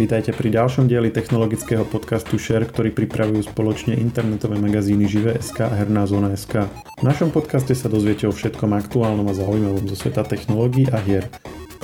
Vítajte 0.00 0.32
pri 0.32 0.48
ďalšom 0.48 0.88
dieli 0.88 1.12
technologického 1.12 1.84
podcastu 1.84 2.40
Share, 2.40 2.64
ktorý 2.64 2.88
pripravujú 2.88 3.52
spoločne 3.52 4.00
internetové 4.00 4.56
magazíny 4.56 5.04
Žive.sk 5.04 5.68
a 5.68 5.76
Herná 5.76 6.08
zóna.sk. 6.08 6.72
V 6.72 7.04
našom 7.04 7.28
podcaste 7.28 7.76
sa 7.76 7.92
dozviete 7.92 8.24
o 8.24 8.32
všetkom 8.32 8.72
aktuálnom 8.80 9.28
a 9.28 9.36
zaujímavom 9.36 9.84
zo 9.92 10.00
sveta 10.00 10.24
technológií 10.24 10.88
a 10.88 11.04
hier. 11.04 11.28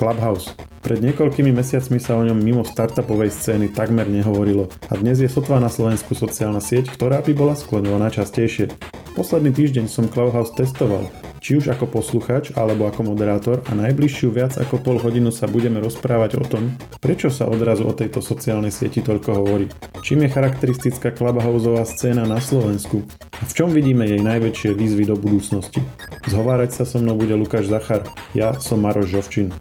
Clubhouse. 0.01 0.57
Pred 0.81 1.05
niekoľkými 1.05 1.53
mesiacmi 1.53 2.01
sa 2.01 2.17
o 2.17 2.25
ňom 2.25 2.41
mimo 2.41 2.65
startupovej 2.65 3.29
scény 3.29 3.69
takmer 3.69 4.09
nehovorilo 4.09 4.65
a 4.89 4.97
dnes 4.97 5.21
je 5.21 5.29
sotva 5.29 5.61
na 5.61 5.69
Slovensku 5.69 6.17
sociálna 6.17 6.57
sieť, 6.57 6.89
ktorá 6.89 7.21
by 7.21 7.37
bola 7.37 7.53
skloňovaná 7.53 8.09
častejšie. 8.09 8.73
Posledný 9.13 9.53
týždeň 9.53 9.85
som 9.85 10.09
Clubhouse 10.09 10.57
testoval 10.57 11.05
či 11.41 11.57
už 11.57 11.73
ako 11.73 11.89
posluchač 11.89 12.53
alebo 12.53 12.85
ako 12.85 13.13
moderátor 13.13 13.63
a 13.67 13.77
najbližšiu 13.77 14.29
viac 14.33 14.57
ako 14.57 14.81
pol 14.81 14.97
hodinu 14.97 15.29
sa 15.29 15.49
budeme 15.49 15.81
rozprávať 15.81 16.41
o 16.41 16.45
tom, 16.45 16.73
prečo 16.99 17.29
sa 17.29 17.47
odrazu 17.47 17.85
o 17.85 17.93
tejto 17.93 18.19
sociálnej 18.19 18.73
sieti 18.73 19.01
toľko 19.01 19.29
hovorí, 19.33 19.65
čím 20.05 20.25
je 20.25 20.33
charakteristická 20.33 21.13
clubhouseová 21.13 21.85
scéna 21.85 22.25
na 22.25 22.41
Slovensku? 22.41 23.05
A 23.37 23.43
v 23.45 23.53
čom 23.53 23.69
vidíme 23.69 24.05
jej 24.05 24.21
najväčšie 24.21 24.73
výzvy 24.73 25.03
do 25.07 25.15
budúcnosti. 25.15 25.81
Zhovárať 26.27 26.81
sa 26.81 26.83
so 26.83 26.97
mnou 26.99 27.15
bude 27.15 27.37
Lukáš 27.37 27.69
Zachar, 27.69 28.05
ja 28.35 28.57
som 28.57 28.81
Maroš 28.81 29.13
Žovčin. 29.13 29.53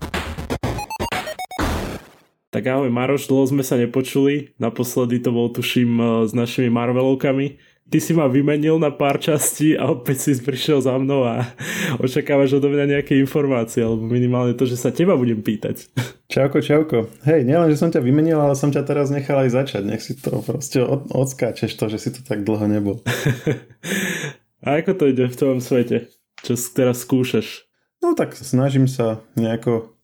Tak 2.56 2.64
ahoj 2.72 2.88
Maroš, 2.88 3.28
dlho 3.28 3.44
sme 3.44 3.60
sa 3.60 3.76
nepočuli, 3.76 4.56
naposledy 4.56 5.20
to 5.20 5.28
bol 5.28 5.52
tuším 5.52 5.90
eh, 6.00 6.06
s 6.24 6.32
našimi 6.32 6.72
Marvelovkami, 6.72 7.60
ty 7.90 7.98
si 8.02 8.12
ma 8.14 8.26
vymenil 8.26 8.78
na 8.82 8.90
pár 8.90 9.22
častí 9.22 9.78
a 9.78 9.86
opäť 9.94 10.26
si 10.26 10.30
prišiel 10.42 10.82
za 10.82 10.94
mnou 10.98 11.22
a 11.22 11.46
očakávaš 12.02 12.58
odo 12.58 12.70
mňa 12.70 12.98
nejaké 12.98 13.14
informácie, 13.18 13.86
alebo 13.86 14.06
minimálne 14.10 14.58
to, 14.58 14.66
že 14.66 14.78
sa 14.78 14.90
teba 14.90 15.14
budem 15.14 15.40
pýtať. 15.40 15.86
Čauko, 16.26 16.58
čauko. 16.58 16.98
Hej, 17.22 17.46
nielen, 17.46 17.70
že 17.70 17.78
som 17.78 17.90
ťa 17.94 18.02
vymenil, 18.02 18.42
ale 18.42 18.58
som 18.58 18.74
ťa 18.74 18.82
teraz 18.82 19.14
nechal 19.14 19.38
aj 19.46 19.54
začať. 19.54 19.82
Nech 19.86 20.02
si 20.02 20.18
to 20.18 20.42
proste 20.42 20.82
od, 20.82 21.06
odskáčeš 21.14 21.78
to, 21.78 21.86
že 21.86 21.98
si 22.02 22.10
to 22.10 22.20
tak 22.26 22.42
dlho 22.42 22.66
nebol. 22.66 22.96
a 24.66 24.82
ako 24.82 24.92
to 24.98 25.04
ide 25.06 25.30
v 25.30 25.38
tvojom 25.38 25.60
svete? 25.62 26.10
Čo 26.42 26.58
teraz 26.74 27.06
skúšaš? 27.06 27.70
No 28.02 28.18
tak 28.18 28.34
snažím 28.34 28.90
sa 28.90 29.22
nejako 29.38 29.94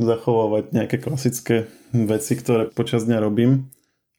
zachovávať 0.00 0.74
nejaké 0.74 0.96
klasické 0.98 1.70
veci, 1.94 2.34
ktoré 2.34 2.72
počas 2.72 3.06
dňa 3.06 3.18
robím 3.22 3.70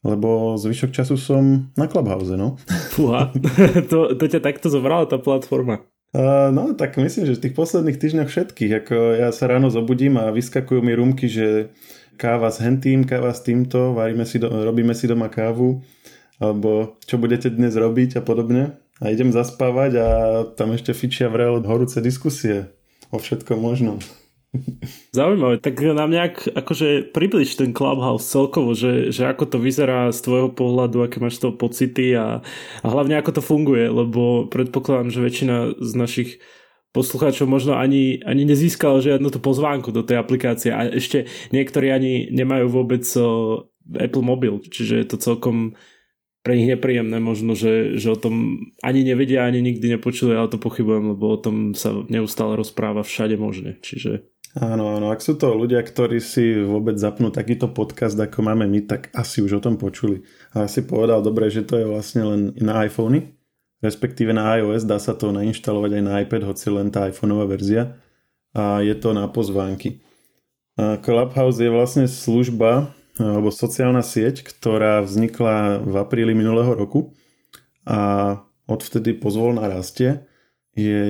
lebo 0.02 0.58
zvyšok 0.58 0.90
času 0.90 1.14
som 1.14 1.70
na 1.78 1.86
Clubhouse, 1.86 2.34
no. 2.34 2.58
Fúha, 2.94 3.30
to, 3.90 4.18
to 4.18 4.24
ťa 4.26 4.42
takto 4.42 4.66
zobrala 4.66 5.06
tá 5.06 5.18
platforma. 5.18 5.86
Uh, 6.12 6.52
no, 6.52 6.76
tak 6.76 7.00
myslím, 7.00 7.24
že 7.24 7.40
v 7.40 7.48
tých 7.48 7.56
posledných 7.56 7.96
týždňoch 7.96 8.28
všetkých, 8.28 8.72
ako 8.84 8.96
ja 9.16 9.32
sa 9.32 9.48
ráno 9.48 9.72
zobudím 9.72 10.20
a 10.20 10.28
vyskakujú 10.28 10.84
mi 10.84 10.92
rumky, 10.92 11.24
že 11.24 11.72
káva 12.20 12.52
s 12.52 12.60
hentým, 12.60 13.08
káva 13.08 13.32
s 13.32 13.40
týmto, 13.40 13.96
varíme 13.96 14.28
si 14.28 14.36
do, 14.36 14.52
robíme 14.52 14.92
si 14.92 15.08
doma 15.08 15.32
kávu, 15.32 15.80
alebo 16.36 17.00
čo 17.08 17.16
budete 17.16 17.48
dnes 17.48 17.72
robiť 17.72 18.20
a 18.20 18.22
podobne. 18.22 18.76
A 19.00 19.08
idem 19.08 19.32
zaspávať 19.32 19.92
a 19.98 20.08
tam 20.52 20.76
ešte 20.76 20.92
fičia 20.92 21.32
vrel 21.32 21.58
horúce 21.64 21.98
diskusie 22.04 22.70
o 23.08 23.16
všetkom 23.16 23.58
možnom. 23.58 23.98
Zaujímavé, 25.16 25.64
tak 25.64 25.80
nám 25.80 26.12
nejak 26.12 26.44
akože 26.52 27.08
približ 27.16 27.56
ten 27.56 27.72
Clubhouse 27.72 28.28
celkovo, 28.28 28.76
že, 28.76 29.08
že 29.08 29.24
ako 29.24 29.48
to 29.48 29.56
vyzerá 29.56 30.12
z 30.12 30.20
tvojho 30.20 30.52
pohľadu, 30.52 31.00
aké 31.00 31.24
máš 31.24 31.40
toho 31.40 31.56
pocity 31.56 32.12
a, 32.12 32.44
a 32.84 32.86
hlavne 32.86 33.16
ako 33.16 33.40
to 33.40 33.42
funguje, 33.42 33.88
lebo 33.88 34.44
predpokladám, 34.52 35.08
že 35.08 35.24
väčšina 35.24 35.56
z 35.80 35.92
našich 35.96 36.30
poslucháčov 36.92 37.48
možno 37.48 37.80
ani, 37.80 38.20
ani 38.20 38.44
nezískala 38.44 39.00
žiadnu 39.00 39.32
tú 39.32 39.40
pozvánku 39.40 39.88
do 39.88 40.04
tej 40.04 40.20
aplikácie 40.20 40.68
a 40.68 40.84
ešte 40.84 41.32
niektorí 41.48 41.88
ani 41.88 42.28
nemajú 42.28 42.68
vôbec 42.68 43.08
Apple 43.96 44.24
mobil, 44.24 44.60
čiže 44.68 45.00
je 45.00 45.06
to 45.08 45.16
celkom 45.16 45.72
pre 46.42 46.58
nich 46.58 46.68
nepríjemné 46.68 47.22
možno, 47.22 47.54
že, 47.54 47.96
že 47.96 48.12
o 48.12 48.18
tom 48.18 48.66
ani 48.82 49.06
nevedia, 49.06 49.46
ani 49.46 49.62
nikdy 49.62 49.96
nepočuli, 49.96 50.34
ale 50.34 50.50
to 50.50 50.58
pochybujem, 50.58 51.14
lebo 51.14 51.24
o 51.32 51.38
tom 51.38 51.72
sa 51.72 51.94
neustále 52.10 52.58
rozpráva 52.58 53.06
všade 53.06 53.38
možne, 53.38 53.78
čiže 53.80 54.31
Áno, 54.52 55.00
áno, 55.00 55.08
ak 55.08 55.24
sú 55.24 55.40
to 55.40 55.56
ľudia, 55.56 55.80
ktorí 55.80 56.20
si 56.20 56.60
vôbec 56.60 57.00
zapnú 57.00 57.32
takýto 57.32 57.72
podcast, 57.72 58.20
ako 58.20 58.44
máme 58.44 58.68
my, 58.68 58.84
tak 58.84 59.08
asi 59.16 59.40
už 59.40 59.56
o 59.56 59.64
tom 59.64 59.80
počuli. 59.80 60.28
A 60.52 60.68
si 60.68 60.84
povedal 60.84 61.24
dobre, 61.24 61.48
že 61.48 61.64
to 61.64 61.80
je 61.80 61.88
vlastne 61.88 62.20
len 62.20 62.40
na 62.60 62.84
iPhony, 62.84 63.32
respektíve 63.80 64.36
na 64.36 64.60
iOS, 64.60 64.84
dá 64.84 65.00
sa 65.00 65.16
to 65.16 65.32
nainštalovať 65.32 65.90
aj 65.96 66.02
na 66.04 66.14
iPad, 66.20 66.44
hoci 66.44 66.68
len 66.68 66.92
tá 66.92 67.08
iPhoneová 67.08 67.48
verzia. 67.48 67.96
A 68.52 68.84
je 68.84 68.92
to 68.92 69.16
na 69.16 69.24
pozvánky. 69.24 70.04
A 70.76 71.00
Clubhouse 71.00 71.56
je 71.56 71.72
vlastne 71.72 72.04
služba, 72.04 72.92
alebo 73.16 73.48
sociálna 73.48 74.04
sieť, 74.04 74.44
ktorá 74.44 75.00
vznikla 75.00 75.80
v 75.80 75.94
apríli 75.96 76.36
minulého 76.36 76.76
roku 76.76 77.16
a 77.88 78.36
odvtedy 78.68 79.16
pozvolná 79.16 79.64
rastie 79.68 80.28
je 80.72 81.04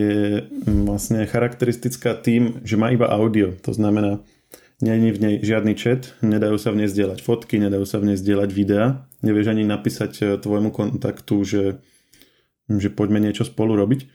vlastne 0.67 1.23
charakteristická 1.23 2.19
tým, 2.19 2.63
že 2.67 2.75
má 2.75 2.91
iba 2.91 3.07
audio. 3.07 3.55
To 3.63 3.71
znamená, 3.71 4.19
není 4.83 5.15
v 5.15 5.19
nej 5.23 5.35
žiadny 5.39 5.79
chat, 5.79 6.19
nedajú 6.19 6.59
sa 6.59 6.75
v 6.75 6.83
nej 6.83 6.89
zdieľať 6.91 7.23
fotky, 7.23 7.63
nedajú 7.63 7.87
sa 7.87 8.03
v 8.03 8.13
nej 8.13 8.19
zdieľať 8.19 8.51
videá, 8.51 9.07
nevieš 9.23 9.55
ani 9.55 9.63
napísať 9.63 10.13
eh, 10.19 10.29
tvojmu 10.37 10.75
kontaktu, 10.75 11.37
že, 11.47 11.65
že 12.67 12.89
poďme 12.91 13.23
niečo 13.23 13.47
spolu 13.47 13.79
robiť. 13.79 14.11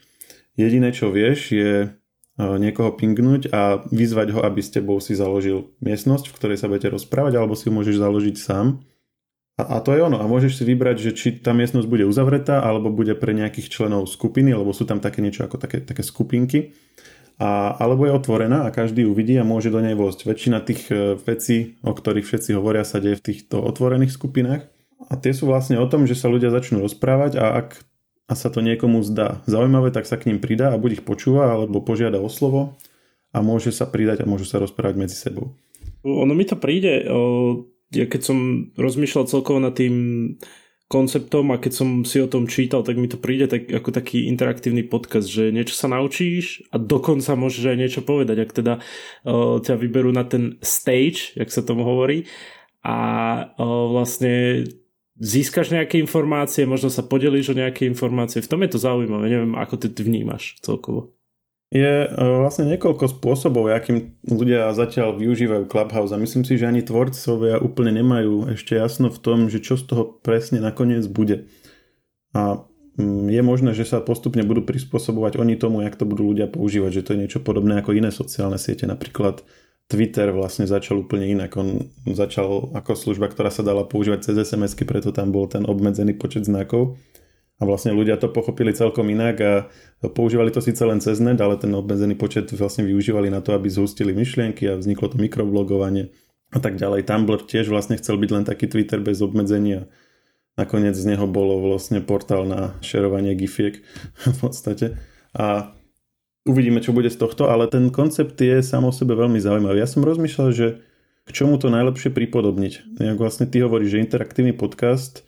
Jediné, 0.60 0.92
čo 0.92 1.16
vieš, 1.16 1.56
je 1.56 1.72
eh, 1.88 1.92
niekoho 2.36 2.92
pingnúť 3.00 3.48
a 3.56 3.80
vyzvať 3.88 4.28
ho, 4.36 4.40
aby 4.44 4.60
s 4.60 4.76
tebou 4.76 5.00
si 5.00 5.16
založil 5.16 5.72
miestnosť, 5.80 6.28
v 6.28 6.36
ktorej 6.36 6.58
sa 6.60 6.68
budete 6.68 6.92
rozprávať, 6.92 7.40
alebo 7.40 7.56
si 7.56 7.72
ju 7.72 7.74
môžeš 7.74 8.04
založiť 8.04 8.36
sám 8.36 8.84
a, 9.58 9.64
a 9.66 9.78
to 9.82 9.98
je 9.98 10.06
ono. 10.06 10.22
A 10.22 10.30
môžeš 10.30 10.62
si 10.62 10.64
vybrať, 10.64 10.98
že 11.02 11.12
či 11.18 11.28
tá 11.42 11.52
miestnosť 11.52 11.90
bude 11.90 12.06
uzavretá, 12.06 12.62
alebo 12.62 12.94
bude 12.94 13.18
pre 13.18 13.34
nejakých 13.34 13.74
členov 13.74 14.06
skupiny, 14.06 14.54
lebo 14.54 14.70
sú 14.70 14.86
tam 14.86 15.02
také 15.02 15.26
niečo 15.26 15.44
ako 15.50 15.58
také, 15.58 15.82
také 15.82 16.06
skupinky. 16.06 16.78
A, 17.38 17.74
alebo 17.78 18.10
je 18.10 18.18
otvorená 18.18 18.66
a 18.66 18.74
každý 18.74 19.06
uvidí 19.06 19.38
a 19.38 19.46
môže 19.46 19.70
do 19.70 19.78
nej 19.78 19.94
vôjsť. 19.94 20.26
Väčšina 20.26 20.58
tých 20.66 20.90
e, 20.90 21.14
vecí, 21.22 21.78
o 21.86 21.94
ktorých 21.94 22.26
všetci 22.26 22.58
hovoria, 22.58 22.82
sa 22.82 22.98
deje 22.98 23.22
v 23.22 23.26
týchto 23.30 23.62
otvorených 23.62 24.10
skupinách. 24.10 24.66
A 25.06 25.14
tie 25.22 25.38
sú 25.38 25.46
vlastne 25.46 25.78
o 25.78 25.86
tom, 25.86 26.10
že 26.10 26.18
sa 26.18 26.34
ľudia 26.34 26.50
začnú 26.50 26.82
rozprávať 26.82 27.38
a 27.38 27.62
ak 27.62 27.86
a 28.28 28.34
sa 28.36 28.52
to 28.52 28.60
niekomu 28.60 29.08
zdá 29.08 29.40
zaujímavé, 29.48 29.96
tak 29.96 30.04
sa 30.04 30.20
k 30.20 30.28
ním 30.28 30.44
pridá 30.44 30.76
a 30.76 30.82
buď 30.82 31.00
ich 31.00 31.04
počúva 31.08 31.56
alebo 31.56 31.80
požiada 31.80 32.20
o 32.20 32.28
slovo 32.28 32.76
a 33.32 33.40
môže 33.40 33.72
sa 33.72 33.88
pridať 33.88 34.24
a 34.24 34.30
môžu 34.30 34.44
sa 34.44 34.60
rozprávať 34.60 34.96
medzi 35.00 35.16
sebou. 35.16 35.56
Ono 36.04 36.36
mi 36.36 36.44
to 36.44 36.60
príde 36.60 37.08
ja 37.92 38.06
keď 38.08 38.22
som 38.24 38.70
rozmýšľal 38.76 39.30
celkovo 39.32 39.60
nad 39.64 39.76
tým 39.76 39.96
konceptom 40.88 41.52
a 41.52 41.60
keď 41.60 41.74
som 41.76 41.90
si 42.08 42.24
o 42.24 42.32
tom 42.32 42.48
čítal, 42.48 42.80
tak 42.80 42.96
mi 42.96 43.12
to 43.12 43.20
príde 43.20 43.52
tak, 43.52 43.68
ako 43.68 43.92
taký 43.92 44.32
interaktívny 44.32 44.88
podcast, 44.88 45.28
že 45.28 45.52
niečo 45.52 45.76
sa 45.76 45.92
naučíš 45.92 46.64
a 46.72 46.80
dokonca 46.80 47.36
môžeš 47.36 47.76
aj 47.76 47.78
niečo 47.78 48.02
povedať, 48.08 48.38
ak 48.48 48.52
teda 48.56 48.74
uh, 48.80 49.60
ťa 49.60 49.76
vyberú 49.76 50.16
na 50.16 50.24
ten 50.24 50.56
stage, 50.64 51.36
jak 51.36 51.52
sa 51.52 51.60
tomu 51.60 51.84
hovorí 51.84 52.24
a 52.88 52.96
uh, 53.60 53.92
vlastne 53.92 54.64
získaš 55.20 55.76
nejaké 55.76 56.00
informácie, 56.00 56.64
možno 56.64 56.88
sa 56.88 57.04
podelíš 57.04 57.52
o 57.52 57.60
nejaké 57.60 57.84
informácie. 57.84 58.40
V 58.40 58.48
tom 58.48 58.64
je 58.64 58.72
to 58.72 58.80
zaujímavé, 58.80 59.28
neviem, 59.28 59.60
ako 59.60 59.76
ty 59.76 59.92
vnímaš 59.92 60.56
celkovo. 60.64 61.17
Je 61.68 62.08
e, 62.08 62.10
vlastne 62.16 62.64
niekoľko 62.64 63.20
spôsobov, 63.20 63.68
akým 63.76 64.16
ľudia 64.24 64.72
zatiaľ 64.72 65.20
využívajú 65.20 65.68
Clubhouse 65.68 66.16
a 66.16 66.22
myslím 66.22 66.48
si, 66.48 66.56
že 66.56 66.64
ani 66.64 66.80
tvorcovia 66.80 67.60
úplne 67.60 67.92
nemajú 67.92 68.56
ešte 68.56 68.80
jasno 68.80 69.12
v 69.12 69.20
tom, 69.20 69.52
že 69.52 69.60
čo 69.60 69.76
z 69.76 69.84
toho 69.84 70.04
presne 70.24 70.64
nakoniec 70.64 71.04
bude. 71.12 71.52
A 72.32 72.64
mm, 72.96 73.28
je 73.28 73.42
možné, 73.44 73.76
že 73.76 73.84
sa 73.84 74.00
postupne 74.00 74.48
budú 74.48 74.64
prispôsobovať 74.64 75.44
oni 75.44 75.60
tomu, 75.60 75.84
jak 75.84 76.00
to 76.00 76.08
budú 76.08 76.32
ľudia 76.32 76.48
používať, 76.48 77.04
že 77.04 77.04
to 77.04 77.12
je 77.16 77.22
niečo 77.28 77.40
podobné 77.44 77.84
ako 77.84 78.00
iné 78.00 78.16
sociálne 78.16 78.56
siete. 78.56 78.88
Napríklad 78.88 79.44
Twitter 79.92 80.32
vlastne 80.32 80.72
začal 80.72 81.04
úplne 81.04 81.28
inak. 81.28 81.52
On 81.60 81.92
začal 82.08 82.72
ako 82.80 82.96
služba, 82.96 83.28
ktorá 83.28 83.52
sa 83.52 83.68
dala 83.68 83.84
používať 83.84 84.32
cez 84.32 84.40
SMS-ky, 84.40 84.88
preto 84.88 85.12
tam 85.12 85.36
bol 85.36 85.52
ten 85.52 85.68
obmedzený 85.68 86.16
počet 86.16 86.48
znakov 86.48 86.96
a 87.58 87.66
vlastne 87.66 87.90
ľudia 87.98 88.22
to 88.22 88.30
pochopili 88.30 88.70
celkom 88.70 89.10
inak 89.10 89.36
a 89.42 89.54
používali 90.14 90.54
to 90.54 90.62
síce 90.62 90.78
len 90.86 91.02
cez 91.02 91.18
net, 91.18 91.42
ale 91.42 91.58
ten 91.58 91.74
obmedzený 91.74 92.14
počet 92.14 92.54
vlastne 92.54 92.86
využívali 92.86 93.34
na 93.34 93.42
to, 93.42 93.58
aby 93.58 93.66
zhustili 93.66 94.14
myšlienky 94.14 94.70
a 94.70 94.78
vzniklo 94.78 95.10
to 95.10 95.18
mikroblogovanie 95.18 96.14
a 96.54 96.60
tak 96.62 96.78
ďalej. 96.78 97.10
Tumblr 97.10 97.50
tiež 97.50 97.74
vlastne 97.74 97.98
chcel 97.98 98.22
byť 98.22 98.30
len 98.30 98.46
taký 98.46 98.70
Twitter 98.70 99.02
bez 99.02 99.26
obmedzenia. 99.26 99.90
Nakoniec 100.54 100.94
z 100.94 101.06
neho 101.06 101.26
bolo 101.26 101.58
vlastne 101.66 101.98
portál 102.02 102.46
na 102.46 102.78
šerovanie 102.86 103.34
gifiek 103.34 103.82
v 104.34 104.38
podstate. 104.38 105.02
A 105.34 105.74
uvidíme, 106.46 106.78
čo 106.80 106.94
bude 106.94 107.10
z 107.10 107.18
tohto, 107.18 107.50
ale 107.50 107.66
ten 107.68 107.90
koncept 107.90 108.38
je 108.38 108.62
sám 108.62 108.86
o 108.86 108.94
sebe 108.94 109.18
veľmi 109.18 109.42
zaujímavý. 109.42 109.82
Ja 109.82 109.90
som 109.90 110.06
rozmýšľal, 110.06 110.50
že 110.54 110.68
k 111.28 111.30
čomu 111.36 111.60
to 111.60 111.68
najlepšie 111.68 112.14
pripodobniť. 112.14 113.02
Jak 113.04 113.20
vlastne 113.20 113.50
ty 113.50 113.60
hovoríš, 113.60 114.00
že 114.00 114.04
interaktívny 114.08 114.56
podcast 114.56 115.27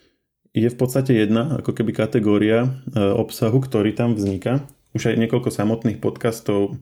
je 0.53 0.69
v 0.69 0.77
podstate 0.77 1.13
jedna 1.13 1.61
ako 1.61 1.71
keby 1.77 1.91
kategória 1.93 2.65
e, 2.65 2.69
obsahu, 2.97 3.61
ktorý 3.61 3.93
tam 3.93 4.17
vzniká. 4.17 4.65
Už 4.97 5.13
aj 5.13 5.21
niekoľko 5.21 5.53
samotných 5.53 6.01
podcastov 6.01 6.81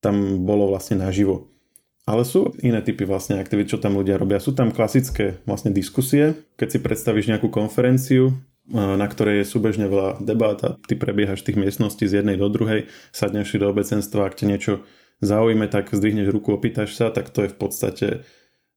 tam 0.00 0.44
bolo 0.44 0.72
vlastne 0.72 1.00
naživo. 1.00 1.52
Ale 2.04 2.28
sú 2.28 2.52
iné 2.60 2.84
typy 2.84 3.08
vlastne 3.08 3.40
aktivít, 3.40 3.72
čo 3.72 3.80
tam 3.80 3.96
ľudia 3.96 4.20
robia. 4.20 4.36
Sú 4.36 4.52
tam 4.52 4.68
klasické 4.68 5.40
vlastne 5.48 5.72
diskusie. 5.72 6.36
Keď 6.60 6.68
si 6.68 6.78
predstavíš 6.84 7.32
nejakú 7.32 7.48
konferenciu, 7.48 8.36
na 8.72 9.04
ktorej 9.08 9.44
je 9.44 9.50
súbežne 9.50 9.88
veľa 9.88 10.20
debát 10.20 10.60
a 10.64 10.76
ty 10.84 10.96
prebiehaš 10.96 11.44
tých 11.44 11.56
miestností 11.56 12.08
z 12.08 12.20
jednej 12.20 12.36
do 12.36 12.48
druhej, 12.48 12.88
sadneš 13.12 13.56
do 13.56 13.68
obecenstva, 13.68 14.28
ak 14.28 14.36
te 14.36 14.44
niečo 14.44 14.84
zaujíme, 15.20 15.68
tak 15.68 15.92
zdvihneš 15.92 16.32
ruku, 16.32 16.52
opýtaš 16.52 16.96
sa, 16.96 17.08
tak 17.12 17.32
to 17.32 17.44
je 17.44 17.52
v 17.52 17.56
podstate 17.56 18.06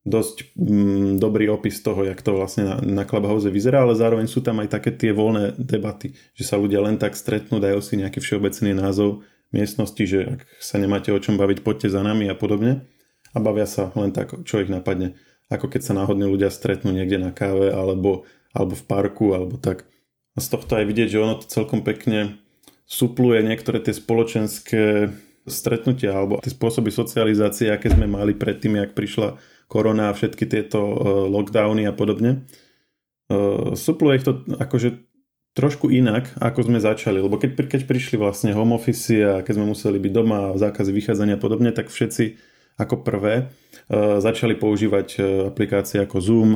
dosť 0.07 0.55
mm, 0.55 1.19
dobrý 1.19 1.51
opis 1.51 1.83
toho, 1.83 2.07
jak 2.07 2.23
to 2.23 2.31
vlastne 2.31 2.63
na, 2.63 2.75
na 2.79 3.03
Clubhouse 3.03 3.51
vyzerá, 3.51 3.83
ale 3.83 3.99
zároveň 3.99 4.31
sú 4.31 4.39
tam 4.39 4.63
aj 4.63 4.71
také 4.71 4.95
tie 4.95 5.11
voľné 5.11 5.59
debaty, 5.59 6.15
že 6.31 6.47
sa 6.47 6.55
ľudia 6.55 6.79
len 6.79 6.95
tak 6.95 7.19
stretnú, 7.19 7.59
dajú 7.59 7.83
si 7.83 7.99
nejaký 7.99 8.23
všeobecný 8.23 8.71
názov 8.71 9.27
miestnosti, 9.51 9.99
že 10.07 10.39
ak 10.39 10.41
sa 10.63 10.79
nemáte 10.79 11.11
o 11.11 11.19
čom 11.19 11.35
baviť, 11.35 11.59
poďte 11.59 11.91
za 11.91 12.01
nami 12.03 12.31
a 12.31 12.35
podobne 12.39 12.87
a 13.35 13.37
bavia 13.43 13.67
sa 13.67 13.91
len 13.99 14.15
tak, 14.15 14.31
čo 14.47 14.63
ich 14.63 14.71
napadne. 14.71 15.19
Ako 15.51 15.67
keď 15.71 15.81
sa 15.83 15.93
náhodne 15.95 16.27
ľudia 16.27 16.51
stretnú 16.51 16.91
niekde 16.91 17.19
na 17.19 17.31
káve 17.31 17.71
alebo, 17.71 18.27
alebo 18.51 18.75
v 18.75 18.83
parku 18.83 19.31
alebo 19.35 19.55
tak. 19.59 19.87
A 20.35 20.43
z 20.43 20.47
tohto 20.51 20.75
aj 20.75 20.87
vidieť, 20.87 21.15
že 21.15 21.23
ono 21.23 21.39
to 21.39 21.47
celkom 21.47 21.83
pekne 21.83 22.39
supluje 22.87 23.43
niektoré 23.43 23.83
tie 23.83 23.95
spoločenské 23.95 25.11
stretnutia 25.47 26.11
alebo 26.11 26.43
tie 26.43 26.51
spôsoby 26.51 26.91
socializácie, 26.91 27.71
aké 27.71 27.87
sme 27.87 28.07
mali 28.07 28.35
predtým, 28.35 28.79
jak 28.83 28.91
prišla 28.91 29.39
korona 29.67 30.09
a 30.09 30.15
všetky 30.15 30.47
tieto 30.47 30.79
e, 30.79 30.95
lockdowny 31.27 31.83
a 31.85 31.93
podobne. 31.93 32.47
E, 33.27 33.75
supluje 33.75 34.19
ich 34.19 34.25
to 34.25 34.43
akože 34.47 35.03
trošku 35.53 35.91
inak, 35.91 36.31
ako 36.39 36.71
sme 36.71 36.79
začali, 36.79 37.19
lebo 37.19 37.35
keď, 37.35 37.67
keď 37.67 37.81
prišli 37.83 38.15
vlastne 38.15 38.55
home 38.55 38.73
office 38.73 39.11
a 39.19 39.43
keď 39.43 39.53
sme 39.59 39.71
museli 39.71 39.97
byť 39.99 40.11
doma 40.13 40.53
a 40.53 40.57
zákazy 40.59 40.91
vychádzania 40.95 41.35
a 41.35 41.43
podobne, 41.43 41.75
tak 41.75 41.91
všetci 41.91 42.39
ako 42.79 43.03
prvé 43.03 43.35
e, 43.35 43.43
začali 44.23 44.55
používať 44.55 45.07
aplikácie 45.53 46.01
ako 46.01 46.17
Zoom, 46.19 46.51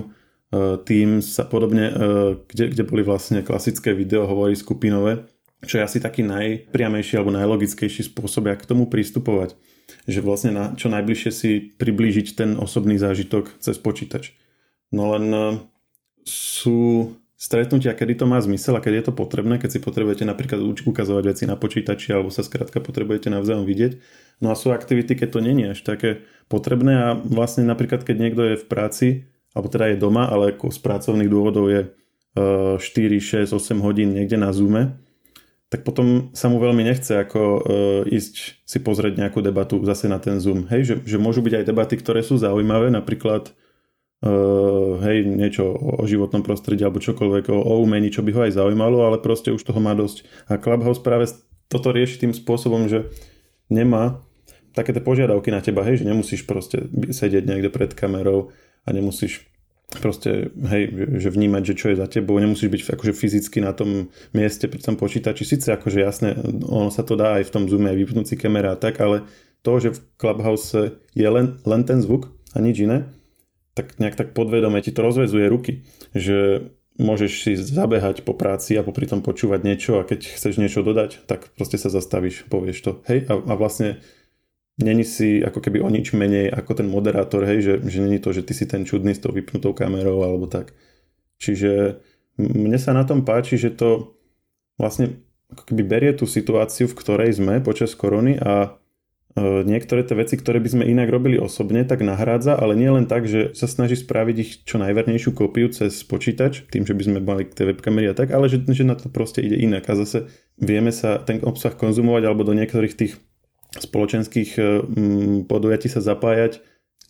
Teams 0.83 1.39
a 1.39 1.47
podobne, 1.47 1.95
kde, 2.51 2.75
kde 2.75 2.83
boli 2.83 3.07
vlastne 3.07 3.39
klasické 3.39 3.95
videohovory 3.95 4.51
skupinové, 4.59 5.23
čo 5.63 5.79
je 5.79 5.87
asi 5.87 6.03
taký 6.03 6.27
najpriamejší 6.27 7.15
alebo 7.15 7.31
najlogickejší 7.31 8.11
spôsob, 8.11 8.51
ako 8.51 8.59
k 8.59 8.67
tomu 8.67 8.83
pristupovať. 8.91 9.55
Že 10.07 10.19
vlastne 10.23 10.51
na, 10.51 10.63
čo 10.77 10.91
najbližšie 10.91 11.31
si 11.31 11.73
priblížiť 11.75 12.27
ten 12.37 12.49
osobný 12.59 12.95
zážitok 12.99 13.57
cez 13.61 13.77
počítač. 13.79 14.35
No 14.91 15.15
len 15.15 15.25
sú 16.27 17.15
stretnutia, 17.41 17.97
kedy 17.97 18.21
to 18.21 18.25
má 18.29 18.37
zmysel 18.37 18.77
a 18.77 18.83
keď 18.85 18.93
je 19.01 19.05
to 19.09 19.13
potrebné, 19.17 19.57
keď 19.57 19.69
si 19.73 19.79
potrebujete 19.81 20.29
napríklad 20.29 20.61
ukazovať 20.61 21.23
veci 21.25 21.43
na 21.49 21.57
počítači 21.57 22.13
alebo 22.13 22.29
sa 22.29 22.45
skrátka 22.45 22.77
potrebujete 22.77 23.33
navzájom 23.33 23.65
vidieť. 23.65 23.97
No 24.45 24.53
a 24.53 24.55
sú 24.57 24.69
aktivity, 24.69 25.17
keď 25.17 25.29
to 25.33 25.39
není 25.41 25.73
až 25.73 25.81
také 25.81 26.21
potrebné 26.45 26.93
a 27.01 27.07
vlastne 27.17 27.65
napríklad 27.65 28.05
keď 28.05 28.15
niekto 28.21 28.43
je 28.45 28.61
v 28.61 28.65
práci, 28.69 29.07
alebo 29.57 29.73
teda 29.73 29.89
je 29.89 29.97
doma, 29.97 30.29
ale 30.29 30.53
ako 30.53 30.69
z 30.69 30.79
pracovných 30.85 31.33
dôvodov 31.33 31.65
je 31.73 31.81
4, 32.37 32.77
6, 32.77 33.57
8 33.57 33.81
hodín 33.81 34.13
niekde 34.13 34.37
na 34.37 34.53
Zoome, 34.53 35.01
tak 35.71 35.87
potom 35.87 36.35
sa 36.35 36.51
mu 36.51 36.59
veľmi 36.59 36.83
nechce 36.83 37.15
ako 37.15 37.39
uh, 37.39 37.61
ísť 38.03 38.59
si 38.67 38.77
pozrieť 38.83 39.15
nejakú 39.15 39.39
debatu 39.39 39.79
zase 39.87 40.11
na 40.11 40.19
ten 40.19 40.35
Zoom. 40.43 40.67
Hej, 40.67 40.81
že, 40.83 40.95
že 41.15 41.17
môžu 41.17 41.39
byť 41.39 41.63
aj 41.63 41.67
debaty, 41.71 41.95
ktoré 41.95 42.19
sú 42.19 42.35
zaujímavé, 42.35 42.91
napríklad 42.91 43.55
uh, 44.27 44.99
hej, 44.99 45.23
niečo 45.31 45.71
o 45.71 46.03
životnom 46.03 46.43
prostredí 46.43 46.83
alebo 46.83 46.99
čokoľvek 46.99 47.55
o, 47.55 47.55
o 47.55 47.73
umení, 47.79 48.11
čo 48.11 48.19
by 48.19 48.35
ho 48.35 48.41
aj 48.51 48.59
zaujímalo, 48.59 49.07
ale 49.07 49.23
proste 49.23 49.55
už 49.55 49.63
toho 49.63 49.79
má 49.79 49.95
dosť. 49.95 50.27
A 50.51 50.59
Clubhouse 50.59 50.99
práve 50.99 51.31
toto 51.71 51.95
rieši 51.95 52.27
tým 52.27 52.35
spôsobom, 52.35 52.91
že 52.91 53.07
nemá 53.71 54.27
také 54.75 54.91
tie 54.91 54.99
požiadavky 54.99 55.55
na 55.55 55.63
teba, 55.63 55.87
hej, 55.87 56.03
že 56.03 56.07
nemusíš 56.11 56.43
proste 56.43 56.83
sedieť 57.15 57.47
niekde 57.47 57.71
pred 57.71 57.95
kamerou 57.95 58.51
a 58.83 58.91
nemusíš 58.91 59.50
proste, 59.91 60.55
hej, 60.55 60.83
že 61.19 61.29
vnímať, 61.29 61.63
že 61.67 61.77
čo 61.77 61.87
je 61.91 61.99
za 61.99 62.07
tebou, 62.07 62.39
nemusíš 62.39 62.71
byť 62.71 62.81
akože 62.95 63.13
fyzicky 63.13 63.59
na 63.59 63.75
tom 63.75 64.07
mieste 64.31 64.71
pri 64.71 64.79
tom 64.79 64.95
počítači, 64.95 65.43
síce 65.43 65.75
akože 65.75 65.99
jasné, 65.99 66.39
ono 66.63 66.87
sa 66.87 67.03
to 67.03 67.19
dá 67.19 67.41
aj 67.41 67.51
v 67.51 67.53
tom 67.53 67.63
zoome, 67.67 67.91
aj 67.91 67.99
vypnúť 67.99 68.25
si 68.31 68.35
kamera 68.39 68.73
a 68.73 68.79
tak, 68.79 69.03
ale 69.03 69.27
to, 69.61 69.71
že 69.77 69.93
v 69.93 69.99
Clubhouse 70.15 70.95
je 71.11 71.27
len, 71.27 71.59
len 71.67 71.81
ten 71.83 71.99
zvuk 71.99 72.31
a 72.55 72.63
nič 72.63 72.87
iné, 72.87 73.11
tak 73.75 73.99
nejak 73.99 74.15
tak 74.15 74.29
podvedome 74.31 74.79
ti 74.79 74.95
to 74.95 75.03
rozvezuje 75.03 75.45
ruky, 75.47 75.83
že 76.15 76.71
môžeš 76.99 77.31
si 77.43 77.51
zabehať 77.55 78.27
po 78.27 78.35
práci 78.35 78.75
a 78.75 78.85
popri 78.85 79.07
tom 79.07 79.23
počúvať 79.23 79.61
niečo 79.63 79.91
a 79.97 80.07
keď 80.07 80.37
chceš 80.37 80.59
niečo 80.59 80.83
dodať, 80.83 81.23
tak 81.25 81.49
proste 81.55 81.79
sa 81.79 81.87
zastavíš, 81.87 82.51
povieš 82.51 82.77
to. 82.83 82.91
Hej, 83.07 83.31
a, 83.31 83.39
a 83.39 83.53
vlastne 83.55 84.03
není 84.83 85.05
si 85.05 85.41
ako 85.41 85.59
keby 85.61 85.81
o 85.81 85.89
nič 85.89 86.13
menej 86.13 86.51
ako 86.51 86.81
ten 86.81 86.87
moderátor, 86.87 87.45
hej, 87.47 87.59
že, 87.61 87.73
že 87.87 87.99
není 88.01 88.19
to, 88.19 88.33
že 88.33 88.45
ty 88.45 88.53
si 88.53 88.65
ten 88.65 88.85
čudný 88.85 89.15
s 89.15 89.21
tou 89.23 89.33
vypnutou 89.33 89.73
kamerou 89.73 90.21
alebo 90.25 90.45
tak. 90.45 90.73
Čiže 91.41 92.01
mne 92.37 92.77
sa 92.77 92.93
na 92.93 93.03
tom 93.03 93.25
páči, 93.25 93.57
že 93.57 93.73
to 93.73 94.17
vlastne 94.77 95.21
ako 95.51 95.67
keby 95.67 95.83
berie 95.83 96.11
tú 96.15 96.23
situáciu, 96.23 96.87
v 96.87 96.97
ktorej 96.97 97.37
sme 97.37 97.59
počas 97.59 97.91
korony 97.97 98.39
a 98.39 98.81
E, 99.31 99.63
niektoré 99.63 100.03
tie 100.03 100.19
veci, 100.19 100.35
ktoré 100.35 100.59
by 100.59 100.69
sme 100.69 100.83
inak 100.83 101.07
robili 101.07 101.39
osobne, 101.39 101.87
tak 101.87 102.03
nahrádza, 102.03 102.59
ale 102.59 102.75
nie 102.75 102.91
len 102.91 103.07
tak, 103.07 103.31
že 103.31 103.55
sa 103.55 103.63
snaží 103.63 103.95
spraviť 103.95 104.35
ich 104.35 104.51
čo 104.67 104.75
najvernejšiu 104.75 105.31
kópiu 105.31 105.71
cez 105.71 106.03
počítač, 106.03 106.67
tým, 106.67 106.83
že 106.83 106.91
by 106.91 107.03
sme 107.07 107.19
mali 107.23 107.47
tie 107.47 107.63
webkamery 107.71 108.11
a 108.11 108.15
tak, 108.15 108.35
ale 108.35 108.51
že, 108.51 108.59
že 108.67 108.83
na 108.83 108.99
to 108.99 109.07
proste 109.07 109.39
ide 109.39 109.55
inak 109.55 109.87
a 109.87 109.95
zase 109.95 110.27
vieme 110.59 110.91
sa 110.91 111.15
ten 111.23 111.39
obsah 111.47 111.71
konzumovať 111.71 112.27
alebo 112.27 112.43
do 112.43 112.51
niektorých 112.51 112.91
tých 112.91 113.13
spoločenských 113.77 114.51
e, 114.59 114.61
podujatí 115.47 115.87
sa 115.87 116.03
zapájať 116.03 116.59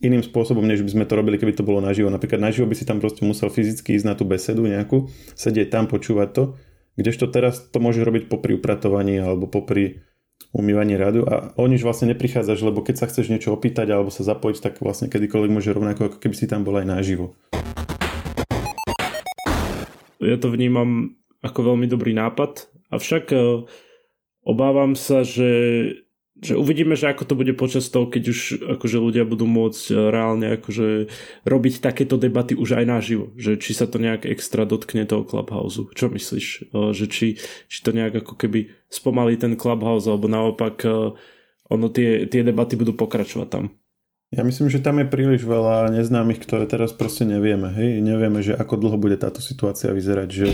iným 0.02 0.26
spôsobom, 0.26 0.66
než 0.66 0.82
by 0.82 0.92
sme 0.94 1.06
to 1.06 1.14
robili, 1.14 1.38
keby 1.38 1.54
to 1.54 1.66
bolo 1.66 1.78
naživo. 1.78 2.10
Napríklad 2.10 2.42
naživo 2.42 2.66
by 2.66 2.76
si 2.78 2.90
tam 2.90 2.98
proste 2.98 3.22
musel 3.22 3.54
fyzicky 3.54 3.94
ísť 3.98 4.06
na 4.06 4.14
tú 4.18 4.26
besedu 4.26 4.66
nejakú, 4.66 5.10
sedieť 5.38 5.70
tam, 5.70 5.86
počúvať 5.86 6.30
to, 6.34 6.44
kdežto 6.98 7.30
teraz 7.30 7.70
to 7.70 7.78
môže 7.78 8.02
robiť 8.02 8.28
popri 8.28 8.58
upratovaní 8.58 9.22
alebo 9.22 9.46
popri 9.46 10.02
umývanie 10.52 10.98
radu 10.98 11.24
a 11.30 11.54
o 11.56 11.64
nič 11.70 11.86
vlastne 11.86 12.12
neprichádzaš, 12.12 12.60
lebo 12.66 12.84
keď 12.84 12.96
sa 12.98 13.08
chceš 13.08 13.32
niečo 13.32 13.54
opýtať 13.54 13.94
alebo 13.94 14.10
sa 14.10 14.26
zapojiť, 14.26 14.58
tak 14.60 14.74
vlastne 14.82 15.08
kedykoľvek 15.08 15.54
môže 15.54 15.72
rovnako, 15.72 16.12
ako 16.12 16.18
keby 16.18 16.36
si 16.36 16.50
tam 16.50 16.66
bol 16.66 16.76
aj 16.82 16.90
naživo. 16.90 17.38
Ja 20.22 20.38
to 20.38 20.54
vnímam 20.54 21.18
ako 21.42 21.74
veľmi 21.74 21.90
dobrý 21.90 22.14
nápad, 22.14 22.70
avšak 22.94 23.34
e, 23.34 23.66
obávam 24.46 24.94
sa, 24.94 25.26
že 25.26 25.50
že 26.42 26.58
uvidíme, 26.58 26.98
že 26.98 27.14
ako 27.14 27.24
to 27.30 27.34
bude 27.38 27.54
počas 27.54 27.86
toho, 27.94 28.10
keď 28.10 28.24
už 28.34 28.40
akože 28.78 28.98
ľudia 28.98 29.24
budú 29.30 29.46
môcť 29.46 29.84
e, 29.90 29.96
reálne 30.10 30.48
akože 30.58 31.14
robiť 31.46 31.74
takéto 31.86 32.18
debaty 32.18 32.58
už 32.58 32.82
aj 32.82 32.86
naživo, 32.90 33.30
že 33.38 33.62
či 33.62 33.78
sa 33.78 33.86
to 33.86 34.02
nejak 34.02 34.26
extra 34.26 34.66
dotkne 34.66 35.06
toho 35.06 35.22
Clubhouse. 35.22 35.78
Čo 35.94 36.10
myslíš? 36.10 36.74
E, 36.74 36.92
že 36.98 37.06
či, 37.06 37.38
či 37.70 37.78
to 37.86 37.94
nejak 37.94 38.26
ako 38.26 38.34
keby 38.42 38.74
spomalí 38.90 39.38
ten 39.38 39.54
Clubhouse, 39.54 40.10
alebo 40.10 40.26
naopak 40.26 40.82
e, 40.82 41.14
ono 41.70 41.88
tie, 41.94 42.26
tie 42.26 42.42
debaty 42.42 42.74
budú 42.74 42.98
pokračovať 42.98 43.48
tam. 43.48 43.64
Ja 44.34 44.42
myslím, 44.42 44.72
že 44.72 44.82
tam 44.82 44.98
je 44.98 45.12
príliš 45.12 45.44
veľa 45.44 45.94
neznámych, 45.94 46.42
ktoré 46.42 46.66
teraz 46.66 46.96
proste 46.96 47.28
nevieme. 47.28 47.70
Hej? 47.70 48.02
Nevieme, 48.02 48.40
že 48.40 48.58
ako 48.58 48.80
dlho 48.82 48.98
bude 48.98 49.20
táto 49.20 49.44
situácia 49.44 49.92
vyzerať, 49.92 50.30
že 50.32 50.48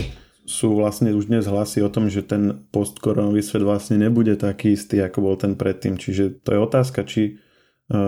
sú 0.48 0.80
vlastne 0.80 1.12
už 1.12 1.28
dnes 1.28 1.44
hlasy 1.44 1.84
o 1.84 1.92
tom, 1.92 2.08
že 2.08 2.24
ten 2.24 2.64
postkoronový 2.72 3.44
svet 3.44 3.60
vlastne 3.60 4.00
nebude 4.00 4.32
taký 4.40 4.72
istý, 4.72 5.04
ako 5.04 5.18
bol 5.20 5.34
ten 5.36 5.52
predtým. 5.52 6.00
Čiže 6.00 6.40
to 6.40 6.56
je 6.56 6.58
otázka, 6.64 7.04
či 7.04 7.22
e, 7.28 7.32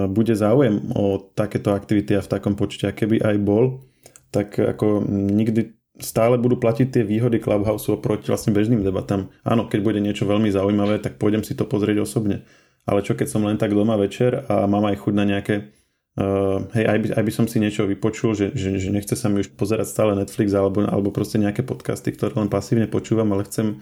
bude 0.08 0.32
záujem 0.32 0.88
o 0.96 1.20
takéto 1.20 1.76
aktivity 1.76 2.16
a 2.16 2.24
v 2.24 2.32
takom 2.32 2.56
počte. 2.56 2.88
A 2.88 2.96
keby 2.96 3.20
aj 3.20 3.36
bol, 3.44 3.84
tak 4.32 4.56
ako 4.56 5.04
nikdy 5.10 5.76
stále 6.00 6.40
budú 6.40 6.56
platiť 6.56 6.88
tie 6.88 7.04
výhody 7.04 7.44
Clubhouse 7.44 7.92
oproti 7.92 8.32
vlastne 8.32 8.56
bežným 8.56 8.80
debatám. 8.80 9.28
Áno, 9.44 9.68
keď 9.68 9.80
bude 9.84 10.00
niečo 10.00 10.24
veľmi 10.24 10.48
zaujímavé, 10.48 10.96
tak 11.04 11.20
pôjdem 11.20 11.44
si 11.44 11.52
to 11.52 11.68
pozrieť 11.68 12.00
osobne. 12.00 12.48
Ale 12.88 13.04
čo 13.04 13.12
keď 13.12 13.28
som 13.28 13.44
len 13.44 13.60
tak 13.60 13.76
doma 13.76 14.00
večer 14.00 14.48
a 14.48 14.64
mám 14.64 14.88
aj 14.88 15.04
chuť 15.04 15.12
na 15.12 15.28
nejaké 15.28 15.76
Uh, 16.18 16.66
hej, 16.74 16.84
aj 16.90 16.98
by, 16.98 17.06
aj 17.16 17.24
by 17.24 17.32
som 17.32 17.46
si 17.46 17.62
niečo 17.62 17.86
vypočul, 17.86 18.34
že, 18.34 18.50
že, 18.52 18.82
že 18.82 18.90
nechce 18.90 19.14
sa 19.14 19.30
mi 19.30 19.46
už 19.46 19.54
pozerať 19.54 19.86
stále 19.86 20.18
Netflix 20.18 20.50
alebo, 20.50 20.82
alebo 20.82 21.14
proste 21.14 21.38
nejaké 21.38 21.62
podcasty, 21.62 22.10
ktoré 22.10 22.34
len 22.34 22.50
pasívne 22.50 22.90
počúvam, 22.90 23.30
ale 23.30 23.46
chcem 23.46 23.78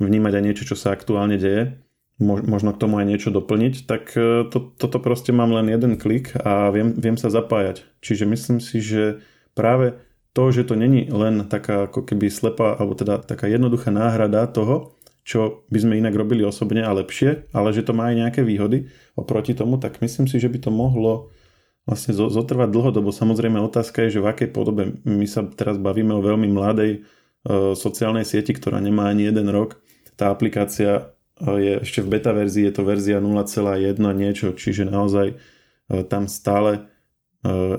vnímať 0.00 0.32
aj 0.32 0.44
niečo, 0.48 0.64
čo 0.64 0.76
sa 0.80 0.96
aktuálne 0.96 1.36
deje, 1.36 1.76
Mo, 2.18 2.34
možno 2.42 2.74
k 2.74 2.82
tomu 2.82 2.98
aj 2.98 3.06
niečo 3.06 3.30
doplniť, 3.30 3.86
tak 3.86 4.10
uh, 4.18 4.42
to, 4.50 4.74
toto 4.74 4.98
proste 4.98 5.30
mám 5.30 5.54
len 5.54 5.70
jeden 5.70 5.94
klik 6.00 6.34
a 6.34 6.72
viem, 6.74 6.96
viem 6.98 7.14
sa 7.14 7.30
zapájať. 7.30 7.86
Čiže 8.02 8.26
myslím 8.26 8.58
si, 8.58 8.82
že 8.82 9.22
práve 9.54 10.02
to, 10.34 10.50
že 10.50 10.66
to 10.66 10.74
není 10.74 11.06
len 11.10 11.46
taká 11.46 11.86
ako 11.86 12.02
keby 12.02 12.26
slepá, 12.26 12.74
alebo 12.74 12.98
teda 12.98 13.22
taká 13.22 13.46
jednoduchá 13.46 13.94
náhrada 13.94 14.50
toho, 14.50 14.98
čo 15.22 15.68
by 15.68 15.78
sme 15.78 16.00
inak 16.00 16.16
robili 16.16 16.40
osobne 16.40 16.80
a 16.80 16.90
lepšie, 16.96 17.52
ale 17.52 17.76
že 17.76 17.84
to 17.84 17.92
má 17.92 18.08
aj 18.08 18.16
nejaké 18.16 18.40
výhody 18.40 18.88
oproti 19.12 19.52
tomu, 19.52 19.76
tak 19.76 20.00
myslím 20.00 20.24
si, 20.24 20.40
že 20.40 20.48
by 20.48 20.58
to 20.58 20.70
mohlo 20.72 21.28
vlastne 21.88 22.12
zotrvať 22.12 22.68
dlhodobo. 22.68 23.08
Samozrejme 23.08 23.56
otázka 23.64 24.04
je, 24.04 24.20
že 24.20 24.22
v 24.22 24.28
akej 24.28 24.48
podobe. 24.52 25.00
My 25.08 25.24
sa 25.24 25.48
teraz 25.48 25.80
bavíme 25.80 26.12
o 26.12 26.20
veľmi 26.20 26.52
mladej 26.52 26.92
e, 26.92 26.98
sociálnej 27.72 28.28
sieti, 28.28 28.52
ktorá 28.52 28.76
nemá 28.76 29.08
ani 29.08 29.32
jeden 29.32 29.48
rok. 29.48 29.80
Tá 30.20 30.28
aplikácia 30.28 31.16
e, 31.40 31.48
je 31.56 31.72
ešte 31.80 32.04
v 32.04 32.12
beta 32.12 32.36
verzii, 32.36 32.68
je 32.68 32.74
to 32.76 32.84
verzia 32.84 33.24
0,1 33.24 33.96
niečo, 33.96 34.52
čiže 34.52 34.84
naozaj 34.84 35.40
tam 36.12 36.28
stále 36.28 36.84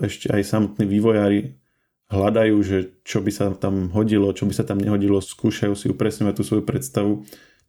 ešte 0.02 0.34
aj 0.34 0.42
samotní 0.42 0.90
vývojári 0.90 1.62
hľadajú, 2.10 2.58
že 2.66 2.78
čo 3.06 3.22
by 3.22 3.32
sa 3.32 3.54
tam 3.54 3.94
hodilo, 3.94 4.34
čo 4.34 4.50
by 4.50 4.54
sa 4.54 4.66
tam 4.66 4.82
nehodilo, 4.82 5.22
skúšajú 5.22 5.74
si 5.78 5.88
upresňovať 5.94 6.34
tú 6.34 6.44
svoju 6.44 6.64
predstavu, 6.66 7.12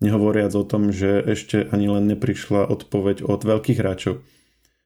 nehovoriac 0.00 0.56
o 0.56 0.64
tom, 0.64 0.90
že 0.90 1.20
ešte 1.20 1.68
ani 1.68 1.92
len 1.92 2.08
neprišla 2.08 2.64
odpoveď 2.72 3.20
od 3.28 3.40
veľkých 3.44 3.78
hráčov. 3.84 4.24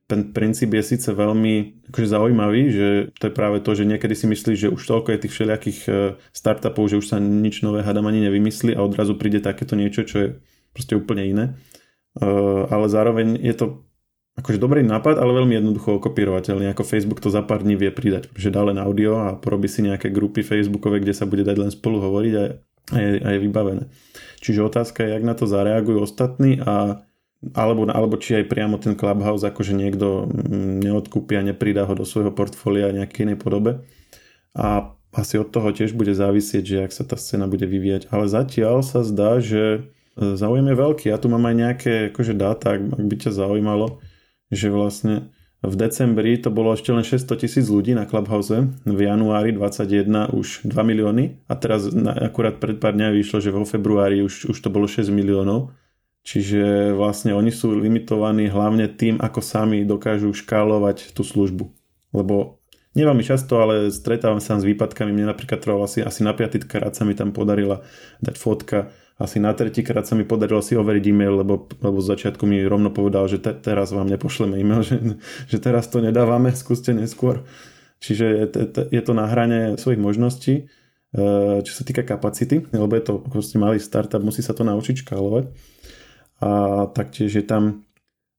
Ten 0.05 0.37
princíp 0.37 0.77
je 0.77 0.85
síce 0.85 1.09
veľmi 1.09 1.87
akože 1.89 2.09
zaujímavý, 2.13 2.63
že 2.69 2.89
to 3.17 3.29
je 3.29 3.33
práve 3.33 3.65
to, 3.65 3.73
že 3.73 3.89
niekedy 3.89 4.13
si 4.13 4.29
myslíš, 4.29 4.69
že 4.69 4.73
už 4.73 4.83
toľko 4.85 5.17
je 5.17 5.23
tých 5.25 5.33
všelijakých 5.33 5.81
e, 5.89 5.93
startupov, 6.29 6.93
že 6.93 7.01
už 7.01 7.07
sa 7.09 7.17
nič 7.17 7.65
nové 7.65 7.81
hadam 7.81 8.05
ani 8.05 8.21
nevymyslí 8.29 8.77
a 8.77 8.85
odrazu 8.85 9.17
príde 9.17 9.41
takéto 9.41 9.73
niečo, 9.81 10.05
čo 10.05 10.17
je 10.21 10.29
proste 10.77 10.93
úplne 10.93 11.25
iné. 11.25 11.45
E, 12.21 12.27
ale 12.69 12.87
zároveň 12.93 13.41
je 13.41 13.55
to 13.57 13.67
akože 14.35 14.59
dobrý 14.59 14.83
nápad, 14.83 15.17
ale 15.17 15.41
veľmi 15.41 15.57
jednoducho 15.57 15.97
okopírovateľný. 16.03 16.69
Ako 16.75 16.85
Facebook 16.85 17.23
to 17.23 17.31
za 17.31 17.41
pár 17.47 17.63
dní 17.63 17.79
vie 17.79 17.95
pridať, 17.95 18.29
že 18.35 18.51
dá 18.53 18.67
len 18.67 18.77
audio 18.77 19.25
a 19.25 19.39
porobí 19.39 19.71
si 19.71 19.81
nejaké 19.81 20.11
grupy 20.11 20.43
Facebookové, 20.43 21.01
kde 21.01 21.15
sa 21.15 21.25
bude 21.25 21.47
dať 21.47 21.57
len 21.57 21.71
spolu 21.71 22.03
hovoriť 22.03 22.33
a, 22.35 22.45
je, 22.99 23.09
a 23.23 23.29
je 23.31 23.39
vybavené. 23.41 23.89
Čiže 24.43 24.67
otázka 24.67 25.07
je, 25.07 25.15
jak 25.15 25.25
na 25.25 25.33
to 25.39 25.47
zareagujú 25.47 26.03
ostatní 26.03 26.59
a 26.61 27.07
alebo, 27.53 27.85
alebo 27.93 28.17
či 28.17 28.41
aj 28.41 28.49
priamo 28.49 28.81
ten 28.81 28.97
Clubhouse 28.97 29.45
akože 29.45 29.77
niekto 29.77 30.25
mm, 30.25 30.81
neodkúpi 30.81 31.37
a 31.37 31.45
nepridá 31.45 31.85
ho 31.85 31.93
do 31.93 32.09
svojho 32.09 32.33
portfólia 32.33 32.95
nejakej 32.95 33.29
inej 33.29 33.39
podobe. 33.43 33.85
A 34.57 34.97
asi 35.13 35.37
od 35.37 35.53
toho 35.53 35.71
tiež 35.71 35.93
bude 35.93 36.17
závisieť, 36.17 36.65
že 36.65 36.79
ak 36.89 36.93
sa 36.97 37.05
tá 37.05 37.21
scéna 37.21 37.47
bude 37.47 37.69
vyvíjať. 37.69 38.09
Ale 38.09 38.27
zatiaľ 38.27 38.81
sa 38.81 39.05
zdá, 39.05 39.39
že 39.39 39.87
e, 40.17 40.39
záujem 40.41 40.67
je 40.73 40.77
veľký. 40.81 41.05
Ja 41.13 41.21
tu 41.21 41.29
mám 41.29 41.45
aj 41.45 41.55
nejaké 41.55 41.93
akože 42.11 42.35
dáta, 42.35 42.81
ak 42.81 43.05
by 43.05 43.17
ťa 43.21 43.31
zaujímalo 43.31 44.01
že 44.55 44.71
vlastne 44.71 45.35
v 45.65 45.75
decembri 45.81 46.37
to 46.37 46.53
bolo 46.53 46.77
ešte 46.77 46.93
len 46.93 47.01
600 47.01 47.41
tisíc 47.41 47.67
ľudí 47.73 47.97
na 47.97 48.05
Clubhouse, 48.05 48.69
v 48.85 49.01
januári 49.01 49.57
21 49.57 50.37
už 50.37 50.69
2 50.69 50.77
milióny 50.77 51.41
a 51.49 51.55
teraz 51.57 51.89
akurát 52.21 52.61
pred 52.61 52.77
pár 52.77 52.93
dňa 52.93 53.17
vyšlo, 53.17 53.41
že 53.41 53.49
vo 53.49 53.65
februári 53.65 54.21
už, 54.21 54.53
už 54.53 54.59
to 54.61 54.69
bolo 54.69 54.85
6 54.85 55.09
miliónov. 55.09 55.73
Čiže 56.25 56.97
vlastne 56.97 57.37
oni 57.37 57.53
sú 57.53 57.77
limitovaní 57.77 58.49
hlavne 58.49 58.89
tým, 58.89 59.21
ako 59.21 59.45
sami 59.45 59.85
dokážu 59.85 60.33
škálovať 60.33 61.13
tú 61.13 61.21
službu. 61.21 61.69
Lebo 62.17 62.65
neváme 62.97 63.21
často, 63.21 63.61
ale 63.61 63.93
stretávam 63.93 64.41
sa 64.41 64.57
s 64.57 64.65
výpadkami. 64.65 65.13
Mne 65.13 65.29
napríklad 65.29 65.61
trvalo 65.61 65.85
asi, 65.85 66.01
asi 66.01 66.25
na 66.25 66.33
krát 66.33 66.97
sa 66.97 67.05
mi 67.05 67.13
tam 67.13 67.37
podarila 67.37 67.85
dať 68.25 68.37
fotka 68.41 68.89
asi 69.15 69.39
na 69.39 69.55
tretíkrát 69.55 70.03
sa 70.03 70.19
mi 70.19 70.27
podarilo 70.27 70.59
si 70.59 70.75
overiť 70.75 71.05
e-mail, 71.07 71.47
lebo, 71.47 71.71
lebo 71.79 72.03
z 72.03 72.11
začiatku 72.19 72.43
mi 72.51 72.59
rovno 72.67 72.91
povedal, 72.91 73.31
že 73.31 73.39
te, 73.39 73.55
teraz 73.55 73.95
vám 73.95 74.11
nepošleme 74.11 74.59
e-mail, 74.59 74.83
že, 74.91 74.99
že 75.47 75.59
teraz 75.63 75.87
to 75.87 76.03
nedávame, 76.03 76.51
skúste 76.51 76.91
neskôr. 76.91 77.47
Čiže 78.03 78.27
je, 78.27 78.47
je 78.91 79.03
to 79.03 79.13
na 79.15 79.31
hrane 79.31 79.79
svojich 79.79 80.03
možností, 80.03 80.55
e, 80.59 81.23
čo 81.63 81.73
sa 81.73 81.87
týka 81.87 82.03
kapacity, 82.03 82.67
lebo 82.75 82.91
je 82.99 83.05
to 83.07 83.13
proste 83.23 83.55
malý 83.55 83.79
startup, 83.79 84.21
musí 84.21 84.43
sa 84.43 84.53
to 84.53 84.67
naučiť 84.67 85.07
škálovať. 85.07 85.47
A 86.45 86.51
taktiež 86.93 87.41
je 87.41 87.45
tam 87.45 87.89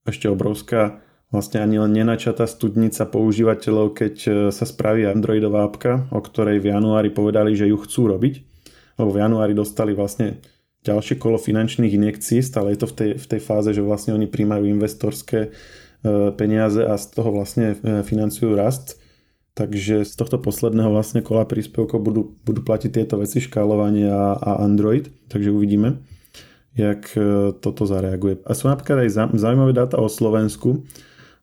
ešte 0.06 0.30
obrovská 0.30 1.02
vlastne 1.34 1.66
ani 1.66 1.82
len 1.82 1.92
nenačatá 1.92 2.46
studnica 2.46 3.04
používateľov, 3.10 3.98
keď 3.98 4.16
e, 4.24 4.30
sa 4.54 4.64
spraví 4.64 5.10
Androidová 5.10 5.66
apka, 5.66 6.06
o 6.14 6.22
ktorej 6.22 6.62
v 6.62 6.70
januári 6.70 7.10
povedali, 7.10 7.58
že 7.58 7.68
ju 7.68 7.82
chcú 7.82 8.14
robiť. 8.14 8.46
Lebo 9.02 9.10
v 9.12 9.20
januári 9.26 9.52
dostali 9.58 9.92
vlastne 9.92 10.40
ďalšie 10.86 11.18
kolo 11.18 11.42
finančných 11.42 11.92
injekcií, 11.98 12.46
stále 12.46 12.78
je 12.78 12.86
to 12.86 12.88
v 12.88 12.96
tej, 12.96 13.10
v 13.18 13.26
tej 13.26 13.42
fáze, 13.42 13.74
že 13.74 13.82
vlastne 13.82 14.14
oni 14.14 14.30
príjmajú 14.30 14.70
investorské 14.70 15.50
e, 15.50 15.50
peniaze 16.38 16.86
a 16.86 16.94
z 16.96 17.06
toho 17.10 17.34
vlastne 17.34 17.74
e, 17.74 18.06
financujú 18.06 18.54
rast. 18.54 19.02
Takže 19.56 20.04
z 20.04 20.14
tohto 20.20 20.38
posledného 20.38 20.92
vlastne 20.92 21.24
kola 21.24 21.48
príspevkov 21.48 22.00
budú, 22.04 22.36
budú 22.44 22.62
platiť 22.62 22.92
tieto 23.02 23.16
veci, 23.18 23.40
škálovanie 23.40 24.12
a, 24.12 24.36
a 24.36 24.52
Android, 24.62 25.10
takže 25.32 25.48
uvidíme, 25.48 26.04
jak 26.76 27.08
e, 27.16 27.56
toto 27.58 27.88
zareaguje. 27.88 28.44
A 28.44 28.52
sú 28.52 28.68
napríklad 28.68 29.08
aj 29.08 29.34
zaujímavé 29.34 29.72
dáta 29.72 29.96
o 29.96 30.12
Slovensku. 30.12 30.84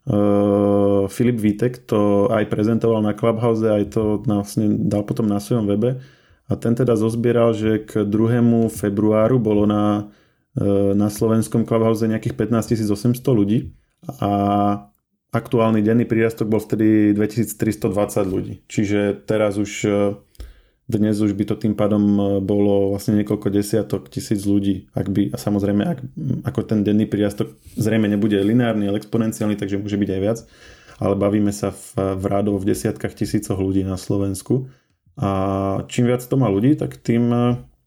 Uh, 0.03 1.07
Filip 1.07 1.39
Vítek 1.39 1.87
to 1.87 2.27
aj 2.27 2.51
prezentoval 2.51 3.07
na 3.07 3.15
Clubhouse, 3.15 3.63
aj 3.63 3.95
to 3.95 4.19
vlastne 4.27 4.91
dal 4.91 5.07
potom 5.07 5.31
na 5.31 5.39
svojom 5.39 5.71
webe 5.71 6.03
a 6.53 6.59
ten 6.59 6.77
teda 6.77 6.99
zozbieral, 6.99 7.57
že 7.57 7.81
k 7.81 8.05
2. 8.05 8.69
februáru 8.69 9.41
bolo 9.41 9.65
na, 9.65 10.13
e, 10.59 10.93
na 10.93 11.09
slovenskom 11.09 11.65
Clubhouse 11.65 12.05
nejakých 12.05 12.37
15 12.37 12.93
800 12.93 13.25
ľudí 13.33 13.73
a 14.21 14.31
aktuálny 15.33 15.81
denný 15.81 16.05
prírastok 16.05 16.53
bol 16.53 16.61
vtedy 16.61 17.17
2320 17.17 18.29
ľudí. 18.29 18.55
Čiže 18.69 19.25
teraz 19.25 19.57
už 19.57 19.73
e, 19.87 19.91
dnes 20.99 21.17
už 21.17 21.33
by 21.33 21.45
to 21.49 21.55
tým 21.57 21.73
pádom 21.73 22.03
e, 22.03 22.23
bolo 22.45 22.93
vlastne 22.93 23.17
niekoľko 23.21 23.49
desiatok 23.49 24.13
tisíc 24.13 24.45
ľudí. 24.45 24.91
Ak 24.93 25.09
by, 25.09 25.33
a 25.33 25.37
samozrejme, 25.41 25.83
ak, 25.85 25.99
ako 26.45 26.61
ten 26.69 26.85
denný 26.85 27.09
prírastok 27.09 27.57
zrejme 27.77 28.11
nebude 28.11 28.37
lineárny, 28.37 28.89
ale 28.89 29.01
exponenciálny, 29.01 29.57
takže 29.57 29.81
môže 29.81 29.97
byť 29.97 30.11
aj 30.13 30.21
viac. 30.21 30.39
Ale 31.03 31.15
bavíme 31.17 31.51
sa 31.51 31.73
v, 31.73 32.17
v 32.21 32.25
rádovo 32.29 32.61
v 32.61 32.69
desiatkách 32.77 33.17
tisícoch 33.17 33.57
ľudí 33.59 33.83
na 33.83 33.97
Slovensku. 33.97 34.69
A 35.17 35.31
čím 35.89 36.09
viac 36.09 36.25
to 36.25 36.37
má 36.37 36.53
ľudí, 36.53 36.77
tak 36.77 37.01
tým, 37.01 37.33
e, 37.33 37.43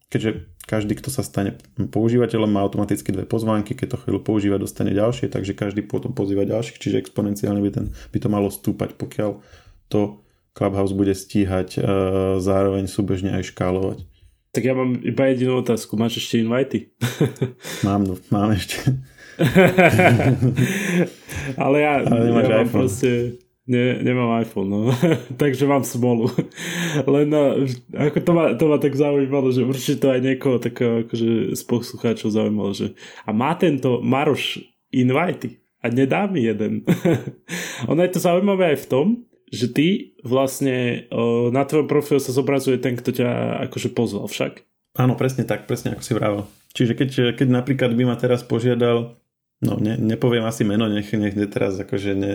keďže 0.10 0.50
každý, 0.66 0.98
kto 0.98 1.14
sa 1.14 1.22
stane 1.22 1.62
používateľom, 1.78 2.50
má 2.50 2.66
automaticky 2.66 3.14
dve 3.14 3.30
pozvánky, 3.30 3.78
keď 3.78 3.96
to 3.96 4.02
chvíľu 4.02 4.20
používa, 4.26 4.58
dostane 4.58 4.92
ďalšie, 4.98 5.30
takže 5.30 5.54
každý 5.54 5.86
potom 5.86 6.18
pozýva 6.18 6.42
ďalších, 6.42 6.82
čiže 6.82 7.06
exponenciálne 7.06 7.62
by, 7.62 7.72
ten, 7.72 7.86
by 8.10 8.18
to 8.18 8.30
malo 8.34 8.50
stúpať, 8.50 8.98
pokiaľ 8.98 9.46
to 9.94 10.25
Clubhouse 10.56 10.96
bude 10.96 11.12
stíhať 11.12 11.78
uh, 11.78 11.84
zároveň 12.40 12.88
súbežne 12.88 13.36
aj 13.36 13.52
škálovať. 13.52 14.08
Tak 14.56 14.64
ja 14.64 14.72
mám 14.72 14.96
iba 15.04 15.28
jedinú 15.28 15.60
otázku. 15.60 16.00
Máš 16.00 16.24
ešte 16.24 16.40
invity? 16.40 16.96
mám, 17.88 18.08
no, 18.08 18.16
mám 18.32 18.56
ešte. 18.56 18.80
Ale 21.60 21.78
ja, 21.84 21.94
Ale 22.08 22.32
ja 22.32 22.64
mám 22.64 22.72
proste 22.72 23.36
Ne, 23.66 23.98
nemám 23.98 24.46
iPhone, 24.46 24.70
no. 24.70 24.94
takže 25.42 25.66
mám 25.66 25.82
smolu. 25.82 26.30
Len 27.02 27.26
no, 27.26 27.66
ako 27.98 28.18
to 28.22 28.32
ma, 28.38 28.54
to 28.54 28.66
ma 28.70 28.78
tak 28.78 28.94
zaujímalo, 28.94 29.50
že 29.50 29.66
určite 29.66 30.06
to 30.06 30.14
aj 30.14 30.22
niekoho 30.22 30.62
tak 30.62 30.78
akože 30.78 31.58
z 31.58 31.62
poslucháčov 31.66 32.30
zaujímalo, 32.30 32.78
že 32.78 32.94
a 33.26 33.34
má 33.34 33.58
tento 33.58 34.06
Maroš 34.06 34.62
invite 34.94 35.58
a 35.82 35.90
nedá 35.90 36.30
mi 36.30 36.46
jeden. 36.46 36.86
ono 37.90 38.06
je 38.06 38.12
to 38.14 38.22
zaujímavé 38.22 38.78
aj 38.78 38.86
v 38.86 38.90
tom, 38.90 39.08
že 39.52 39.70
ty 39.70 39.88
vlastne 40.26 41.06
na 41.54 41.64
tvojom 41.66 41.86
profilu 41.86 42.18
sa 42.18 42.34
zobrazuje 42.34 42.82
ten, 42.82 42.98
kto 42.98 43.14
ťa 43.14 43.30
akože 43.70 43.94
pozval 43.94 44.26
však. 44.26 44.66
Áno, 44.96 45.20
presne 45.20 45.44
tak, 45.44 45.68
presne 45.68 45.94
ako 45.94 46.04
si 46.04 46.14
vravel. 46.16 46.44
Čiže 46.76 46.94
keď, 46.96 47.10
keď 47.36 47.48
napríklad 47.52 47.92
by 47.94 48.04
ma 48.08 48.16
teraz 48.16 48.44
požiadal, 48.44 49.20
no 49.64 49.74
ne, 49.80 50.00
nepoviem 50.00 50.44
asi 50.48 50.64
meno, 50.64 50.88
nech, 50.88 51.12
nech 51.12 51.36
teraz 51.52 51.76
akože 51.80 52.12
ne, 52.16 52.34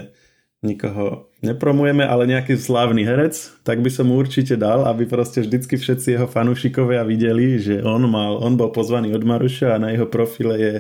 nikoho 0.61 1.33
nepromujeme, 1.41 2.05
ale 2.05 2.29
nejaký 2.29 2.61
slávny 2.61 3.01
herec, 3.01 3.33
tak 3.65 3.81
by 3.81 3.89
som 3.89 4.13
mu 4.13 4.21
určite 4.21 4.61
dal, 4.61 4.85
aby 4.85 5.09
proste 5.09 5.41
vždycky 5.41 5.81
všetci 5.81 6.21
jeho 6.21 6.29
fanúšikovia 6.29 7.01
videli, 7.09 7.57
že 7.57 7.81
on, 7.81 8.05
mal, 8.05 8.37
on 8.37 8.61
bol 8.61 8.69
pozvaný 8.69 9.17
od 9.17 9.25
Maruša 9.25 9.77
a 9.77 9.81
na 9.81 9.89
jeho 9.97 10.05
profile 10.05 10.55
je 10.61 10.73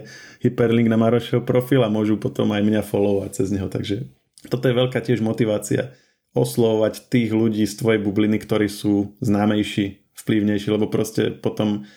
hyperlink 0.44 0.84
na 0.84 1.00
Marošov 1.00 1.48
profil 1.48 1.80
a 1.80 1.88
môžu 1.88 2.20
potom 2.20 2.52
aj 2.52 2.60
mňa 2.60 2.82
followovať 2.84 3.30
cez 3.40 3.48
neho. 3.56 3.72
Takže 3.72 4.04
toto 4.52 4.68
je 4.68 4.76
veľká 4.76 5.00
tiež 5.00 5.24
motivácia 5.24 5.96
oslovovať 6.34 7.10
tých 7.10 7.30
ľudí 7.34 7.66
z 7.66 7.74
tvojej 7.74 8.00
bubliny, 8.02 8.38
ktorí 8.38 8.70
sú 8.70 9.18
známejší, 9.18 10.00
vplyvnejší, 10.14 10.68
lebo 10.70 10.86
proste 10.86 11.34
potom 11.34 11.88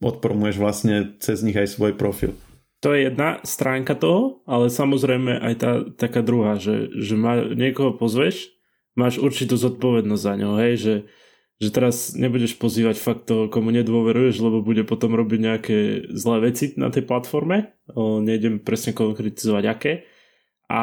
odpromuješ 0.00 0.56
vlastne 0.56 0.94
cez 1.20 1.42
nich 1.42 1.56
aj 1.56 1.74
svoj 1.74 1.92
profil. 1.98 2.32
To 2.80 2.96
je 2.96 3.12
jedna 3.12 3.44
stránka 3.44 3.92
toho, 3.92 4.40
ale 4.48 4.72
samozrejme 4.72 5.36
aj 5.36 5.54
tá 5.60 5.70
taká 5.84 6.24
druhá, 6.24 6.56
že, 6.56 6.88
že 6.96 7.12
má, 7.12 7.44
niekoho 7.52 7.92
pozveš, 7.92 8.56
máš 8.96 9.20
určitú 9.20 9.60
zodpovednosť 9.60 10.22
za 10.24 10.34
ňo, 10.40 10.50
hej, 10.64 10.74
že, 10.80 10.94
že 11.60 11.68
teraz 11.76 12.16
nebudeš 12.16 12.56
pozývať 12.56 12.96
fakt 12.96 13.28
toho, 13.28 13.52
komu 13.52 13.68
nedôveruješ, 13.68 14.40
lebo 14.40 14.64
bude 14.64 14.88
potom 14.88 15.12
robiť 15.12 15.40
nejaké 15.44 15.78
zlé 16.16 16.36
veci 16.48 16.72
na 16.80 16.88
tej 16.88 17.04
platforme, 17.04 17.76
o, 17.92 18.24
nejdem 18.24 18.64
presne 18.64 18.96
konkretizovať 18.96 19.64
aké, 19.68 19.92
a 20.70 20.82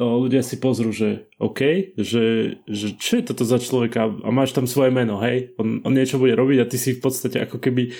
o, 0.00 0.24
ľudia 0.24 0.40
si 0.40 0.56
pozrú, 0.56 0.96
že 0.96 1.28
OK, 1.36 1.92
že, 2.00 2.56
že 2.64 2.96
čo 2.96 3.20
je 3.20 3.28
toto 3.28 3.44
za 3.44 3.60
človeka 3.60 4.08
a 4.08 4.28
máš 4.32 4.56
tam 4.56 4.64
svoje 4.64 4.88
meno, 4.88 5.20
hej, 5.20 5.52
on, 5.60 5.84
on 5.84 5.92
niečo 5.92 6.16
bude 6.16 6.32
robiť 6.32 6.58
a 6.64 6.68
ty 6.68 6.80
si 6.80 6.96
v 6.96 7.04
podstate 7.04 7.44
ako 7.44 7.60
keby 7.60 7.92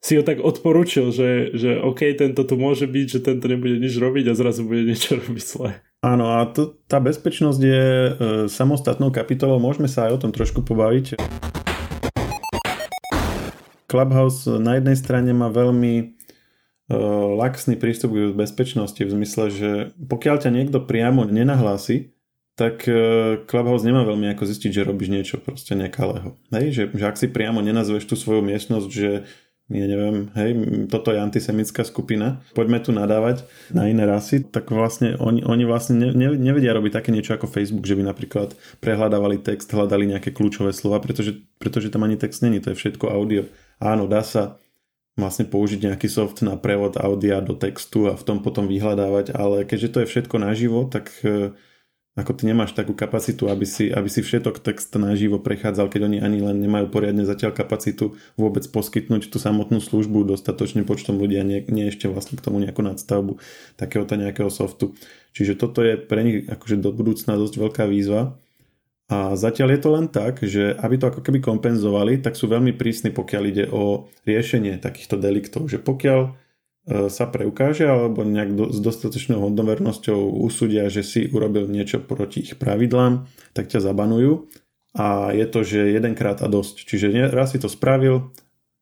si 0.00 0.16
ho 0.16 0.24
tak 0.24 0.40
odporučil, 0.40 1.12
že, 1.12 1.52
že 1.52 1.76
OK, 1.76 2.16
tento 2.16 2.48
tu 2.48 2.56
môže 2.56 2.88
byť, 2.88 3.06
že 3.12 3.20
tento 3.20 3.44
nebude 3.44 3.76
nič 3.76 3.92
robiť 4.00 4.32
a 4.32 4.38
zrazu 4.38 4.64
bude 4.64 4.88
niečo 4.88 5.16
robiť 5.20 5.44
zle. 5.44 5.76
Áno, 6.00 6.40
a 6.40 6.48
to, 6.48 6.80
tá 6.88 6.96
bezpečnosť 6.96 7.60
je 7.60 7.84
e, 7.84 8.10
samostatnou 8.48 9.12
kapitolou, 9.12 9.60
môžeme 9.60 9.84
sa 9.84 10.08
aj 10.08 10.16
o 10.16 10.20
tom 10.24 10.32
trošku 10.32 10.64
pobaviť. 10.64 11.20
Clubhouse 13.84 14.48
na 14.48 14.80
jednej 14.80 14.96
strane 14.96 15.36
má 15.36 15.52
veľmi 15.52 15.92
e, 16.00 16.04
laxný 17.38 17.78
prístup 17.78 18.12
k 18.12 18.34
bezpečnosti 18.34 18.98
v 18.98 19.14
zmysle, 19.14 19.44
že 19.50 19.70
pokiaľ 19.96 20.36
ťa 20.42 20.50
niekto 20.50 20.82
priamo 20.82 21.22
nenahlási, 21.22 22.10
tak 22.58 22.84
e, 22.84 23.40
Clubhouse 23.48 23.86
nemá 23.88 24.04
veľmi 24.04 24.28
ako 24.36 24.44
zistiť, 24.44 24.70
že 24.74 24.84
robíš 24.84 25.08
niečo 25.08 25.36
proste 25.40 25.72
nekalého. 25.72 26.36
Hej, 26.52 26.66
že, 26.76 26.82
že 26.92 27.04
ak 27.08 27.16
si 27.16 27.32
priamo 27.32 27.64
nenazveš 27.64 28.04
tú 28.04 28.20
svoju 28.20 28.44
miestnosť, 28.44 28.88
že 28.92 29.24
ja 29.70 29.86
neviem, 29.86 30.34
hej, 30.34 30.50
toto 30.90 31.14
je 31.14 31.22
antisemická 31.22 31.86
skupina, 31.86 32.42
poďme 32.58 32.82
tu 32.82 32.90
nadávať 32.90 33.46
na 33.70 33.86
iné 33.86 34.02
rasy, 34.02 34.42
tak 34.42 34.74
vlastne 34.74 35.14
oni, 35.22 35.46
oni 35.46 35.62
vlastne 35.62 35.94
ne, 35.94 36.10
ne, 36.10 36.34
nevedia 36.34 36.74
robiť 36.74 36.90
také 36.90 37.14
niečo 37.14 37.38
ako 37.38 37.46
Facebook, 37.46 37.86
že 37.86 37.94
by 37.94 38.02
napríklad 38.02 38.58
prehľadávali 38.82 39.38
text, 39.38 39.70
hľadali 39.70 40.10
nejaké 40.10 40.34
kľúčové 40.34 40.74
slova, 40.74 40.98
pretože, 40.98 41.46
pretože 41.62 41.86
tam 41.94 42.02
ani 42.02 42.18
text 42.18 42.42
není, 42.42 42.58
to 42.58 42.74
je 42.74 42.82
všetko 42.82 43.14
audio. 43.14 43.46
Áno, 43.78 44.10
dá 44.10 44.26
sa 44.26 44.58
vlastne 45.18 45.46
použiť 45.46 45.90
nejaký 45.90 46.06
soft 46.06 46.42
na 46.42 46.54
prevod 46.54 46.98
audia 46.98 47.42
do 47.42 47.54
textu 47.58 48.06
a 48.10 48.14
v 48.14 48.22
tom 48.22 48.38
potom 48.42 48.70
vyhľadávať, 48.70 49.34
ale 49.34 49.66
keďže 49.66 49.88
to 49.90 49.98
je 50.04 50.10
všetko 50.10 50.36
naživo, 50.38 50.86
tak 50.86 51.10
e, 51.26 51.54
ako 52.18 52.34
ty 52.34 52.42
nemáš 52.50 52.74
takú 52.74 52.90
kapacitu, 52.90 53.46
aby 53.46 53.62
si, 53.62 53.86
aby 53.86 54.10
si 54.10 54.20
všetok 54.20 54.58
text 54.58 54.90
naživo 54.98 55.38
prechádzal, 55.38 55.86
keď 55.86 56.10
oni 56.10 56.18
ani 56.18 56.38
len 56.42 56.58
nemajú 56.58 56.90
poriadne 56.90 57.22
zatiaľ 57.22 57.54
kapacitu 57.54 58.18
vôbec 58.34 58.66
poskytnúť 58.66 59.30
tú 59.30 59.38
samotnú 59.38 59.78
službu 59.78 60.26
dostatočným 60.26 60.84
počtom 60.84 61.22
ľudí 61.22 61.38
a 61.38 61.46
nie, 61.46 61.62
nie 61.70 61.86
ešte 61.86 62.10
vlastne 62.10 62.34
k 62.34 62.44
tomu 62.44 62.58
nejakú 62.58 62.82
nadstavbu 62.82 63.38
takéhoto 63.78 64.18
nejakého 64.18 64.50
softu. 64.50 64.98
Čiže 65.38 65.54
toto 65.54 65.86
je 65.86 65.94
pre 65.94 66.26
nich 66.26 66.38
akože 66.50 66.82
do 66.82 66.90
budúcna 66.90 67.38
dosť 67.38 67.54
veľká 67.62 67.84
výzva. 67.86 68.34
A 69.10 69.34
zatiaľ 69.34 69.74
je 69.74 69.80
to 69.82 69.90
len 69.90 70.06
tak, 70.06 70.38
že 70.46 70.70
aby 70.78 70.94
to 70.94 71.10
ako 71.10 71.20
keby 71.26 71.42
kompenzovali, 71.42 72.22
tak 72.22 72.38
sú 72.38 72.46
veľmi 72.46 72.78
prísni, 72.78 73.10
pokiaľ 73.10 73.42
ide 73.50 73.64
o 73.66 74.06
riešenie 74.22 74.78
takýchto 74.78 75.18
deliktov. 75.18 75.66
Že 75.66 75.82
pokiaľ 75.82 76.20
E, 76.90 77.12
sa 77.12 77.28
preukáže 77.28 77.84
alebo 77.84 78.24
nejak 78.24 78.50
do, 78.56 78.64
s 78.72 78.80
dostatočnou 78.80 79.38
hodnovernosťou 79.44 80.42
usúdia, 80.42 80.88
že 80.88 81.04
si 81.04 81.28
urobil 81.28 81.68
niečo 81.68 82.00
proti 82.00 82.40
ich 82.40 82.56
pravidlám, 82.56 83.28
tak 83.52 83.68
ťa 83.68 83.84
zabanujú 83.84 84.48
a 84.96 85.30
je 85.36 85.44
to, 85.44 85.60
že 85.60 85.92
jedenkrát 85.92 86.40
a 86.40 86.48
dosť. 86.48 86.88
Čiže 86.88 87.30
raz 87.30 87.52
si 87.52 87.60
to 87.60 87.68
spravil, 87.68 88.32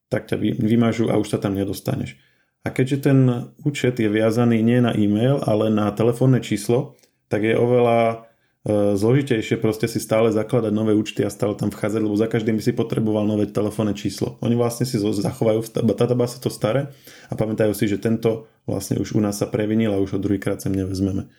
tak 0.09 0.31
ťa 0.31 0.39
vymažu 0.41 1.11
a 1.11 1.19
už 1.19 1.37
sa 1.37 1.39
tam 1.43 1.59
nedostaneš. 1.59 2.15
A 2.63 2.71
keďže 2.71 3.11
ten 3.11 3.19
účet 3.67 3.99
je 3.99 4.09
viazaný 4.09 4.63
nie 4.63 4.79
na 4.79 4.95
e-mail, 4.95 5.43
ale 5.43 5.69
na 5.69 5.91
telefónne 5.91 6.39
číslo, 6.39 6.97
tak 7.27 7.45
je 7.45 7.59
oveľa 7.59 8.28
zložitejšie 8.67 9.57
proste 9.62 9.87
si 9.87 10.03
stále 10.03 10.35
zakladať 10.35 10.75
nové 10.75 10.91
účty 10.93 11.23
a 11.23 11.31
stále 11.31 11.55
tam 11.55 11.71
vchádzať, 11.71 12.00
lebo 12.03 12.19
za 12.19 12.27
každým 12.27 12.59
by 12.59 12.62
si 12.62 12.73
potreboval 12.75 13.23
nové 13.23 13.47
telefónne 13.47 13.95
číslo. 13.95 14.37
Oni 14.43 14.59
vlastne 14.59 14.83
si 14.83 14.99
zachovajú 14.99 15.62
v 15.62 15.71
databáze 15.95 16.43
to 16.43 16.50
staré 16.50 16.91
a 17.31 17.38
pamätajú 17.38 17.71
si, 17.73 17.87
že 17.87 18.03
tento 18.03 18.50
vlastne 18.67 18.99
už 18.99 19.15
u 19.15 19.21
nás 19.23 19.38
sa 19.38 19.47
previnil 19.47 19.95
a 19.95 20.03
už 20.03 20.19
ho 20.19 20.21
druhýkrát 20.21 20.59
sem 20.59 20.75
nevezmeme. 20.75 21.31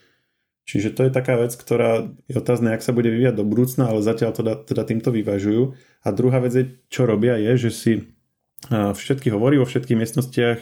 Čiže 0.64 0.94
to 0.94 1.02
je 1.06 1.12
taká 1.12 1.34
vec, 1.34 1.52
ktorá 1.56 2.08
je 2.30 2.36
otázna, 2.38 2.78
jak 2.78 2.86
sa 2.86 2.94
bude 2.94 3.10
vyvíjať 3.10 3.36
do 3.36 3.44
budúcna, 3.44 3.90
ale 3.90 4.06
zatiaľ 4.06 4.30
to 4.30 4.42
teda 4.70 4.82
týmto 4.86 5.10
vyvažujú. 5.10 5.74
A 6.06 6.08
druhá 6.14 6.38
vec, 6.38 6.54
je, 6.54 6.64
čo 6.88 7.10
robia, 7.10 7.36
je, 7.36 7.68
že 7.68 7.70
si 7.74 7.92
všetky 8.70 9.34
hovorí 9.34 9.58
vo 9.58 9.66
všetkých 9.66 9.98
miestnostiach 9.98 10.58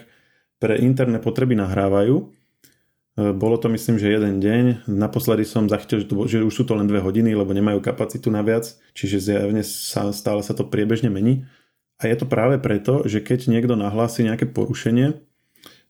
pre 0.58 0.74
interné 0.80 1.20
potreby 1.20 1.54
nahrávajú 1.60 2.14
E, 2.24 2.37
bolo 3.18 3.58
to 3.58 3.66
myslím, 3.74 3.98
že 3.98 4.14
jeden 4.14 4.38
deň. 4.38 4.86
Naposledy 4.86 5.42
som 5.42 5.66
zachytil, 5.66 6.02
že, 6.02 6.06
to, 6.06 6.14
že 6.30 6.46
už 6.46 6.54
sú 6.54 6.62
to 6.62 6.78
len 6.78 6.86
dve 6.86 7.02
hodiny, 7.02 7.34
lebo 7.34 7.50
nemajú 7.50 7.82
kapacitu 7.82 8.30
na 8.30 8.46
viac, 8.46 8.78
čiže 8.94 9.18
zjavne 9.18 9.66
sa, 9.66 10.14
stále 10.14 10.46
sa 10.46 10.54
to 10.54 10.62
priebežne 10.62 11.10
mení. 11.10 11.42
A 11.98 12.06
je 12.06 12.14
to 12.14 12.30
práve 12.30 12.62
preto, 12.62 13.02
že 13.10 13.18
keď 13.18 13.50
niekto 13.50 13.74
nahlási 13.74 14.22
nejaké 14.22 14.46
porušenie 14.46 15.18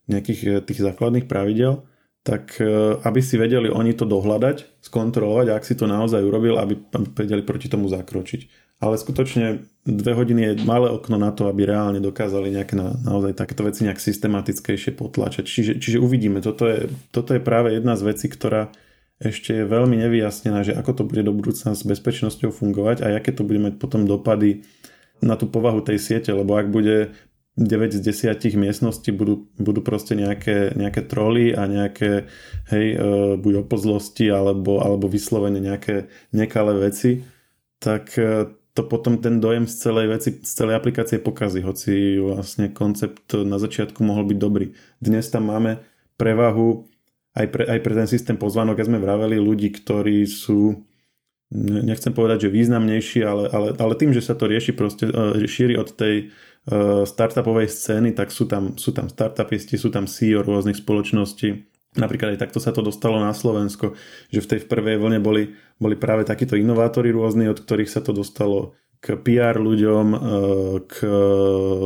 nejakých 0.08 0.40
e, 0.40 0.50
tých 0.64 0.80
základných 0.80 1.28
pravidel, 1.28 1.84
tak 2.24 2.56
e, 2.58 2.96
aby 3.04 3.20
si 3.20 3.36
vedeli 3.36 3.68
oni 3.68 3.92
to 3.92 4.08
dohľadať, 4.08 4.80
skontrolovať 4.80 5.52
ak 5.52 5.68
si 5.68 5.76
to 5.76 5.84
naozaj 5.84 6.24
urobil, 6.24 6.56
aby 6.56 6.80
vedeli 7.12 7.44
proti 7.44 7.68
tomu 7.68 7.92
zakročiť 7.92 8.67
ale 8.78 8.94
skutočne 8.94 9.66
dve 9.82 10.12
hodiny 10.14 10.40
je 10.42 10.52
malé 10.62 10.86
okno 10.90 11.18
na 11.18 11.34
to, 11.34 11.50
aby 11.50 11.66
reálne 11.66 11.98
dokázali 11.98 12.54
nejaké 12.54 12.78
na, 12.78 12.94
naozaj 12.94 13.34
takéto 13.34 13.66
veci 13.66 13.82
nejak 13.82 13.98
systematickejšie 13.98 14.94
potlačať. 14.94 15.50
Čiže, 15.50 15.72
čiže 15.82 15.98
uvidíme. 15.98 16.38
Toto 16.38 16.70
je, 16.70 16.86
toto 17.10 17.34
je 17.34 17.42
práve 17.42 17.74
jedna 17.74 17.98
z 17.98 18.06
vecí, 18.06 18.30
ktorá 18.30 18.70
ešte 19.18 19.50
je 19.50 19.64
veľmi 19.66 19.98
nevyjasnená, 19.98 20.62
že 20.62 20.78
ako 20.78 20.90
to 20.94 21.02
bude 21.02 21.26
do 21.26 21.34
budúcna 21.34 21.74
s 21.74 21.82
bezpečnosťou 21.82 22.54
fungovať 22.54 23.02
a 23.02 23.18
aké 23.18 23.34
to 23.34 23.42
bude 23.42 23.58
mať 23.58 23.74
potom 23.82 24.06
dopady 24.06 24.62
na 25.18 25.34
tú 25.34 25.50
povahu 25.50 25.82
tej 25.82 25.98
siete, 25.98 26.30
lebo 26.30 26.54
ak 26.54 26.70
bude 26.70 27.10
9 27.58 27.90
z 27.90 27.98
10 27.98 28.38
miestností 28.54 29.10
budú, 29.10 29.50
budú 29.58 29.82
proste 29.82 30.14
nejaké, 30.14 30.78
nejaké 30.78 31.02
troly 31.02 31.50
a 31.50 31.66
nejaké, 31.66 32.30
hej, 32.70 32.86
e, 32.94 32.96
buď 33.34 33.66
opozlosti 33.66 34.30
alebo, 34.30 34.78
alebo 34.78 35.10
vyslovene 35.10 35.58
nejaké 35.58 36.06
nekalé 36.30 36.78
veci, 36.78 37.26
tak 37.82 38.14
e, 38.14 38.54
to 38.78 38.86
potom 38.86 39.18
ten 39.18 39.42
dojem 39.42 39.66
z 39.66 39.74
celej 39.74 40.06
veci, 40.06 40.30
z 40.38 40.52
celej 40.54 40.78
aplikácie 40.78 41.18
pokazí, 41.18 41.58
hoci 41.66 42.22
vlastne 42.22 42.70
koncept 42.70 43.34
na 43.34 43.58
začiatku 43.58 44.06
mohol 44.06 44.30
byť 44.30 44.38
dobrý. 44.38 44.70
Dnes 45.02 45.26
tam 45.26 45.50
máme 45.50 45.82
prevahu 46.14 46.86
aj 47.34 47.46
pre, 47.50 47.66
aj 47.66 47.78
pre 47.82 47.94
ten 47.98 48.06
systém 48.06 48.38
pozvánok, 48.38 48.78
ja 48.78 48.86
sme 48.86 49.02
vraveli 49.02 49.34
ľudí, 49.42 49.74
ktorí 49.74 50.22
sú 50.30 50.86
nechcem 51.58 52.14
povedať, 52.14 52.46
že 52.46 52.54
významnejší, 52.54 53.20
ale, 53.26 53.50
ale, 53.50 53.68
ale 53.74 53.94
tým, 53.98 54.14
že 54.14 54.22
sa 54.22 54.38
to 54.38 54.46
rieši 54.46 54.76
proste, 54.76 55.10
e, 55.10 55.42
šíri 55.48 55.74
od 55.74 55.90
tej 55.96 56.28
e, 56.28 57.04
startupovej 57.08 57.72
scény, 57.72 58.14
tak 58.14 58.30
sú 58.30 58.46
tam, 58.46 58.78
sú 58.78 58.94
tam 58.94 59.10
startupisti, 59.10 59.74
sú 59.74 59.90
tam 59.90 60.06
CEO 60.06 60.44
rôznych 60.44 60.78
spoločností, 60.78 61.66
Napríklad 61.98 62.38
aj 62.38 62.42
takto 62.46 62.62
sa 62.62 62.70
to 62.70 62.80
dostalo 62.80 63.18
na 63.18 63.34
Slovensko, 63.34 63.98
že 64.30 64.40
v 64.40 64.50
tej 64.54 64.60
prvej 64.70 65.02
vlne 65.02 65.18
boli, 65.18 65.58
boli 65.82 65.98
práve 65.98 66.22
takíto 66.22 66.54
inovátori 66.54 67.10
rôzni, 67.10 67.50
od 67.50 67.58
ktorých 67.58 67.90
sa 67.90 67.98
to 67.98 68.14
dostalo 68.14 68.78
k 69.02 69.18
PR 69.18 69.58
ľuďom, 69.58 70.06
e, 70.14 70.18
k 70.86 70.94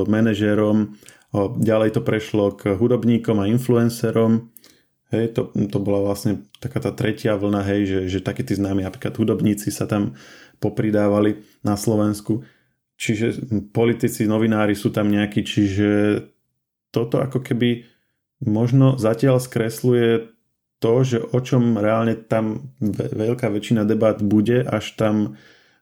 manažérom, 0.09 0.97
ďalej 1.33 1.97
to 1.97 2.01
prešlo 2.05 2.53
k 2.53 2.77
hudobníkom 2.77 3.41
a 3.41 3.49
influencerom. 3.49 4.53
Hej, 5.13 5.37
to, 5.37 5.53
to 5.53 5.79
bola 5.81 6.09
vlastne 6.09 6.49
taká 6.57 6.81
tá 6.81 6.93
tretia 6.93 7.37
vlna, 7.37 7.61
hej, 7.69 7.81
že, 7.85 8.01
že 8.09 8.19
takí 8.25 8.45
tí 8.45 8.57
známi 8.57 8.81
napríklad 8.81 9.13
hudobníci 9.17 9.69
sa 9.69 9.85
tam 9.85 10.17
popridávali 10.57 11.45
na 11.61 11.77
Slovensku. 11.77 12.45
Čiže 12.97 13.45
politici, 13.77 14.25
novinári 14.25 14.73
sú 14.73 14.89
tam 14.89 15.13
nejakí, 15.13 15.45
čiže 15.45 15.89
toto 16.93 17.21
ako 17.21 17.45
keby 17.45 17.92
možno 18.43 18.99
zatiaľ 18.99 19.39
skresluje 19.39 20.35
to, 20.83 20.93
že 21.07 21.19
o 21.23 21.39
čom 21.39 21.79
reálne 21.79 22.19
tam 22.19 22.75
veľká 22.83 23.47
väčšina 23.47 23.87
debát 23.87 24.19
bude, 24.19 24.67
až 24.67 24.99
tam 24.99 25.15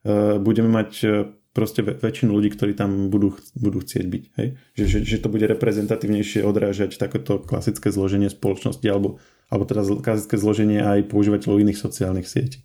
uh, 0.05 0.37
budeme 0.37 0.69
mať 0.69 0.91
uh, 1.03 1.13
proste 1.51 1.83
väčšinu 1.83 2.31
ľudí, 2.31 2.55
ktorí 2.55 2.79
tam 2.79 3.11
budú, 3.11 3.35
budú 3.59 3.83
chcieť 3.83 4.05
byť. 4.07 4.25
Hej? 4.39 4.49
Že, 4.79 4.85
že, 4.87 4.99
že 5.03 5.17
to 5.19 5.29
bude 5.33 5.51
reprezentatívnejšie 5.51 6.47
odrážať 6.47 6.95
takéto 6.95 7.43
klasické 7.43 7.91
zloženie 7.91 8.31
spoločnosti 8.31 8.87
alebo, 8.87 9.19
alebo 9.51 9.65
teda 9.67 9.83
klasické 9.99 10.39
zloženie 10.39 10.79
aj 10.79 11.11
používateľov 11.11 11.59
iných 11.65 11.81
sociálnych 11.81 12.31
sietí. 12.31 12.63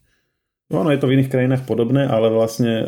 Ono 0.73 0.89
je 0.89 0.97
to 0.97 1.05
v 1.05 1.21
iných 1.21 1.29
krajinách 1.29 1.63
podobné, 1.69 2.10
ale 2.10 2.34
vlastne 2.34 2.81
e, 2.81 2.86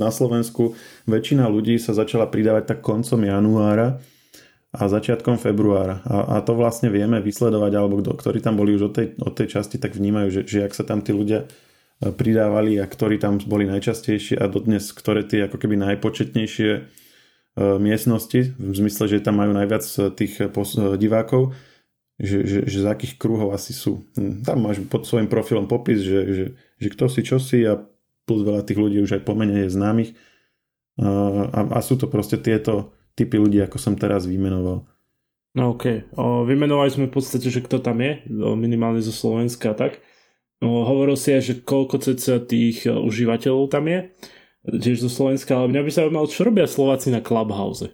na 0.00 0.08
Slovensku 0.08 0.72
väčšina 1.04 1.44
ľudí 1.44 1.76
sa 1.76 1.92
začala 1.92 2.24
pridávať 2.24 2.72
tak 2.72 2.80
koncom 2.80 3.20
januára, 3.20 4.00
a 4.68 4.84
začiatkom 4.84 5.40
februára. 5.40 6.04
A, 6.04 6.36
a 6.38 6.44
to 6.44 6.52
vlastne 6.52 6.92
vieme 6.92 7.24
vysledovať, 7.24 7.72
alebo 7.72 8.04
kto, 8.04 8.12
ktorí 8.20 8.38
tam 8.44 8.60
boli 8.60 8.76
už 8.76 8.92
od 8.92 8.94
tej, 8.94 9.06
od 9.16 9.32
tej 9.32 9.48
časti, 9.56 9.80
tak 9.80 9.96
vnímajú, 9.96 10.28
že, 10.28 10.40
že 10.44 10.58
ak 10.68 10.76
sa 10.76 10.84
tam 10.84 11.00
tí 11.00 11.16
ľudia 11.16 11.48
e, 12.04 12.12
pridávali 12.12 12.76
a 12.76 12.84
ktorí 12.84 13.16
tam 13.16 13.40
boli 13.40 13.64
najčastejšie 13.64 14.36
a 14.36 14.44
dodnes, 14.44 14.92
ktoré 14.92 15.24
tie 15.24 15.48
ako 15.48 15.56
keby 15.56 15.80
najpočetnejšie 15.80 16.70
e, 16.76 16.80
miestnosti, 17.80 18.52
v 18.60 18.74
zmysle, 18.76 19.08
že 19.08 19.24
tam 19.24 19.40
majú 19.40 19.56
najviac 19.56 19.84
e, 19.88 20.12
tých 20.12 20.52
divákov, 21.00 21.56
že, 22.20 22.44
že, 22.44 22.58
že 22.68 22.78
z 22.84 22.86
akých 22.92 23.16
kruhov 23.16 23.56
asi 23.56 23.72
sú. 23.72 24.04
Hm, 24.20 24.44
tam 24.44 24.68
máš 24.68 24.84
pod 24.84 25.08
svojim 25.08 25.32
profilom 25.32 25.64
popis, 25.64 26.04
že, 26.04 26.20
že, 26.28 26.44
že 26.76 26.88
kto 26.92 27.08
si, 27.08 27.20
čo 27.24 27.40
si 27.40 27.64
a 27.64 27.80
plus 28.28 28.44
veľa 28.44 28.68
tých 28.68 28.76
ľudí 28.76 29.00
už 29.00 29.16
aj 29.16 29.22
pomene 29.24 29.64
je 29.64 29.72
známych. 29.72 30.12
A, 30.98 31.62
a 31.72 31.78
sú 31.78 31.94
to 31.94 32.10
proste 32.10 32.42
tieto 32.42 32.90
typy 33.18 33.42
ľudí, 33.42 33.58
ako 33.58 33.82
som 33.82 33.98
teraz 33.98 34.30
vymenoval. 34.30 34.86
No 35.58 35.74
ok. 35.74 36.14
O, 36.14 36.46
vymenovali 36.46 36.86
sme 36.94 37.10
v 37.10 37.14
podstate, 37.18 37.50
že 37.50 37.66
kto 37.66 37.82
tam 37.82 37.98
je, 37.98 38.22
minimálne 38.54 39.02
zo 39.02 39.10
Slovenska 39.10 39.74
tak. 39.74 39.98
O, 40.62 40.86
hovoril 40.86 41.18
si 41.18 41.34
aj, 41.34 41.42
že 41.42 41.54
koľko 41.66 41.98
cca 41.98 42.38
tých 42.38 42.86
užívateľov 42.86 43.66
tam 43.66 43.90
je, 43.90 44.14
tiež 44.66 45.02
zo 45.02 45.10
Slovenska, 45.10 45.58
ale 45.58 45.74
mňa 45.74 45.82
by 45.82 45.90
sa 45.90 46.06
mal, 46.06 46.30
čo 46.30 46.46
robia 46.46 46.70
Slováci 46.70 47.10
na 47.10 47.18
Clubhouse? 47.18 47.90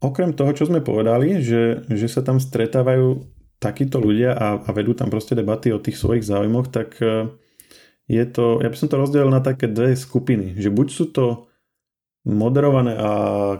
Okrem 0.00 0.32
toho, 0.32 0.54
čo 0.54 0.68
sme 0.70 0.80
povedali, 0.80 1.42
že, 1.42 1.84
že 1.90 2.06
sa 2.08 2.24
tam 2.24 2.40
stretávajú 2.40 3.26
takíto 3.60 4.00
ľudia 4.00 4.32
a, 4.32 4.64
a 4.64 4.70
vedú 4.72 4.96
tam 4.96 5.12
proste 5.12 5.36
debaty 5.36 5.68
o 5.68 5.82
tých 5.82 6.00
svojich 6.00 6.24
záujmoch, 6.24 6.72
tak 6.72 6.96
e, 7.04 7.28
je 8.08 8.24
to, 8.24 8.64
ja 8.64 8.72
by 8.72 8.76
som 8.76 8.88
to 8.88 8.96
rozdelil 8.96 9.28
na 9.28 9.44
také 9.44 9.68
dve 9.68 9.92
skupiny, 9.92 10.56
že 10.56 10.72
buď 10.72 10.86
sú 10.88 11.04
to 11.12 11.49
moderované 12.24 12.96
a 12.98 13.10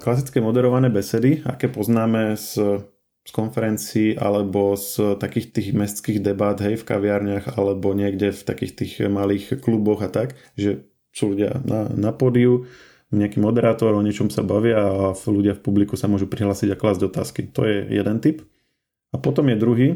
klasické 0.02 0.40
moderované 0.40 0.92
besedy, 0.92 1.40
aké 1.44 1.68
poznáme 1.68 2.36
z 2.36 2.82
z 3.20 3.30
konferencií 3.36 4.08
alebo 4.16 4.74
z 4.74 5.20
takých 5.20 5.52
tých 5.52 5.68
mestských 5.76 6.18
debát, 6.24 6.56
hej, 6.64 6.80
v 6.80 6.88
kaviarniach 6.88 7.60
alebo 7.60 7.92
niekde 7.92 8.32
v 8.32 8.42
takých 8.42 8.72
tých 8.74 8.92
malých 9.06 9.60
kluboch 9.60 10.00
a 10.00 10.08
tak, 10.08 10.40
že 10.56 10.88
sú 11.12 11.36
ľudia 11.36 11.60
na, 11.62 11.90
na 11.92 12.10
pódiu, 12.16 12.64
nejaký 13.10 13.42
moderátor, 13.42 13.94
o 13.94 14.02
niečom 14.06 14.30
sa 14.30 14.46
bavia 14.46 14.78
a 14.78 15.12
ľudia 15.14 15.58
v 15.58 15.62
publiku 15.62 15.98
sa 15.98 16.06
môžu 16.06 16.30
prihlásiť 16.30 16.70
a 16.70 16.78
klásť 16.78 17.10
otázky. 17.10 17.40
To 17.50 17.66
je 17.66 17.90
jeden 17.90 18.22
typ. 18.22 18.46
A 19.10 19.18
potom 19.18 19.50
je 19.50 19.58
druhý, 19.58 19.88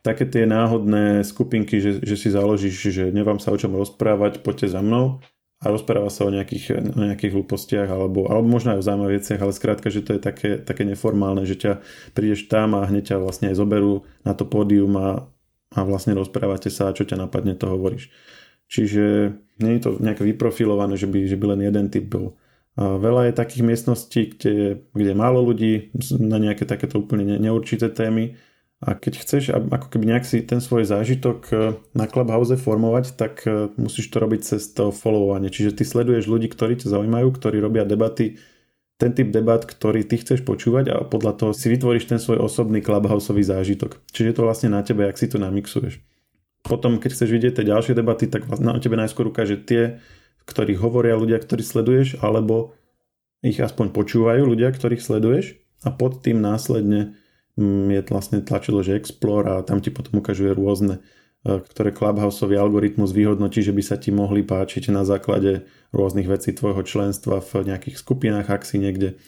také 0.00 0.24
tie 0.24 0.48
náhodné 0.48 1.28
skupinky, 1.28 1.76
že, 1.76 2.00
že 2.00 2.16
si 2.16 2.32
založíš, 2.32 2.88
že 2.88 3.04
nevám 3.12 3.36
sa 3.36 3.52
o 3.52 3.60
čom 3.60 3.76
rozprávať, 3.76 4.40
poďte 4.40 4.72
za 4.72 4.80
mnou 4.80 5.20
a 5.64 5.72
rozpráva 5.72 6.12
sa 6.12 6.28
o 6.28 6.30
nejakých, 6.30 6.92
o 6.92 7.02
nejakých 7.08 7.32
hlúpostiach 7.32 7.88
alebo, 7.88 8.28
alebo 8.28 8.44
možno 8.44 8.76
aj 8.76 8.84
o 8.84 8.86
zaujímavých 8.86 9.18
veciach, 9.24 9.40
ale 9.40 9.52
skrátka, 9.56 9.88
že 9.88 10.04
to 10.04 10.16
je 10.16 10.20
také, 10.20 10.50
také 10.60 10.84
neformálne, 10.84 11.48
že 11.48 11.56
ťa 11.56 11.72
prídeš 12.12 12.52
tam 12.52 12.76
a 12.76 12.84
hneď 12.84 13.16
ťa 13.16 13.24
vlastne 13.24 13.48
aj 13.48 13.56
zoberú 13.56 14.04
na 14.28 14.36
to 14.36 14.44
pódium 14.44 14.92
a, 15.00 15.24
a 15.72 15.80
vlastne 15.88 16.12
rozprávate 16.12 16.68
sa 16.68 16.92
a 16.92 16.96
čo 16.96 17.08
ťa 17.08 17.16
napadne, 17.16 17.56
to 17.56 17.64
hovoríš. 17.64 18.12
Čiže 18.68 19.32
nie 19.64 19.72
je 19.80 19.82
to 19.82 19.90
nejaké 20.04 20.20
vyprofilované, 20.20 21.00
že 21.00 21.08
by, 21.08 21.24
že 21.24 21.40
by 21.40 21.56
len 21.56 21.60
jeden 21.64 21.88
typ 21.88 22.12
bol. 22.12 22.36
A 22.74 22.98
veľa 22.98 23.30
je 23.30 23.38
takých 23.38 23.62
miestností, 23.64 24.20
kde, 24.36 24.84
kde 24.92 25.10
je 25.14 25.16
málo 25.16 25.40
ľudí 25.46 25.94
na 26.18 26.42
nejaké 26.42 26.68
takéto 26.68 27.00
úplne 27.00 27.38
neurčité 27.38 27.88
témy 27.88 28.36
a 28.84 28.92
keď 28.92 29.12
chceš 29.24 29.44
ako 29.56 29.88
keby 29.88 30.12
nejak 30.12 30.28
si 30.28 30.44
ten 30.44 30.60
svoj 30.60 30.84
zážitok 30.84 31.38
e, 31.48 31.54
na 31.96 32.04
Clubhouse 32.04 32.52
formovať, 32.60 33.16
tak 33.16 33.40
e, 33.48 33.72
musíš 33.80 34.12
to 34.12 34.20
robiť 34.20 34.40
cez 34.44 34.76
to 34.76 34.92
followovanie. 34.92 35.48
Čiže 35.48 35.80
ty 35.80 35.88
sleduješ 35.88 36.28
ľudí, 36.28 36.52
ktorí 36.52 36.76
ťa 36.76 36.92
zaujímajú, 36.92 37.32
ktorí 37.32 37.64
robia 37.64 37.88
debaty, 37.88 38.36
ten 39.00 39.10
typ 39.10 39.32
debat, 39.32 39.64
ktorý 39.64 40.06
ty 40.06 40.20
chceš 40.20 40.46
počúvať 40.46 40.84
a 40.92 40.96
podľa 41.02 41.32
toho 41.34 41.50
si 41.56 41.66
vytvoríš 41.72 42.12
ten 42.12 42.20
svoj 42.20 42.44
osobný 42.44 42.84
Clubhouseový 42.84 43.42
zážitok. 43.42 43.98
Čiže 44.12 44.28
je 44.30 44.36
to 44.36 44.46
vlastne 44.46 44.70
na 44.70 44.84
tebe, 44.86 45.08
ak 45.08 45.18
si 45.18 45.26
to 45.26 45.40
namixuješ. 45.40 45.98
Potom, 46.62 47.00
keď 47.00 47.10
chceš 47.12 47.30
vidieť 47.32 47.52
tie 47.60 47.68
ďalšie 47.72 47.96
debaty, 47.96 48.30
tak 48.30 48.46
na 48.60 48.78
tebe 48.78 48.94
najskôr 49.00 49.28
ukáže 49.28 49.58
tie, 49.60 49.98
ktorých 50.46 50.78
hovoria 50.80 51.18
ľudia, 51.18 51.40
ktorých 51.40 51.66
sleduješ, 51.66 52.08
alebo 52.22 52.76
ich 53.44 53.58
aspoň 53.60 53.92
počúvajú 53.92 54.44
ľudia, 54.46 54.72
ktorých 54.72 55.02
sleduješ 55.02 55.58
a 55.84 55.92
pod 55.92 56.24
tým 56.24 56.40
následne 56.40 57.18
je 57.56 58.00
vlastne 58.10 58.42
tlačilo, 58.42 58.82
že 58.82 58.98
Explore 58.98 59.46
a 59.46 59.62
tam 59.62 59.78
ti 59.78 59.94
potom 59.94 60.18
ukazuje 60.18 60.50
rôzne, 60.50 60.98
e, 61.46 61.62
ktoré 61.62 61.94
Clubhouseový 61.94 62.58
algoritmus 62.58 63.14
vyhodnotí, 63.14 63.62
že 63.62 63.70
by 63.70 63.82
sa 63.82 63.94
ti 63.94 64.10
mohli 64.10 64.42
páčiť 64.42 64.90
na 64.90 65.06
základe 65.06 65.66
rôznych 65.94 66.26
vecí 66.26 66.50
tvojho 66.50 66.82
členstva 66.82 67.38
v 67.38 67.70
nejakých 67.70 67.96
skupinách, 68.02 68.50
ak 68.50 68.66
si 68.66 68.82
niekde. 68.82 69.22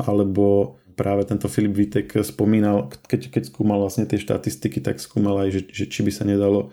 Alebo 0.00 0.80
práve 0.96 1.28
tento 1.28 1.52
Filip 1.52 1.76
Vitek 1.76 2.24
spomínal, 2.24 2.88
keď, 3.04 3.28
keď 3.28 3.42
skúmal 3.52 3.84
vlastne 3.84 4.08
tie 4.08 4.16
štatistiky, 4.16 4.80
tak 4.80 4.96
skúmal 4.96 5.44
aj, 5.44 5.48
že, 5.52 5.60
že 5.68 5.84
či 5.84 6.00
by 6.00 6.12
sa 6.16 6.24
nedalo 6.24 6.72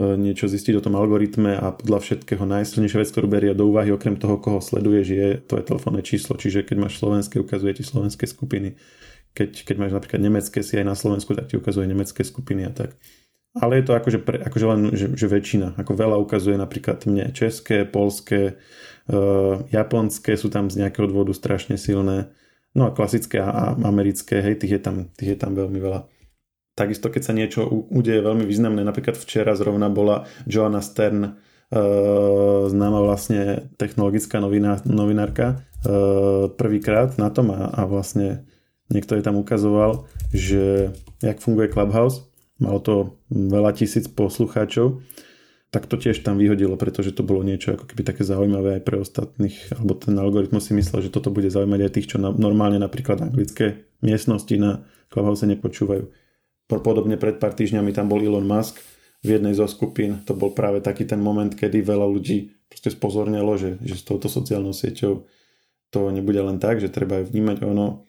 e, 0.00 0.16
niečo 0.16 0.48
zistiť 0.48 0.80
o 0.80 0.84
tom 0.84 0.96
algoritme 0.96 1.60
a 1.60 1.76
podľa 1.76 2.00
všetkého 2.00 2.48
najsilnejšia 2.48 3.04
vec, 3.04 3.12
ktorú 3.12 3.28
berie 3.28 3.52
do 3.52 3.68
úvahy, 3.68 3.92
okrem 3.92 4.16
toho, 4.16 4.40
koho 4.40 4.64
sleduješ, 4.64 5.06
je 5.12 5.28
to 5.44 5.60
je 5.60 5.64
telefónne 5.68 6.00
číslo. 6.00 6.40
Čiže 6.40 6.64
keď 6.64 6.88
máš 6.88 6.96
slovenské, 6.96 7.36
ukazuje 7.36 7.76
ti 7.76 7.84
slovenské 7.84 8.24
skupiny 8.24 8.80
keď, 9.32 9.64
keď 9.64 9.76
máš 9.80 9.92
napríklad 9.96 10.20
nemecké 10.20 10.60
si 10.60 10.76
aj 10.76 10.86
na 10.86 10.96
Slovensku, 10.96 11.32
tak 11.32 11.48
ti 11.48 11.56
ukazuje 11.56 11.88
nemecké 11.88 12.20
skupiny 12.24 12.68
a 12.68 12.72
tak. 12.72 12.96
Ale 13.52 13.80
je 13.80 13.84
to 13.84 13.92
akože, 13.92 14.18
pre, 14.24 14.40
akože 14.40 14.66
len 14.68 14.80
že, 14.96 15.12
že 15.12 15.28
väčšina. 15.28 15.76
Ako 15.76 15.92
veľa 15.92 16.16
ukazuje 16.16 16.56
napríklad 16.56 17.04
mne 17.04 17.36
české, 17.36 17.84
polské, 17.84 18.56
uh, 19.12 19.60
japonské 19.68 20.40
sú 20.40 20.48
tam 20.48 20.72
z 20.72 20.80
nejakého 20.80 21.04
dôvodu 21.04 21.36
strašne 21.36 21.76
silné. 21.76 22.32
No 22.72 22.88
a 22.88 22.94
klasické 22.96 23.44
a, 23.44 23.52
a 23.52 23.64
americké, 23.84 24.40
hej, 24.40 24.56
tých 24.56 24.72
je, 24.76 24.80
tam, 24.80 24.96
tých 25.12 25.36
je 25.36 25.38
tam 25.38 25.52
veľmi 25.52 25.76
veľa. 25.76 26.08
Takisto, 26.72 27.12
keď 27.12 27.22
sa 27.28 27.36
niečo 27.36 27.68
udeje 27.92 28.24
veľmi 28.24 28.48
významné, 28.48 28.80
napríklad 28.80 29.20
včera 29.20 29.52
zrovna 29.52 29.92
bola 29.92 30.24
Joanna 30.48 30.80
Stern, 30.80 31.20
uh, 31.20 31.32
známa 32.72 33.04
vlastne 33.04 33.68
technologická 33.76 34.40
novina, 34.40 34.80
novinárka, 34.88 35.60
uh, 35.84 36.48
prvýkrát 36.48 37.20
na 37.20 37.28
tom 37.28 37.52
a, 37.52 37.68
a 37.68 37.84
vlastne 37.84 38.48
Niekto 38.92 39.16
je 39.16 39.24
tam 39.24 39.40
ukazoval, 39.40 40.04
že 40.36 40.92
jak 41.24 41.40
funguje 41.40 41.72
Clubhouse, 41.72 42.28
malo 42.60 42.78
to 42.78 43.16
veľa 43.32 43.72
tisíc 43.72 44.04
poslucháčov, 44.06 45.00
tak 45.72 45.88
to 45.88 45.96
tiež 45.96 46.20
tam 46.20 46.36
vyhodilo, 46.36 46.76
pretože 46.76 47.16
to 47.16 47.24
bolo 47.24 47.40
niečo 47.40 47.72
ako 47.72 47.88
keby 47.88 48.04
také 48.04 48.28
zaujímavé 48.28 48.76
aj 48.78 48.82
pre 48.84 49.00
ostatných, 49.00 49.56
alebo 49.72 49.96
ten 49.96 50.12
algoritmus 50.20 50.68
si 50.68 50.76
myslel, 50.76 51.08
že 51.08 51.14
toto 51.14 51.32
bude 51.32 51.48
zaujímať 51.48 51.80
aj 51.88 51.92
tých, 51.96 52.08
čo 52.12 52.16
na, 52.20 52.28
normálne 52.28 52.76
napríklad 52.76 53.24
anglické 53.24 53.88
miestnosti 54.04 54.52
na 54.60 54.84
Clubhouse 55.08 55.48
nepočúvajú. 55.48 56.12
Podobne 56.68 57.16
pred 57.16 57.40
pár 57.40 57.56
týždňami 57.56 57.96
tam 57.96 58.12
bol 58.12 58.20
Elon 58.20 58.44
Musk 58.44 58.76
v 59.24 59.40
jednej 59.40 59.56
zo 59.56 59.64
skupín, 59.64 60.20
to 60.28 60.36
bol 60.36 60.52
práve 60.52 60.84
taký 60.84 61.08
ten 61.08 61.20
moment, 61.24 61.48
kedy 61.48 61.80
veľa 61.80 62.04
ľudí 62.04 62.52
proste 62.68 62.92
spozornilo, 62.92 63.56
že, 63.56 63.80
že 63.80 63.96
s 63.96 64.04
touto 64.04 64.28
sociálnou 64.28 64.76
sieťou 64.76 65.24
to 65.92 66.00
nebude 66.08 66.40
len 66.40 66.60
tak, 66.60 66.80
že 66.80 66.92
treba 66.92 67.20
aj 67.20 67.32
vnímať 67.32 67.64
ono, 67.64 68.04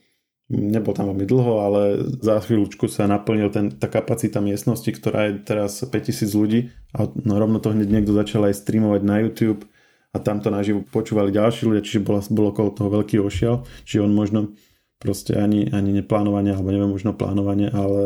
nebol 0.51 0.91
tam 0.91 1.11
veľmi 1.13 1.23
dlho, 1.23 1.53
ale 1.63 1.81
za 2.19 2.43
chvíľučku 2.43 2.91
sa 2.91 3.07
naplnil 3.07 3.49
ten, 3.49 3.71
tá 3.71 3.87
kapacita 3.87 4.43
miestnosti, 4.43 4.87
ktorá 4.91 5.31
je 5.31 5.33
teraz 5.41 5.79
5000 5.81 6.33
ľudí 6.35 6.59
a 6.91 7.07
no, 7.23 7.39
rovno 7.39 7.63
to 7.63 7.71
hneď 7.71 7.87
niekto 7.87 8.11
začal 8.11 8.47
aj 8.51 8.59
streamovať 8.59 9.01
na 9.07 9.23
YouTube 9.23 9.63
a 10.13 10.17
tamto 10.21 10.53
naživo 10.53 10.85
počúvali 10.85 11.33
ďalší 11.33 11.65
ľudia, 11.65 11.81
čiže 11.81 12.05
bolo, 12.05 12.21
bolo 12.29 12.47
okolo 12.53 12.69
toho 12.75 12.89
veľký 13.01 13.17
ošial, 13.23 13.65
čiže 13.87 14.03
on 14.05 14.13
možno 14.13 14.53
proste 15.01 15.35
ani, 15.35 15.67
ani 15.73 15.99
neplánovanie, 15.99 16.55
alebo 16.55 16.69
neviem, 16.71 16.91
možno 16.91 17.11
plánovanie, 17.11 17.67
ale 17.67 18.03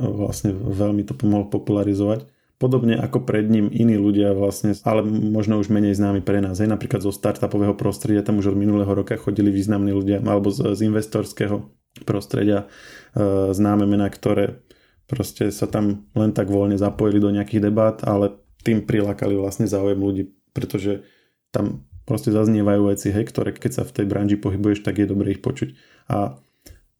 vlastne 0.00 0.50
veľmi 0.50 1.06
to 1.06 1.14
pomohol 1.14 1.46
popularizovať. 1.46 2.26
Podobne 2.62 2.94
ako 2.94 3.26
pred 3.26 3.50
ním 3.50 3.66
iní 3.74 3.98
ľudia 3.98 4.38
vlastne, 4.38 4.70
ale 4.86 5.02
možno 5.10 5.58
už 5.58 5.66
menej 5.66 5.98
známi 5.98 6.22
pre 6.22 6.38
nás. 6.38 6.62
Hej, 6.62 6.70
napríklad 6.70 7.02
zo 7.02 7.10
startupového 7.10 7.74
prostredia, 7.74 8.22
tam 8.22 8.38
už 8.38 8.54
od 8.54 8.58
minulého 8.62 8.94
roka 8.94 9.18
chodili 9.18 9.50
významní 9.50 9.90
ľudia, 9.90 10.22
alebo 10.22 10.54
z, 10.54 10.78
z 10.78 10.86
investorského 10.86 11.66
prostredia 12.06 12.70
e, 13.18 13.50
známe 13.50 13.82
mená, 13.82 14.06
ktoré 14.06 14.62
proste 15.10 15.50
sa 15.50 15.66
tam 15.66 16.06
len 16.14 16.30
tak 16.30 16.46
voľne 16.46 16.78
zapojili 16.78 17.18
do 17.18 17.34
nejakých 17.34 17.66
debát, 17.66 17.98
ale 18.06 18.38
tým 18.62 18.86
prilákali 18.86 19.34
vlastne 19.34 19.66
záujem 19.66 19.98
ľudí, 19.98 20.30
pretože 20.54 21.02
tam 21.50 21.82
proste 22.06 22.30
zaznievajú 22.30 22.94
veci, 22.94 23.10
hej, 23.10 23.26
ktoré 23.26 23.50
keď 23.52 23.72
sa 23.72 23.82
v 23.82 23.94
tej 23.98 24.06
branži 24.06 24.38
pohybuješ, 24.38 24.86
tak 24.86 25.02
je 25.02 25.10
dobre 25.10 25.34
ich 25.34 25.42
počuť. 25.42 25.74
A 26.08 26.38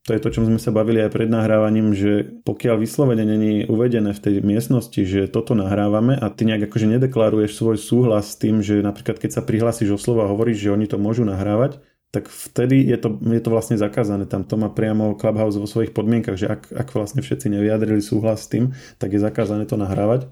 to 0.03 0.19
je 0.19 0.21
to, 0.23 0.35
čom 0.35 0.51
sme 0.51 0.59
sa 0.59 0.75
bavili 0.75 0.99
aj 0.99 1.15
pred 1.15 1.31
nahrávaním, 1.31 1.95
že 1.95 2.43
pokiaľ 2.43 2.83
vyslovene 2.83 3.23
není 3.23 3.63
uvedené 3.71 4.11
v 4.11 4.23
tej 4.23 4.35
miestnosti, 4.43 4.99
že 4.99 5.31
toto 5.31 5.55
nahrávame 5.55 6.19
a 6.19 6.27
ty 6.27 6.43
nejak 6.43 6.67
akože 6.67 6.99
nedeklaruješ 6.99 7.55
svoj 7.55 7.79
súhlas 7.79 8.35
s 8.35 8.39
tým, 8.43 8.67
že 8.67 8.83
napríklad 8.83 9.23
keď 9.23 9.31
sa 9.39 9.47
prihlásiš 9.47 9.95
o 9.95 9.99
slovo 10.03 10.27
a 10.27 10.31
hovoríš, 10.35 10.67
že 10.67 10.75
oni 10.75 10.91
to 10.91 10.99
môžu 10.99 11.23
nahrávať, 11.23 11.79
tak 12.13 12.27
vtedy 12.29 12.83
je 12.83 12.99
to, 12.99 13.15
je 13.15 13.41
to 13.41 13.49
vlastne 13.49 13.79
zakázané. 13.79 14.29
Tam 14.29 14.43
to 14.45 14.59
má 14.59 14.69
priamo 14.69 15.17
Clubhouse 15.17 15.57
vo 15.57 15.71
svojich 15.71 15.97
podmienkach, 15.97 16.37
že 16.37 16.51
ak, 16.51 16.75
ak 16.75 16.89
vlastne 16.93 17.25
všetci 17.25 17.49
nevyjadrili 17.49 18.05
súhlas 18.05 18.45
s 18.45 18.51
tým, 18.53 18.77
tak 19.01 19.17
je 19.17 19.23
zakázané 19.23 19.65
to 19.65 19.81
nahrávať. 19.81 20.29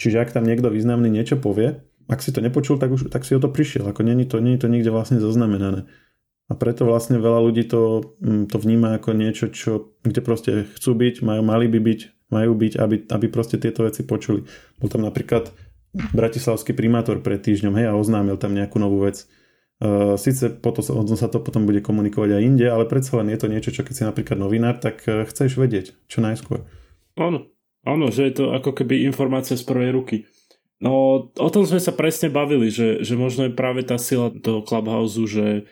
Čiže 0.00 0.24
ak 0.24 0.32
tam 0.32 0.46
niekto 0.48 0.72
významný 0.72 1.12
niečo 1.12 1.36
povie, 1.36 1.84
ak 2.08 2.24
si 2.24 2.32
to 2.32 2.40
nepočul, 2.40 2.80
tak, 2.80 2.88
už, 2.88 3.12
tak 3.12 3.28
si 3.28 3.36
o 3.36 3.42
to 3.42 3.52
prišiel. 3.52 3.84
Ako 3.92 4.00
není 4.00 4.24
to, 4.24 4.40
není 4.40 4.56
to 4.56 4.72
nikde 4.72 4.88
vlastne 4.88 5.20
zaznamenané. 5.20 5.84
A 6.48 6.56
preto 6.56 6.88
vlastne 6.88 7.20
veľa 7.20 7.44
ľudí 7.44 7.68
to, 7.68 8.16
mm, 8.24 8.48
to 8.48 8.56
vníma 8.56 8.96
ako 8.96 9.12
niečo, 9.12 9.52
čo, 9.52 9.92
kde 10.00 10.20
proste 10.24 10.50
chcú 10.80 10.96
byť, 10.96 11.20
majú, 11.20 11.44
mali 11.44 11.68
by 11.68 11.76
byť, 11.76 12.00
majú 12.32 12.52
byť, 12.56 12.72
aby, 12.80 12.96
aby 13.04 13.26
proste 13.28 13.60
tieto 13.60 13.84
veci 13.84 14.00
počuli. 14.08 14.48
Bol 14.80 14.88
tam 14.88 15.04
napríklad 15.04 15.52
bratislavský 15.92 16.72
primátor 16.72 17.20
pred 17.20 17.40
týždňom 17.40 17.74
hej, 17.76 17.86
a 17.92 17.96
oznámil 17.96 18.40
tam 18.40 18.56
nejakú 18.56 18.80
novú 18.80 19.04
vec. 19.04 19.28
Uh, 19.78 20.18
Sice 20.18 20.50
potom 20.50 20.82
sa 21.14 21.28
to 21.30 21.38
potom 21.38 21.62
bude 21.62 21.84
komunikovať 21.84 22.40
aj 22.40 22.42
inde, 22.42 22.66
ale 22.66 22.88
predsa 22.88 23.20
len 23.20 23.30
je 23.30 23.38
to 23.38 23.46
niečo, 23.46 23.70
čo 23.70 23.86
keď 23.86 23.94
si 23.94 24.02
napríklad 24.08 24.40
novinár, 24.40 24.80
tak 24.80 25.04
uh, 25.06 25.22
chceš 25.28 25.54
vedieť 25.54 25.94
čo 26.10 26.18
najskôr. 26.18 26.66
Áno, 27.14 27.46
áno, 27.86 28.10
že 28.10 28.26
je 28.26 28.42
to 28.42 28.44
ako 28.56 28.74
keby 28.74 29.06
informácia 29.06 29.54
z 29.54 29.62
prvej 29.62 29.94
ruky. 29.94 30.26
No 30.78 31.26
o 31.34 31.48
tom 31.50 31.66
sme 31.66 31.82
sa 31.82 31.90
presne 31.90 32.30
bavili, 32.30 32.70
že, 32.70 33.02
že 33.02 33.18
možno 33.18 33.50
je 33.50 33.58
práve 33.58 33.82
tá 33.82 33.98
sila 33.98 34.30
toho 34.30 34.62
Clubhouse, 34.62 35.18
že 35.26 35.66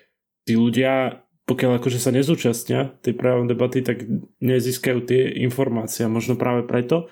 tí 0.46 0.54
ľudia, 0.54 1.26
pokiaľ 1.44 1.82
akože 1.82 1.98
sa 1.98 2.14
nezúčastnia 2.14 2.96
tej 3.02 3.18
právnej 3.18 3.52
debaty, 3.52 3.82
tak 3.82 4.06
nezískajú 4.38 5.02
tie 5.04 5.42
informácie. 5.42 6.06
A 6.06 6.12
možno 6.12 6.38
práve 6.38 6.62
preto, 6.64 7.11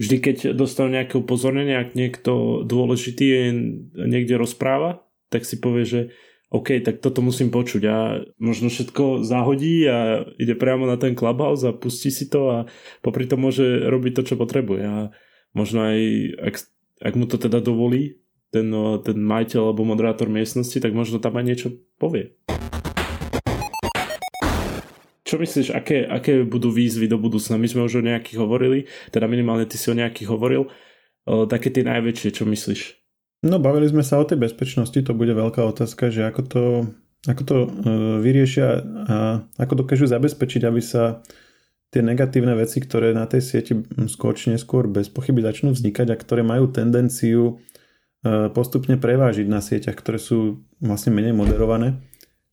vždy 0.00 0.16
keď 0.18 0.36
dostanú 0.56 0.96
nejaké 0.96 1.20
upozornenie, 1.20 1.76
ak 1.76 1.92
niekto 1.92 2.64
dôležitý 2.64 3.24
je 3.28 3.42
niekde 4.08 4.40
rozpráva, 4.40 5.04
tak 5.28 5.44
si 5.44 5.60
povie, 5.60 5.84
že 5.84 6.00
OK, 6.52 6.84
tak 6.84 7.00
toto 7.00 7.24
musím 7.24 7.48
počuť 7.48 7.82
a 7.88 7.96
možno 8.36 8.68
všetko 8.68 9.24
zahodí 9.24 9.88
a 9.88 10.28
ide 10.36 10.52
priamo 10.52 10.84
na 10.84 11.00
ten 11.00 11.16
clubhouse 11.16 11.64
a 11.64 11.72
pustí 11.72 12.12
si 12.12 12.28
to 12.28 12.40
a 12.52 12.58
popri 13.00 13.24
tom 13.24 13.48
môže 13.48 13.64
robiť 13.88 14.12
to, 14.20 14.22
čo 14.28 14.34
potrebuje 14.36 14.84
a 14.84 14.96
možno 15.56 15.88
aj, 15.88 16.00
ak, 16.52 16.54
ak 17.08 17.14
mu 17.16 17.24
to 17.24 17.40
teda 17.40 17.64
dovolí 17.64 18.20
ten, 18.52 18.68
ten 19.00 19.16
majiteľ 19.16 19.72
alebo 19.72 19.88
moderátor 19.88 20.28
miestnosti, 20.28 20.76
tak 20.76 20.92
možno 20.92 21.24
tam 21.24 21.40
aj 21.40 21.44
niečo 21.48 21.68
povie. 21.96 22.36
Čo 25.32 25.40
myslíš, 25.40 25.72
aké, 25.72 26.04
aké 26.04 26.44
budú 26.44 26.68
výzvy 26.68 27.08
do 27.08 27.16
budúcna? 27.16 27.56
My 27.56 27.64
sme 27.64 27.88
už 27.88 28.04
o 28.04 28.04
nejakých 28.04 28.36
hovorili, 28.36 28.84
teda 29.08 29.24
minimálne 29.24 29.64
ty 29.64 29.80
si 29.80 29.88
o 29.88 29.96
nejakých 29.96 30.28
hovoril. 30.28 30.68
O, 31.24 31.48
také 31.48 31.72
tie 31.72 31.88
najväčšie, 31.88 32.36
čo 32.36 32.44
myslíš? 32.44 33.00
No 33.48 33.56
bavili 33.56 33.88
sme 33.88 34.04
sa 34.04 34.20
o 34.20 34.28
tej 34.28 34.36
bezpečnosti, 34.36 34.92
to 34.92 35.16
bude 35.16 35.32
veľká 35.32 35.64
otázka, 35.64 36.12
že 36.12 36.28
ako 36.28 36.42
to, 36.44 36.64
ako 37.24 37.42
to 37.48 37.56
e, 37.64 37.68
vyriešia 38.20 38.84
a 39.08 39.16
ako 39.56 39.80
dokážu 39.80 40.04
zabezpečiť, 40.04 40.68
aby 40.68 40.84
sa 40.84 41.24
tie 41.88 42.04
negatívne 42.04 42.52
veci, 42.52 42.84
ktoré 42.84 43.16
na 43.16 43.24
tej 43.24 43.40
sieti 43.40 43.72
skôr 44.12 44.36
či 44.36 44.52
neskôr 44.52 44.84
bez 44.84 45.08
pochyby 45.08 45.40
začnú 45.40 45.72
vznikať 45.72 46.12
a 46.12 46.20
ktoré 46.20 46.44
majú 46.44 46.68
tendenciu 46.68 47.56
e, 48.20 48.52
postupne 48.52 49.00
prevážiť 49.00 49.48
na 49.48 49.64
sieťach, 49.64 49.96
ktoré 49.96 50.20
sú 50.20 50.60
vlastne 50.76 51.16
menej 51.16 51.32
moderované, 51.32 52.04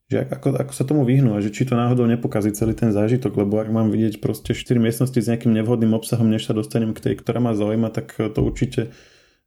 že 0.09 0.25
ako, 0.25 0.57
ako 0.57 0.73
sa 0.73 0.83
tomu 0.89 1.05
vyhnú 1.05 1.37
a 1.37 1.39
že 1.39 1.53
či 1.53 1.69
to 1.69 1.77
náhodou 1.77 2.09
nepokazí 2.09 2.49
celý 2.57 2.73
ten 2.73 2.89
zážitok, 2.89 3.45
lebo 3.45 3.61
ak 3.61 3.69
mám 3.69 3.93
vidieť 3.93 4.17
proste 4.17 4.57
4 4.57 4.81
miestnosti 4.81 5.21
s 5.21 5.29
nejakým 5.29 5.53
nevhodným 5.53 5.93
obsahom, 5.93 6.25
než 6.25 6.49
sa 6.49 6.57
dostanem 6.57 6.97
k 6.97 6.99
tej, 6.99 7.13
ktorá 7.21 7.37
ma 7.37 7.53
zaujíma, 7.53 7.93
tak 7.93 8.17
to 8.17 8.39
určite 8.41 8.89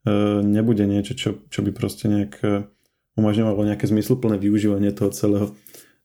E, 0.02 0.42
nebude 0.42 0.82
niečo, 0.82 1.14
čo, 1.14 1.30
čo 1.46 1.62
by 1.62 1.70
proste 1.70 2.10
nejak 2.10 2.32
e, 2.42 2.66
umožňovalo 3.14 3.70
nejaké 3.70 3.86
zmysluplné 3.86 4.34
využívanie 4.42 4.90
toho 4.90 5.14
celého. 5.14 5.46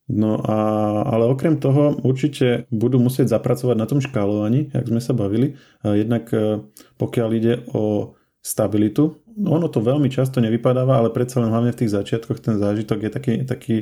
No 0.07 0.39
a, 0.39 0.57
ale 1.03 1.27
okrem 1.27 1.57
toho 1.57 1.97
určite 2.05 2.69
budú 2.69 3.01
musieť 3.01 3.33
zapracovať 3.33 3.75
na 3.75 3.89
tom 3.89 3.99
škálovaní, 3.99 4.71
jak 4.71 4.85
sme 4.87 5.01
sa 5.01 5.17
bavili. 5.17 5.57
Jednak 5.81 6.29
e, 6.29 6.61
pokiaľ 7.01 7.29
ide 7.33 7.53
o 7.73 8.15
stabilitu, 8.39 9.17
ono 9.33 9.65
to 9.67 9.81
veľmi 9.81 10.07
často 10.13 10.39
nevypadáva, 10.39 11.01
ale 11.01 11.09
predsa 11.09 11.41
len 11.41 11.49
hlavne 11.49 11.73
v 11.73 11.79
tých 11.83 11.93
začiatkoch 11.97 12.39
ten 12.39 12.61
zážitok 12.61 12.99
je 13.01 13.11
taký, 13.11 13.33
taký 13.43 13.75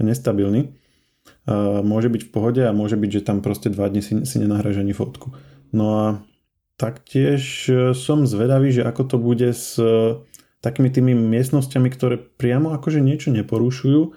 nestabilný. 0.00 0.74
Môže 1.84 2.08
byť 2.12 2.22
v 2.26 2.32
pohode 2.32 2.62
a 2.64 2.76
môže 2.76 2.96
byť, 2.96 3.10
že 3.20 3.24
tam 3.24 3.40
proste 3.40 3.72
dva 3.72 3.88
dni 3.88 4.00
si, 4.04 4.12
si 4.24 4.36
nenahráš 4.40 4.80
ani 4.80 4.92
fotku. 4.96 5.32
No 5.72 5.86
a 5.96 6.04
Taktiež 6.74 7.70
e, 7.70 7.94
som 7.94 8.26
zvedavý, 8.26 8.74
že 8.74 8.82
ako 8.82 9.02
to 9.06 9.16
bude 9.22 9.46
s 9.46 9.78
e, 9.78 10.18
takými 10.58 10.90
tými 10.90 11.14
miestnosťami, 11.14 11.86
ktoré 11.86 12.18
priamo 12.18 12.74
akože 12.74 12.98
niečo 12.98 13.30
neporušujú, 13.30 14.10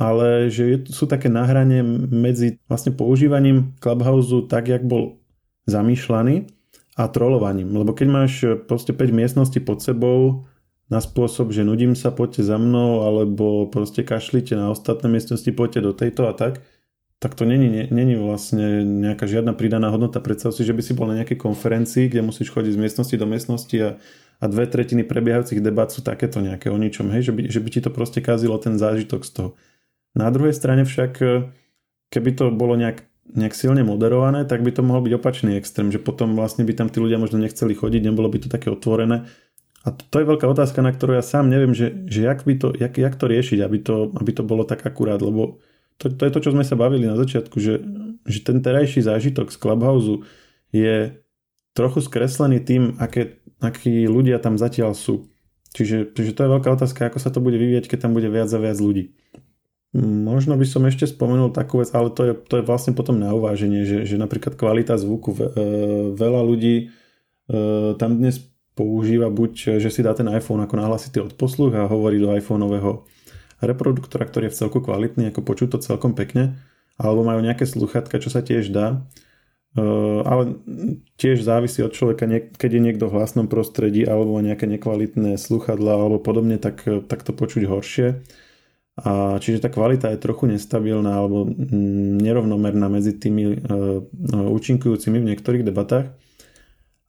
ale 0.00 0.48
že 0.48 0.88
sú 0.88 1.04
také 1.04 1.28
nahranie 1.28 1.84
medzi 2.08 2.56
vlastne 2.64 2.96
používaním 2.96 3.76
Clubhouse 3.76 4.48
tak, 4.48 4.72
jak 4.72 4.88
bol 4.88 5.20
zamýšľaný 5.68 6.48
a 6.96 7.04
trolovaním. 7.12 7.76
Lebo 7.76 7.92
keď 7.92 8.08
máš 8.08 8.32
e, 8.40 8.56
proste 8.56 8.96
5 8.96 9.12
miestností 9.12 9.60
pod 9.60 9.84
sebou 9.84 10.48
na 10.92 11.00
spôsob, 11.00 11.56
že 11.56 11.64
nudím 11.64 11.96
sa, 11.96 12.12
poďte 12.12 12.44
za 12.44 12.60
mnou, 12.60 13.08
alebo 13.08 13.64
proste 13.64 14.04
kašlite 14.04 14.52
na 14.52 14.68
ostatné 14.68 15.08
miestnosti, 15.08 15.48
poďte 15.48 15.80
do 15.80 15.92
tejto 15.96 16.28
a 16.28 16.36
tak, 16.36 16.60
tak 17.16 17.32
to 17.32 17.48
není, 17.48 17.88
není 17.88 18.12
vlastne 18.20 18.84
nejaká 18.84 19.24
žiadna 19.24 19.56
pridaná 19.56 19.88
hodnota. 19.88 20.20
Predstav 20.20 20.52
si, 20.52 20.68
že 20.68 20.76
by 20.76 20.82
si 20.84 20.92
bol 20.92 21.08
na 21.08 21.24
nejakej 21.24 21.40
konferencii, 21.40 22.12
kde 22.12 22.20
musíš 22.20 22.52
chodiť 22.52 22.76
z 22.76 22.82
miestnosti 22.82 23.16
do 23.16 23.24
miestnosti 23.24 23.76
a, 23.80 23.90
a 24.36 24.44
dve 24.52 24.68
tretiny 24.68 25.00
prebiehajúcich 25.06 25.64
debat 25.64 25.88
sú 25.88 26.04
takéto 26.04 26.44
nejaké 26.44 26.68
o 26.68 26.76
ničom, 26.76 27.08
hej, 27.08 27.30
že 27.30 27.32
by, 27.32 27.42
že 27.48 27.60
by 27.62 27.68
ti 27.72 27.80
to 27.80 27.88
proste 27.88 28.20
kazilo 28.20 28.60
ten 28.60 28.76
zážitok 28.76 29.24
z 29.24 29.30
toho. 29.32 29.48
Na 30.12 30.28
druhej 30.28 30.52
strane 30.52 30.84
však, 30.84 31.24
keby 32.12 32.30
to 32.36 32.52
bolo 32.52 32.76
nejak, 32.76 33.06
nejak 33.32 33.54
silne 33.56 33.80
moderované, 33.80 34.44
tak 34.44 34.60
by 34.60 34.74
to 34.74 34.84
mohol 34.84 35.00
byť 35.00 35.14
opačný 35.16 35.56
extrém, 35.56 35.88
že 35.88 36.02
potom 36.02 36.36
vlastne 36.36 36.68
by 36.68 36.74
tam 36.76 36.92
tí 36.92 37.00
ľudia 37.00 37.16
možno 37.16 37.40
nechceli 37.40 37.72
chodiť, 37.72 38.02
nebolo 38.12 38.28
by 38.28 38.44
to 38.44 38.48
také 38.52 38.68
otvorené. 38.68 39.30
A 39.82 39.90
to, 39.90 40.16
je 40.22 40.30
veľká 40.30 40.46
otázka, 40.46 40.78
na 40.78 40.94
ktorú 40.94 41.18
ja 41.18 41.24
sám 41.26 41.50
neviem, 41.50 41.74
že, 41.74 42.06
že 42.06 42.22
jak, 42.22 42.46
by 42.46 42.54
to, 42.54 42.68
jak, 42.78 42.94
jak 42.94 43.14
to 43.18 43.26
riešiť, 43.26 43.58
aby 43.66 43.78
to, 43.82 44.14
aby 44.14 44.30
to 44.30 44.46
bolo 44.46 44.62
tak 44.62 44.86
akurát, 44.86 45.18
lebo 45.18 45.58
to, 45.98 46.06
to 46.10 46.22
je 46.22 46.32
to, 46.34 46.40
čo 46.42 46.54
sme 46.54 46.62
sa 46.62 46.78
bavili 46.78 47.10
na 47.10 47.18
začiatku, 47.18 47.58
že, 47.58 47.82
že 48.22 48.38
ten 48.46 48.62
terajší 48.62 49.02
zážitok 49.02 49.50
z 49.50 49.56
Clubhouse 49.58 50.22
je 50.70 51.18
trochu 51.74 51.98
skreslený 51.98 52.62
tým, 52.62 52.94
aké, 53.02 53.42
akí 53.58 54.06
ľudia 54.06 54.38
tam 54.38 54.54
zatiaľ 54.54 54.94
sú. 54.94 55.26
Čiže, 55.72 56.12
čiže 56.12 56.36
to 56.36 56.44
je 56.44 56.52
veľká 56.52 56.68
otázka, 56.68 57.08
ako 57.08 57.18
sa 57.18 57.32
to 57.32 57.40
bude 57.40 57.56
vyvieť, 57.56 57.88
keď 57.88 58.06
tam 58.06 58.12
bude 58.12 58.28
viac 58.28 58.52
a 58.52 58.60
viac 58.60 58.76
ľudí. 58.76 59.16
Možno 59.96 60.56
by 60.56 60.64
som 60.64 60.88
ešte 60.88 61.04
spomenul 61.04 61.52
takú 61.52 61.80
vec, 61.80 61.92
ale 61.92 62.08
to 62.12 62.22
je, 62.24 62.32
to 62.48 62.54
je 62.60 62.64
vlastne 62.64 62.96
potom 62.96 63.20
na 63.20 63.32
uváženie, 63.36 63.84
že, 63.84 63.98
že 64.08 64.16
napríklad 64.16 64.56
kvalita 64.56 64.96
zvuku. 64.96 65.36
E, 65.36 65.38
veľa 66.16 66.40
ľudí 66.44 66.74
e, 66.80 67.56
tam 68.00 68.16
dnes 68.16 68.40
používa 68.72 69.28
buď, 69.28 69.78
že 69.80 69.90
si 69.92 70.00
dá 70.00 70.16
ten 70.16 70.28
iPhone 70.32 70.64
ako 70.64 70.74
nahlasitý 70.80 71.20
odposluch 71.20 71.76
a 71.76 71.90
hovorí 71.90 72.16
do 72.16 72.32
iPhoneového 72.32 73.04
reproduktora, 73.62 74.26
ktorý 74.26 74.48
je 74.48 74.52
v 74.56 74.58
celku 74.66 74.78
kvalitný, 74.82 75.30
ako 75.30 75.40
počuť 75.44 75.76
to 75.76 75.78
celkom 75.84 76.18
pekne, 76.18 76.58
alebo 76.98 77.22
majú 77.22 77.40
nejaké 77.44 77.68
sluchatka, 77.68 78.18
čo 78.18 78.28
sa 78.32 78.42
tiež 78.42 78.74
dá. 78.74 79.06
Ale 79.72 80.60
tiež 81.16 81.40
závisí 81.40 81.80
od 81.80 81.96
človeka, 81.96 82.28
keď 82.60 82.70
je 82.76 82.84
niekto 82.84 83.08
v 83.08 83.16
hlasnom 83.16 83.48
prostredí 83.48 84.04
alebo 84.04 84.36
nejaké 84.36 84.68
nekvalitné 84.68 85.40
sluchadla 85.40 85.96
alebo 85.96 86.20
podobne, 86.20 86.60
tak, 86.60 86.84
tak 87.08 87.24
to 87.24 87.32
počuť 87.32 87.64
horšie. 87.64 88.08
A 89.00 89.40
čiže 89.40 89.64
tá 89.64 89.72
kvalita 89.72 90.12
je 90.12 90.20
trochu 90.20 90.52
nestabilná 90.52 91.16
alebo 91.16 91.48
mm, 91.48 92.20
nerovnomerná 92.20 92.92
medzi 92.92 93.16
tými 93.16 93.56
uh, 93.56 94.04
účinkujúcimi 94.28 95.16
v 95.16 95.28
niektorých 95.32 95.64
debatách. 95.64 96.12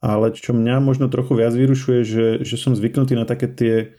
Ale 0.03 0.35
čo 0.35 0.51
mňa 0.51 0.83
možno 0.83 1.07
trochu 1.07 1.39
viac 1.39 1.55
vyrušuje, 1.55 1.99
že, 2.03 2.25
že 2.43 2.55
som 2.59 2.75
zvyknutý 2.75 3.15
na 3.15 3.23
také 3.23 3.47
tie 3.47 3.95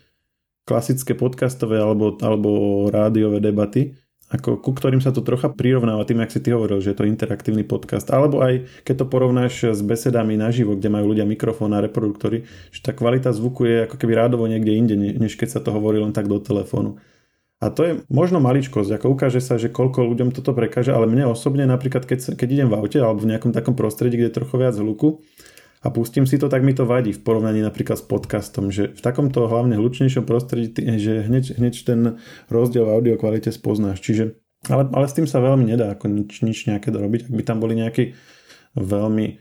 klasické 0.69 1.17
podcastové 1.17 1.81
alebo, 1.81 2.21
alebo 2.21 2.51
rádiové 2.93 3.41
debaty, 3.41 3.97
ako, 4.33 4.61
ku 4.61 4.73
ktorým 4.73 5.05
sa 5.05 5.13
to 5.13 5.21
trocha 5.21 5.53
prirovnáva 5.53 6.05
tým, 6.09 6.21
ak 6.25 6.33
si 6.33 6.41
ty 6.41 6.53
hovoril, 6.53 6.81
že 6.81 6.93
je 6.93 6.99
to 7.01 7.09
interaktívny 7.09 7.65
podcast. 7.65 8.09
Alebo 8.09 8.41
aj 8.41 8.69
keď 8.85 9.05
to 9.05 9.07
porovnáš 9.09 9.77
s 9.77 9.81
besedami 9.85 10.37
naživo, 10.37 10.77
kde 10.77 10.89
majú 10.93 11.13
ľudia 11.13 11.29
mikrofón 11.29 11.77
a 11.77 11.85
reproduktory, 11.85 12.49
že 12.73 12.81
tá 12.81 12.97
kvalita 12.97 13.33
zvuku 13.33 13.69
je 13.69 13.77
ako 13.89 13.97
keby 14.01 14.13
rádovo 14.17 14.49
niekde 14.49 14.73
inde, 14.77 14.95
než 14.97 15.37
keď 15.37 15.49
sa 15.57 15.61
to 15.61 15.73
hovorí 15.73 16.01
len 16.01 16.17
tak 16.17 16.29
do 16.29 16.41
telefónu. 16.41 16.97
A 17.63 17.73
to 17.73 17.81
je 17.87 17.93
možno 18.13 18.45
maličkosť, 18.45 19.01
ako 19.01 19.17
ukáže 19.17 19.41
sa, 19.41 19.57
že 19.57 19.73
koľko 19.73 20.05
ľuďom 20.05 20.37
toto 20.37 20.53
prekáže, 20.53 20.93
ale 20.93 21.09
mne 21.09 21.33
osobne 21.33 21.65
napríklad, 21.65 22.05
keď, 22.05 22.37
keď 22.37 22.49
idem 22.51 22.69
v 22.69 22.77
aute 22.77 23.01
alebo 23.01 23.25
v 23.25 23.31
nejakom 23.33 23.57
takom 23.57 23.73
prostredí, 23.73 24.21
kde 24.21 24.29
je 24.29 24.37
trochu 24.37 24.55
viac 24.61 24.77
hluku, 24.77 25.25
a 25.85 25.93
pustím 25.93 26.25
si 26.25 26.41
to, 26.41 26.49
tak 26.49 26.65
mi 26.65 26.73
to 26.73 26.89
vadí 26.89 27.13
v 27.13 27.21
porovnaní 27.21 27.61
napríklad 27.61 28.01
s 28.01 28.05
podcastom, 28.09 28.73
že 28.73 28.97
v 28.97 29.01
takomto 29.05 29.45
hlavne 29.45 29.77
hlučnejšom 29.77 30.25
prostredí, 30.25 30.73
že 30.97 31.29
hneď, 31.29 31.61
hneď 31.61 31.75
ten 31.85 32.01
rozdiel 32.49 32.89
v 32.89 32.93
audio 32.97 33.15
kvalite 33.21 33.53
spoznáš. 33.53 34.01
Čiže, 34.01 34.41
ale, 34.73 34.89
ale 34.89 35.05
s 35.05 35.13
tým 35.13 35.29
sa 35.29 35.45
veľmi 35.45 35.69
nedá 35.69 35.93
ako 35.93 36.09
nič, 36.09 36.41
nič 36.41 36.65
nejaké 36.73 36.89
dorobiť. 36.89 37.29
Ak 37.29 37.35
by 37.37 37.43
tam 37.45 37.61
boli 37.61 37.77
nejakí 37.77 38.17
veľmi 38.81 39.27
e, 39.29 39.35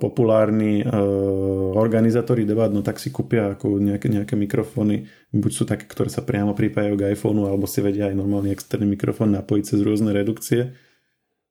populárni 0.00 0.80
uh, 0.82 1.76
organizátori 1.76 2.48
debat, 2.48 2.72
no 2.72 2.80
tak 2.80 2.96
si 2.96 3.12
kúpia 3.12 3.52
ako 3.52 3.76
nejaké, 3.76 4.08
nejaké 4.08 4.40
mikrofóny, 4.40 5.04
buď 5.36 5.52
sú 5.52 5.68
také, 5.68 5.84
ktoré 5.84 6.08
sa 6.08 6.24
priamo 6.24 6.56
pripájajú 6.56 6.96
k 6.96 7.12
iPhoneu, 7.12 7.44
alebo 7.44 7.68
si 7.68 7.84
vedia 7.84 8.08
aj 8.08 8.16
normálny 8.16 8.56
externý 8.56 8.88
mikrofón 8.88 9.36
napojiť 9.36 9.76
cez 9.76 9.78
rôzne 9.84 10.16
redukcie. 10.16 10.72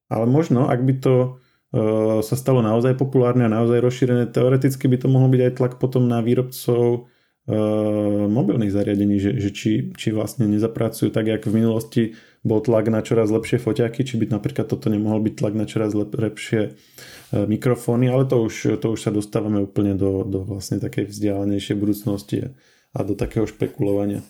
Ale 0.09 0.25
možno, 0.25 0.65
ak 0.73 0.81
by 0.81 0.93
to 0.97 1.37
sa 1.69 2.33
stalo 2.33 2.65
naozaj 2.65 2.97
populárne 2.97 3.45
a 3.45 3.53
naozaj 3.53 3.77
rozšírené. 3.77 4.33
Teoreticky 4.33 4.89
by 4.89 5.05
to 5.05 5.07
mohol 5.07 5.29
byť 5.29 5.41
aj 5.45 5.53
tlak 5.61 5.73
potom 5.77 6.09
na 6.09 6.17
výrobcov 6.17 7.05
uh, 7.05 8.25
mobilných 8.25 8.73
zariadení, 8.73 9.21
že, 9.21 9.37
že 9.37 9.49
či, 9.53 9.71
či 9.93 10.09
vlastne 10.09 10.49
nezapracujú 10.49 11.13
tak, 11.13 11.29
jak 11.29 11.45
v 11.45 11.61
minulosti 11.61 12.03
bol 12.41 12.65
tlak 12.65 12.89
na 12.89 13.05
čoraz 13.05 13.29
lepšie 13.29 13.61
foťaky, 13.61 14.01
či 14.01 14.17
by 14.17 14.33
napríklad 14.33 14.65
toto 14.65 14.89
nemohol 14.89 15.21
byť 15.21 15.33
tlak 15.37 15.53
na 15.53 15.69
čoraz 15.69 15.93
lep, 15.93 16.09
lepšie 16.09 16.73
uh, 16.73 17.45
mikrofóny, 17.45 18.09
ale 18.09 18.25
to 18.25 18.41
už, 18.49 18.81
to 18.81 18.89
už 18.89 18.99
sa 19.05 19.13
dostávame 19.13 19.61
úplne 19.61 19.93
do, 19.93 20.25
do 20.25 20.41
vlastne 20.41 20.81
takej 20.81 21.05
vzdialenejšej 21.05 21.77
budúcnosti 21.77 22.49
a 22.97 22.99
do 23.05 23.13
takého 23.13 23.45
špekulovania. 23.45 24.25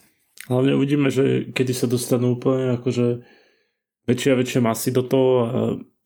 Hlavne 0.52 0.76
uvidíme, 0.76 1.08
že 1.08 1.56
kedy 1.56 1.72
sa 1.72 1.88
dostanú 1.88 2.36
úplne 2.36 2.76
akože 2.76 3.24
väčšie 4.12 4.30
a 4.36 4.40
väčšie 4.44 4.60
masy 4.60 4.92
do 4.92 5.08
toho 5.08 5.32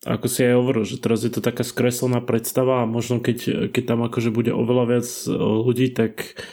ako 0.03 0.27
si 0.27 0.43
aj 0.43 0.59
hovoril, 0.59 0.83
že 0.83 0.99
teraz 0.99 1.23
je 1.23 1.31
to 1.31 1.39
taká 1.39 1.63
skreslená 1.63 2.19
predstava 2.19 2.83
a 2.83 2.89
možno 2.89 3.23
keď, 3.23 3.71
keď 3.71 3.83
tam 3.83 4.03
akože 4.03 4.35
bude 4.35 4.51
oveľa 4.51 4.85
viac 4.87 5.07
e, 5.07 5.31
ľudí, 5.35 5.95
tak 5.95 6.43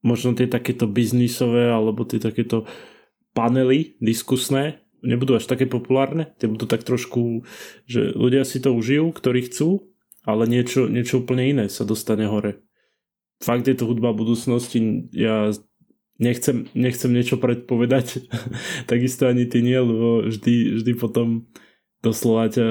možno 0.00 0.32
tie 0.32 0.48
takéto 0.48 0.88
biznisové 0.88 1.68
alebo 1.68 2.04
tie 2.08 2.20
takéto 2.20 2.64
panely 3.36 3.96
diskusné 4.00 4.84
nebudú 5.04 5.36
až 5.36 5.44
také 5.44 5.68
populárne, 5.68 6.32
tie 6.40 6.48
budú 6.48 6.64
tak 6.64 6.82
trošku, 6.82 7.44
že 7.84 8.16
ľudia 8.16 8.42
si 8.48 8.56
to 8.58 8.72
užijú, 8.72 9.12
ktorí 9.12 9.52
chcú, 9.52 9.92
ale 10.24 10.48
niečo, 10.48 10.88
niečo 10.88 11.20
úplne 11.20 11.44
iné 11.44 11.64
sa 11.68 11.84
dostane 11.84 12.24
hore. 12.24 12.64
Fakt 13.44 13.68
je 13.68 13.76
to 13.76 13.84
hudba 13.84 14.16
budúcnosti, 14.16 15.12
ja 15.12 15.52
nechcem, 16.16 16.72
nechcem 16.72 17.12
niečo 17.12 17.36
predpovedať, 17.36 18.24
takisto 18.90 19.28
ani 19.28 19.44
ty 19.44 19.60
nie, 19.60 19.76
lebo 19.76 20.24
vždy, 20.24 20.80
vždy 20.80 20.92
potom 20.96 21.52
doslova 22.04 22.52
ťa, 22.52 22.66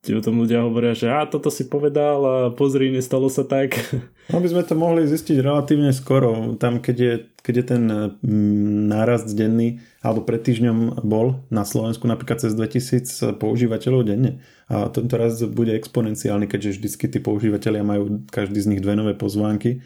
ti 0.00 0.16
o 0.16 0.24
tom 0.24 0.40
ľudia 0.40 0.64
hovoria, 0.64 0.96
že 0.96 1.12
a 1.12 1.28
toto 1.28 1.52
si 1.52 1.68
povedal 1.68 2.18
a 2.24 2.36
pozri, 2.56 2.88
nestalo 2.88 3.28
sa 3.28 3.44
tak. 3.44 3.76
No 4.30 4.38
by 4.38 4.46
sme 4.46 4.62
to 4.62 4.78
mohli 4.78 5.10
zistiť 5.10 5.42
relatívne 5.42 5.90
skoro. 5.90 6.54
Tam, 6.54 6.78
keď 6.78 6.96
je, 7.02 7.14
keď 7.42 7.54
je 7.58 7.64
ten 7.66 7.82
mm, 8.22 8.86
nárast 8.86 9.26
denný, 9.34 9.82
alebo 10.06 10.22
pred 10.22 10.38
týždňom 10.38 11.02
bol 11.02 11.42
na 11.50 11.66
Slovensku 11.66 12.06
napríklad 12.06 12.38
cez 12.38 12.54
2000 12.54 13.34
používateľov 13.42 14.06
denne. 14.06 14.38
A 14.70 14.86
tento 14.86 15.18
raz 15.18 15.42
bude 15.42 15.74
exponenciálny, 15.74 16.46
keďže 16.46 16.78
vždycky 16.78 17.10
tí 17.10 17.18
používateľia 17.18 17.82
majú 17.82 18.22
každý 18.30 18.62
z 18.62 18.70
nich 18.70 18.80
dve 18.86 18.94
nové 18.94 19.18
pozvánky. 19.18 19.82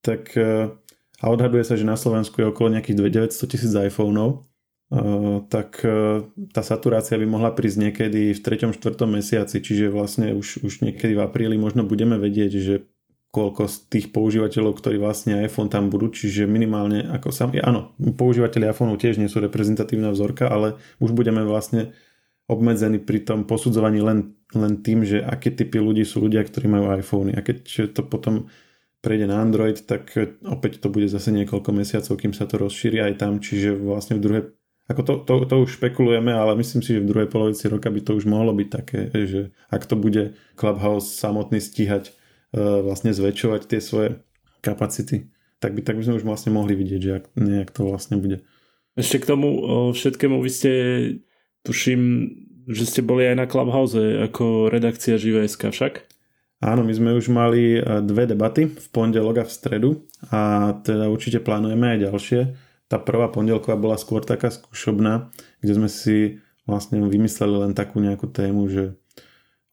Tak 0.00 0.32
e, 0.32 0.72
a 1.20 1.24
odhaduje 1.28 1.60
sa, 1.60 1.76
že 1.76 1.84
na 1.84 2.00
Slovensku 2.00 2.40
je 2.40 2.48
okolo 2.48 2.80
nejakých 2.80 3.04
900 3.36 3.52
tisíc 3.52 3.72
iPhoneov 3.76 4.48
tak 5.50 5.82
tá 6.54 6.62
saturácia 6.62 7.18
by 7.18 7.26
mohla 7.26 7.50
prísť 7.50 7.78
niekedy 7.82 8.30
v 8.30 8.40
3. 8.40 8.70
4. 8.70 8.78
mesiaci, 9.10 9.58
čiže 9.58 9.90
vlastne 9.90 10.38
už, 10.38 10.62
už 10.62 10.86
niekedy 10.86 11.18
v 11.18 11.24
apríli 11.24 11.58
možno 11.58 11.82
budeme 11.82 12.14
vedieť, 12.14 12.52
že 12.62 12.74
koľko 13.34 13.66
z 13.66 13.76
tých 13.90 14.06
používateľov, 14.14 14.78
ktorí 14.78 15.02
vlastne 15.02 15.42
iPhone 15.42 15.66
tam 15.66 15.90
budú, 15.90 16.14
čiže 16.14 16.46
minimálne 16.46 17.02
ako 17.10 17.34
sam, 17.34 17.50
áno, 17.58 17.90
používateľi 17.98 18.70
iPhoneu 18.70 18.94
tiež 18.94 19.18
nie 19.18 19.26
sú 19.26 19.42
reprezentatívna 19.42 20.14
vzorka, 20.14 20.46
ale 20.46 20.78
už 21.02 21.10
budeme 21.10 21.42
vlastne 21.42 21.90
obmedzení 22.46 23.02
pri 23.02 23.26
tom 23.26 23.42
posudzovaní 23.42 23.98
len, 23.98 24.38
len 24.54 24.78
tým, 24.86 25.02
že 25.02 25.18
aké 25.18 25.50
typy 25.50 25.82
ľudí 25.82 26.06
sú 26.06 26.22
ľudia, 26.22 26.46
ktorí 26.46 26.70
majú 26.70 26.94
iPhony 26.94 27.34
a 27.34 27.42
keď 27.42 27.90
to 27.90 28.06
potom 28.06 28.46
prejde 29.02 29.26
na 29.26 29.42
Android, 29.42 29.82
tak 29.82 30.14
opäť 30.46 30.78
to 30.78 30.86
bude 30.86 31.10
zase 31.10 31.34
niekoľko 31.34 31.74
mesiacov, 31.74 32.14
kým 32.14 32.32
sa 32.32 32.46
to 32.46 32.62
rozšíri 32.62 33.02
aj 33.02 33.18
tam, 33.18 33.42
čiže 33.42 33.74
vlastne 33.74 34.16
v 34.16 34.22
druhej 34.22 34.42
ako 34.84 35.00
to, 35.02 35.12
to, 35.24 35.34
to 35.48 35.56
už 35.64 35.70
špekulujeme, 35.80 36.28
ale 36.28 36.56
myslím 36.60 36.84
si, 36.84 36.92
že 36.92 37.00
v 37.00 37.08
druhej 37.08 37.28
polovici 37.32 37.64
roka 37.72 37.88
by 37.88 38.00
to 38.04 38.20
už 38.20 38.28
mohlo 38.28 38.52
byť 38.52 38.68
také, 38.68 39.08
že 39.12 39.40
ak 39.72 39.88
to 39.88 39.96
bude 39.96 40.36
Clubhouse 40.60 41.08
samotný 41.16 41.56
stíhať 41.60 42.12
uh, 42.12 42.84
vlastne 42.84 43.16
zväčšovať 43.16 43.62
tie 43.64 43.80
svoje 43.80 44.20
kapacity, 44.60 45.32
tak 45.56 45.72
by, 45.72 45.80
tak 45.80 45.96
by 45.96 46.04
sme 46.04 46.20
už 46.20 46.24
vlastne 46.28 46.52
mohli 46.52 46.76
vidieť, 46.76 47.00
že 47.00 47.12
ak, 47.16 47.24
nejak 47.40 47.72
to 47.72 47.88
vlastne 47.88 48.20
bude. 48.20 48.44
Ešte 48.94 49.24
k 49.24 49.28
tomu 49.32 49.48
všetkému, 49.90 50.38
vy 50.38 50.50
ste, 50.52 50.72
tuším, 51.66 52.00
že 52.68 52.84
ste 52.86 53.00
boli 53.02 53.26
aj 53.26 53.36
na 53.40 53.46
Clubhouse 53.48 53.96
ako 53.98 54.68
redakcia 54.70 55.18
Živé.sk 55.18 55.72
však? 55.72 55.94
Áno, 56.64 56.80
my 56.80 56.92
sme 56.96 57.10
už 57.12 57.28
mali 57.28 57.76
e, 57.76 57.80
dve 58.00 58.24
debaty 58.24 58.72
v 58.72 58.86
pondelok 58.88 59.44
a 59.44 59.44
v 59.44 59.52
stredu 59.52 59.90
a 60.32 60.72
teda 60.80 61.12
určite 61.12 61.44
plánujeme 61.44 61.92
aj 61.92 61.98
ďalšie 62.08 62.40
tá 62.88 63.00
prvá 63.00 63.32
pondelková 63.32 63.80
bola 63.80 63.96
skôr 63.96 64.20
taká 64.20 64.52
skúšobná, 64.52 65.32
kde 65.64 65.72
sme 65.72 65.88
si 65.88 66.16
vlastne 66.68 67.00
vymysleli 67.00 67.68
len 67.68 67.72
takú 67.76 68.00
nejakú 68.00 68.28
tému, 68.28 68.68
že 68.68 68.96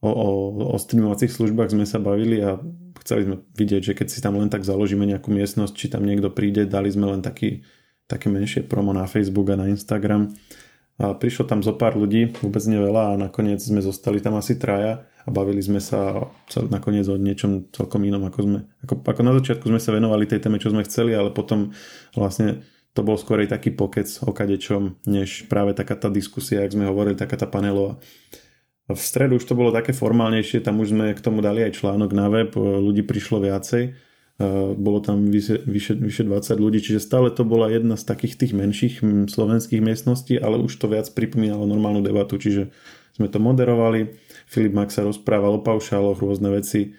o, 0.00 0.10
o, 0.10 0.28
o 0.72 0.76
streamovacích 0.76 1.32
službách 1.32 1.72
sme 1.72 1.84
sa 1.88 2.02
bavili 2.02 2.40
a 2.42 2.60
chceli 3.00 3.28
sme 3.28 3.36
vidieť, 3.56 3.92
že 3.92 3.96
keď 3.96 4.06
si 4.08 4.18
tam 4.20 4.36
len 4.36 4.48
tak 4.52 4.66
založíme 4.66 5.04
nejakú 5.08 5.32
miestnosť, 5.32 5.74
či 5.74 5.86
tam 5.88 6.04
niekto 6.04 6.28
príde, 6.28 6.68
dali 6.68 6.88
sme 6.92 7.08
len 7.08 7.20
taký, 7.24 7.64
také 8.06 8.28
menšie 8.28 8.64
promo 8.64 8.92
na 8.92 9.08
Facebook 9.08 9.48
a 9.52 9.56
na 9.56 9.68
Instagram. 9.68 10.32
A 11.00 11.16
prišlo 11.16 11.48
tam 11.48 11.64
zo 11.64 11.72
pár 11.72 11.96
ľudí, 11.96 12.30
vôbec 12.44 12.62
neveľa 12.68 13.16
a 13.16 13.20
nakoniec 13.28 13.58
sme 13.58 13.80
zostali 13.80 14.20
tam 14.20 14.36
asi 14.36 14.60
traja 14.60 15.08
a 15.24 15.28
bavili 15.32 15.62
sme 15.64 15.80
sa 15.80 16.28
nakoniec 16.68 17.08
o 17.08 17.16
niečom 17.16 17.72
celkom 17.72 18.04
inom, 18.04 18.22
ako 18.28 18.38
sme, 18.44 18.58
ako, 18.84 18.94
ako 19.00 19.20
na 19.24 19.32
začiatku 19.40 19.64
sme 19.66 19.80
sa 19.80 19.94
venovali 19.96 20.28
tej 20.28 20.44
téme, 20.44 20.60
čo 20.60 20.68
sme 20.68 20.84
chceli, 20.84 21.16
ale 21.16 21.32
potom 21.32 21.72
vlastne 22.12 22.60
to 22.92 23.00
bol 23.00 23.16
skôr 23.16 23.40
taký 23.48 23.72
pokec 23.72 24.08
o 24.24 24.36
kadečom, 24.36 25.00
než 25.08 25.48
práve 25.48 25.72
taká 25.72 25.96
tá 25.96 26.12
diskusia, 26.12 26.60
jak 26.60 26.76
sme 26.76 26.84
hovorili, 26.88 27.16
taká 27.16 27.40
tá 27.40 27.48
panelová. 27.48 27.96
V 28.90 28.98
stredu 29.00 29.40
už 29.40 29.48
to 29.48 29.56
bolo 29.56 29.72
také 29.72 29.96
formálnejšie, 29.96 30.60
tam 30.60 30.82
už 30.82 30.92
sme 30.92 31.16
k 31.16 31.24
tomu 31.24 31.40
dali 31.40 31.64
aj 31.64 31.80
článok 31.80 32.10
na 32.12 32.28
web, 32.28 32.52
ľudí 32.58 33.00
prišlo 33.06 33.40
viacej, 33.40 33.96
bolo 34.76 34.98
tam 35.00 35.30
vyše, 35.30 35.64
vyše, 35.64 35.96
vyše 35.96 36.26
20 36.26 36.58
ľudí, 36.58 36.82
čiže 36.82 37.00
stále 37.00 37.30
to 37.32 37.46
bola 37.46 37.70
jedna 37.72 37.94
z 37.96 38.04
takých 38.04 38.36
tých 38.36 38.52
menších 38.52 39.00
slovenských 39.30 39.80
miestností, 39.80 40.36
ale 40.36 40.60
už 40.60 40.76
to 40.76 40.90
viac 40.90 41.08
pripomínalo 41.14 41.64
normálnu 41.64 42.02
debatu, 42.04 42.36
čiže 42.36 42.74
sme 43.16 43.28
to 43.30 43.38
moderovali, 43.40 44.18
Filip 44.50 44.74
Mak 44.76 44.92
sa 44.92 45.06
rozprával 45.06 45.60
o 45.60 45.64
paušáloch, 45.64 46.20
rôzne 46.20 46.52
veci, 46.52 46.92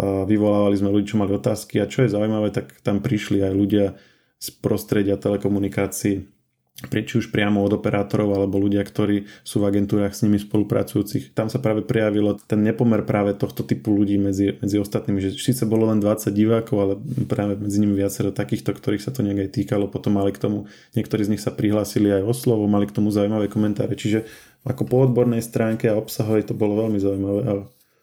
vyvolávali 0.00 0.74
sme 0.74 0.90
ľudí, 0.90 1.12
čo 1.12 1.20
mali 1.20 1.36
otázky 1.36 1.78
a 1.78 1.90
čo 1.90 2.02
je 2.02 2.14
zaujímavé, 2.14 2.50
tak 2.50 2.80
tam 2.80 2.98
prišli 3.04 3.44
aj 3.44 3.52
ľudia, 3.52 3.86
z 4.36 4.48
prostredia 4.60 5.16
telekomunikácií, 5.16 6.28
či 6.76 7.14
už 7.16 7.32
priamo 7.32 7.64
od 7.64 7.72
operátorov 7.72 8.36
alebo 8.36 8.60
ľudia, 8.60 8.84
ktorí 8.84 9.24
sú 9.40 9.64
v 9.64 9.72
agentúrach 9.72 10.12
s 10.12 10.20
nimi 10.20 10.36
spolupracujúcich. 10.36 11.32
Tam 11.32 11.48
sa 11.48 11.56
práve 11.56 11.80
prejavilo 11.80 12.36
ten 12.36 12.60
nepomer 12.60 13.00
práve 13.08 13.32
tohto 13.32 13.64
typu 13.64 13.96
ľudí 13.96 14.20
medzi, 14.20 14.60
medzi 14.60 14.76
ostatnými, 14.76 15.16
že 15.24 15.40
síce 15.40 15.64
bolo 15.64 15.88
len 15.88 16.04
20 16.04 16.28
divákov, 16.36 16.76
ale 16.76 16.94
práve 17.24 17.56
medzi 17.56 17.80
nimi 17.80 17.96
viacero 17.96 18.28
takýchto, 18.28 18.76
ktorých 18.76 19.00
sa 19.00 19.08
to 19.08 19.24
nejak 19.24 19.48
aj 19.48 19.50
týkalo. 19.56 19.88
Potom 19.88 20.20
mali 20.20 20.36
k 20.36 20.42
tomu, 20.44 20.68
niektorí 20.92 21.24
z 21.24 21.32
nich 21.32 21.40
sa 21.40 21.48
prihlásili 21.48 22.12
aj 22.12 22.28
o 22.28 22.36
slovo, 22.36 22.68
mali 22.68 22.84
k 22.84 22.92
tomu 22.92 23.08
zaujímavé 23.08 23.48
komentáre. 23.48 23.96
Čiže 23.96 24.28
ako 24.68 24.84
po 24.84 24.96
odbornej 25.00 25.40
stránke 25.40 25.88
a 25.88 25.96
obsahovej 25.96 26.52
to 26.52 26.52
bolo 26.52 26.84
veľmi 26.84 27.00
zaujímavé 27.00 27.40
a 27.48 27.52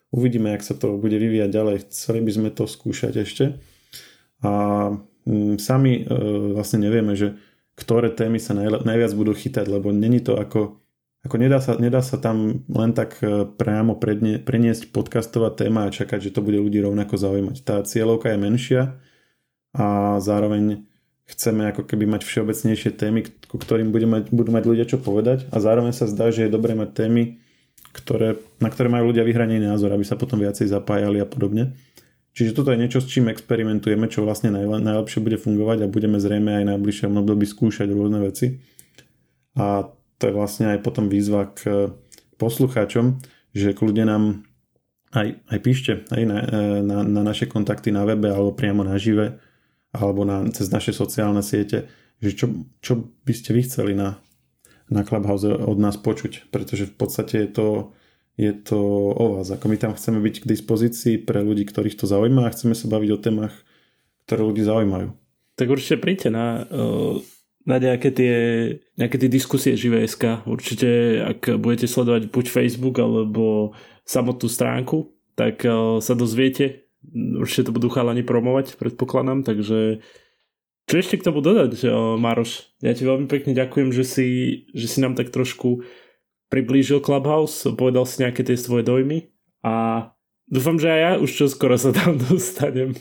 uvidíme, 0.09 0.49
ak 0.49 0.65
sa 0.65 0.73
to 0.73 0.97
bude 0.97 1.13
vyvíjať 1.13 1.49
ďalej. 1.53 1.75
Chceli 1.93 2.25
by 2.25 2.31
sme 2.33 2.49
to 2.49 2.65
skúšať 2.65 3.21
ešte. 3.21 3.61
A 4.41 4.51
sami 5.59 6.03
e, 6.03 6.13
vlastne 6.53 6.83
nevieme, 6.83 7.15
že 7.15 7.39
ktoré 7.73 8.13
témy 8.13 8.37
sa 8.37 8.53
najviac 8.57 9.11
budú 9.17 9.33
chytať, 9.33 9.65
lebo 9.65 9.89
není 9.89 10.21
to 10.21 10.37
ako, 10.37 10.77
ako 11.25 11.35
nedá, 11.41 11.57
sa, 11.57 11.73
nedá 11.79 12.05
sa 12.05 12.21
tam 12.21 12.61
len 12.69 12.91
tak 12.93 13.17
e, 13.23 13.47
priamo 13.49 13.97
predne, 13.97 14.37
preniesť 14.37 14.93
podcastová 14.93 15.49
téma 15.49 15.89
a 15.89 15.93
čakať, 15.93 16.29
že 16.29 16.33
to 16.35 16.45
bude 16.45 16.59
ľudí 16.59 16.83
rovnako 16.83 17.17
zaujímať. 17.17 17.55
Tá 17.65 17.81
cieľovka 17.81 18.29
je 18.35 18.37
menšia 18.37 18.81
a 19.73 20.19
zároveň 20.21 20.85
chceme 21.23 21.71
ako 21.71 21.87
keby 21.87 22.05
mať 22.05 22.21
všeobecnejšie 22.27 22.91
témy, 22.93 23.25
ku 23.47 23.57
ktorým 23.57 23.89
budú 23.89 24.05
mať, 24.05 24.23
budú 24.29 24.51
mať 24.53 24.63
ľudia 24.67 24.85
čo 24.85 24.99
povedať 24.99 25.47
a 25.49 25.57
zároveň 25.57 25.95
sa 25.95 26.05
zdá, 26.05 26.29
že 26.29 26.45
je 26.45 26.53
dobré 26.53 26.75
mať 26.75 26.93
témy, 26.93 27.41
ktoré, 27.95 28.37
na 28.59 28.69
ktoré 28.69 28.91
majú 28.91 29.09
ľudia 29.09 29.23
vyhranený 29.23 29.65
názor, 29.65 29.93
aby 29.95 30.03
sa 30.03 30.19
potom 30.19 30.37
viacej 30.37 30.67
zapájali 30.69 31.23
a 31.23 31.27
podobne. 31.29 31.73
Čiže 32.33 32.57
toto 32.57 32.73
je 32.73 32.81
niečo, 32.81 32.97
s 32.97 33.09
čím 33.09 33.29
experimentujeme, 33.29 34.09
čo 34.09 34.25
vlastne 34.25 34.49
najlepšie 34.57 35.21
bude 35.21 35.37
fungovať 35.37 35.85
a 35.85 35.91
budeme 35.91 36.17
zrejme 36.17 36.61
aj 36.61 36.65
najbližšie 36.73 37.05
období 37.13 37.45
skúšať 37.45 37.93
rôzne 37.93 38.25
veci. 38.25 38.57
A 39.53 39.85
to 40.17 40.23
je 40.25 40.33
vlastne 40.33 40.73
aj 40.73 40.81
potom 40.81 41.13
výzva 41.13 41.53
k 41.53 41.93
poslucháčom, 42.41 43.21
že 43.53 43.77
kľudne 43.77 44.05
nám 44.09 44.23
aj, 45.13 45.45
aj 45.45 45.59
píšte 45.61 45.91
aj 46.09 46.23
na, 46.25 46.37
na, 46.81 46.97
na 47.05 47.21
naše 47.21 47.45
kontakty 47.45 47.93
na 47.93 48.01
webe 48.01 48.33
alebo 48.33 48.57
priamo 48.57 48.81
na 48.81 48.97
žive 48.97 49.37
alebo 49.93 50.25
na, 50.25 50.49
cez 50.49 50.73
naše 50.73 50.89
sociálne 50.89 51.45
siete, 51.45 51.85
že 52.17 52.33
čo, 52.33 52.65
čo 52.81 53.13
by 53.21 53.33
ste 53.37 53.53
vy 53.53 53.61
chceli 53.61 53.93
na, 53.93 54.17
na 54.89 55.05
Clubhouse 55.05 55.45
od 55.45 55.77
nás 55.77 56.01
počuť, 56.01 56.49
pretože 56.49 56.89
v 56.89 56.95
podstate 56.97 57.45
je 57.45 57.49
to 57.53 57.67
je 58.33 58.51
to 58.53 58.79
o 59.13 59.37
vás. 59.37 59.53
Ako 59.53 59.69
my 59.69 59.77
tam 59.77 59.93
chceme 59.93 60.17
byť 60.17 60.35
k 60.41 60.49
dispozícii 60.49 61.15
pre 61.21 61.45
ľudí, 61.45 61.69
ktorých 61.69 61.97
to 61.97 62.09
zaujíma 62.09 62.49
a 62.49 62.53
chceme 62.53 62.73
sa 62.73 62.89
baviť 62.89 63.09
o 63.13 63.21
témach, 63.21 63.53
ktoré 64.25 64.41
ľudí 64.41 64.65
zaujímajú. 64.65 65.13
Tak 65.53 65.67
určite 65.69 66.01
príďte 66.01 66.29
na, 66.33 66.65
na 67.61 67.77
nejaké 67.77 68.09
tie, 68.09 68.35
nejaké 68.97 69.21
tie 69.21 69.29
diskusie 69.29 69.77
živé.sk. 69.77 70.49
Určite, 70.49 71.21
ak 71.21 71.61
budete 71.61 71.85
sledovať 71.85 72.33
buď 72.33 72.45
Facebook 72.49 72.97
alebo 72.97 73.77
samotnú 74.01 74.49
stránku, 74.49 75.13
tak 75.37 75.61
sa 76.01 76.13
dozviete. 76.17 76.89
Určite 77.13 77.69
to 77.69 77.75
budú 77.75 77.93
chalani 77.93 78.25
promovať, 78.25 78.81
predpokladám, 78.81 79.45
takže 79.45 80.01
čo 80.83 80.95
ešte 80.99 81.15
k 81.19 81.25
tomu 81.29 81.39
dodať, 81.39 81.79
Maroš? 82.19 82.75
Ja 82.83 82.91
ti 82.91 83.07
veľmi 83.07 83.31
pekne 83.31 83.55
ďakujem, 83.55 83.95
že 83.95 84.03
si, 84.03 84.27
že 84.75 84.87
si 84.91 84.99
nám 84.99 85.15
tak 85.15 85.31
trošku 85.31 85.83
priblížil 86.53 87.01
Clubhouse, 87.01 87.65
povedal 87.73 88.05
si 88.05 88.21
nejaké 88.21 88.45
tie 88.45 88.53
svoje 88.53 88.85
dojmy 88.85 89.25
a 89.65 90.05
dúfam, 90.45 90.77
že 90.77 90.93
aj 90.93 90.99
ja 91.01 91.11
už 91.17 91.29
čo 91.33 91.45
skoro 91.49 91.81
sa 91.81 91.89
tam 91.89 92.21
dostanem. 92.29 92.93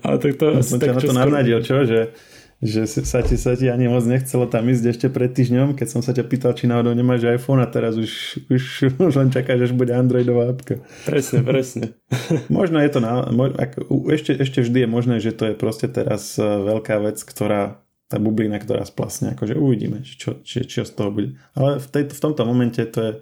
Ale 0.00 0.16
tak 0.16 0.40
to... 0.40 0.56
Ja 0.56 0.64
som 0.64 0.80
ťa 0.80 0.96
na 0.96 1.00
to 1.04 1.12
skoro... 1.12 1.20
navnadil, 1.20 1.60
čo? 1.60 1.84
Že, 1.84 2.16
že 2.64 2.88
sa 2.88 3.20
ti, 3.20 3.36
sa 3.36 3.52
ti 3.52 3.68
ani 3.68 3.84
moc 3.92 4.00
nechcelo 4.08 4.48
tam 4.48 4.64
ísť 4.72 4.84
ešte 4.96 5.06
pred 5.12 5.28
týždňom, 5.28 5.76
keď 5.76 5.88
som 5.92 6.00
sa 6.00 6.16
ťa 6.16 6.24
pýtal, 6.24 6.56
či 6.56 6.64
náhodou 6.64 6.96
nemáš 6.96 7.28
iPhone 7.28 7.60
a 7.60 7.68
teraz 7.68 8.00
už, 8.00 8.40
už, 8.48 8.64
už 9.12 9.14
len 9.20 9.28
čakáš, 9.28 9.68
až 9.68 9.72
bude 9.76 9.92
Androidová 9.92 10.56
apka. 10.56 10.80
Presne, 11.04 11.44
presne. 11.44 12.00
Možno 12.48 12.80
je 12.80 12.88
to, 12.88 13.04
na, 13.04 13.28
ako, 13.60 14.08
ešte, 14.08 14.32
ešte 14.32 14.64
vždy 14.64 14.88
je 14.88 14.88
možné, 14.88 15.14
že 15.20 15.36
to 15.36 15.52
je 15.52 15.54
proste 15.54 15.92
teraz 15.92 16.40
eh, 16.40 16.48
veľká 16.48 16.96
vec, 17.04 17.20
ktorá 17.20 17.84
tá 18.06 18.22
bublina, 18.22 18.62
ktorá 18.62 18.86
splasne, 18.86 19.34
akože 19.34 19.58
uvidíme, 19.58 20.06
čo, 20.06 20.38
či, 20.46 20.62
čo 20.62 20.86
z 20.86 20.92
toho 20.94 21.10
bude. 21.10 21.34
Ale 21.58 21.82
v, 21.82 21.86
tejto, 21.90 22.14
v 22.14 22.22
tomto 22.22 22.42
momente 22.46 22.78
to 22.86 22.98
je 23.02 23.12
e, 23.12 23.18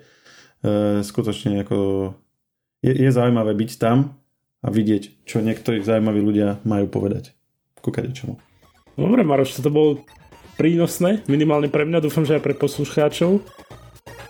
skutočne 1.01 1.65
ako 1.65 1.77
je, 2.85 2.93
je 2.93 3.11
zaujímavé 3.11 3.57
byť 3.57 3.71
tam 3.81 4.21
a 4.61 4.69
vidieť, 4.69 5.25
čo 5.25 5.41
niektorí 5.41 5.81
zaujímaví 5.81 6.21
ľudia 6.21 6.61
majú 6.69 6.89
povedať. 6.93 7.33
Kúkať 7.81 8.13
čomu. 8.13 8.37
Dobre, 8.97 9.25
Maroš, 9.25 9.57
to 9.61 9.73
bolo 9.73 10.05
prínosné, 10.61 11.25
minimálne 11.27 11.73
pre 11.73 11.89
mňa, 11.89 12.05
dúfam, 12.05 12.25
že 12.29 12.37
aj 12.37 12.45
pre 12.45 12.55
poslucháčov. 12.57 13.41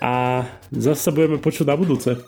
A 0.05 0.45
zase 0.69 1.09
budeme 1.11 1.41
počuť 1.41 1.67
na 1.67 1.77
budúce. 1.81 2.21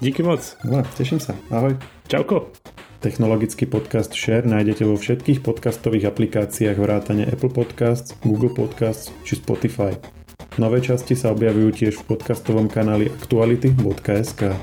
Díky 0.00 0.24
moc. 0.24 0.42
No, 0.64 0.82
teším 0.96 1.20
sa. 1.20 1.36
Ahoj. 1.52 1.76
Čauko. 2.08 2.71
Technologický 3.02 3.66
podcast 3.66 4.14
Share 4.14 4.46
nájdete 4.46 4.86
vo 4.86 4.94
všetkých 4.94 5.42
podcastových 5.42 6.14
aplikáciách 6.14 6.78
vrátane 6.78 7.26
Apple 7.26 7.50
Podcasts, 7.50 8.14
Google 8.22 8.54
Podcasts 8.54 9.10
či 9.26 9.42
Spotify. 9.42 9.90
Nové 10.62 10.78
časti 10.78 11.18
sa 11.18 11.34
objavujú 11.34 11.82
tiež 11.82 11.98
v 11.98 12.14
podcastovom 12.14 12.70
kanáli 12.70 13.10
aktuality.sk. 13.10 14.54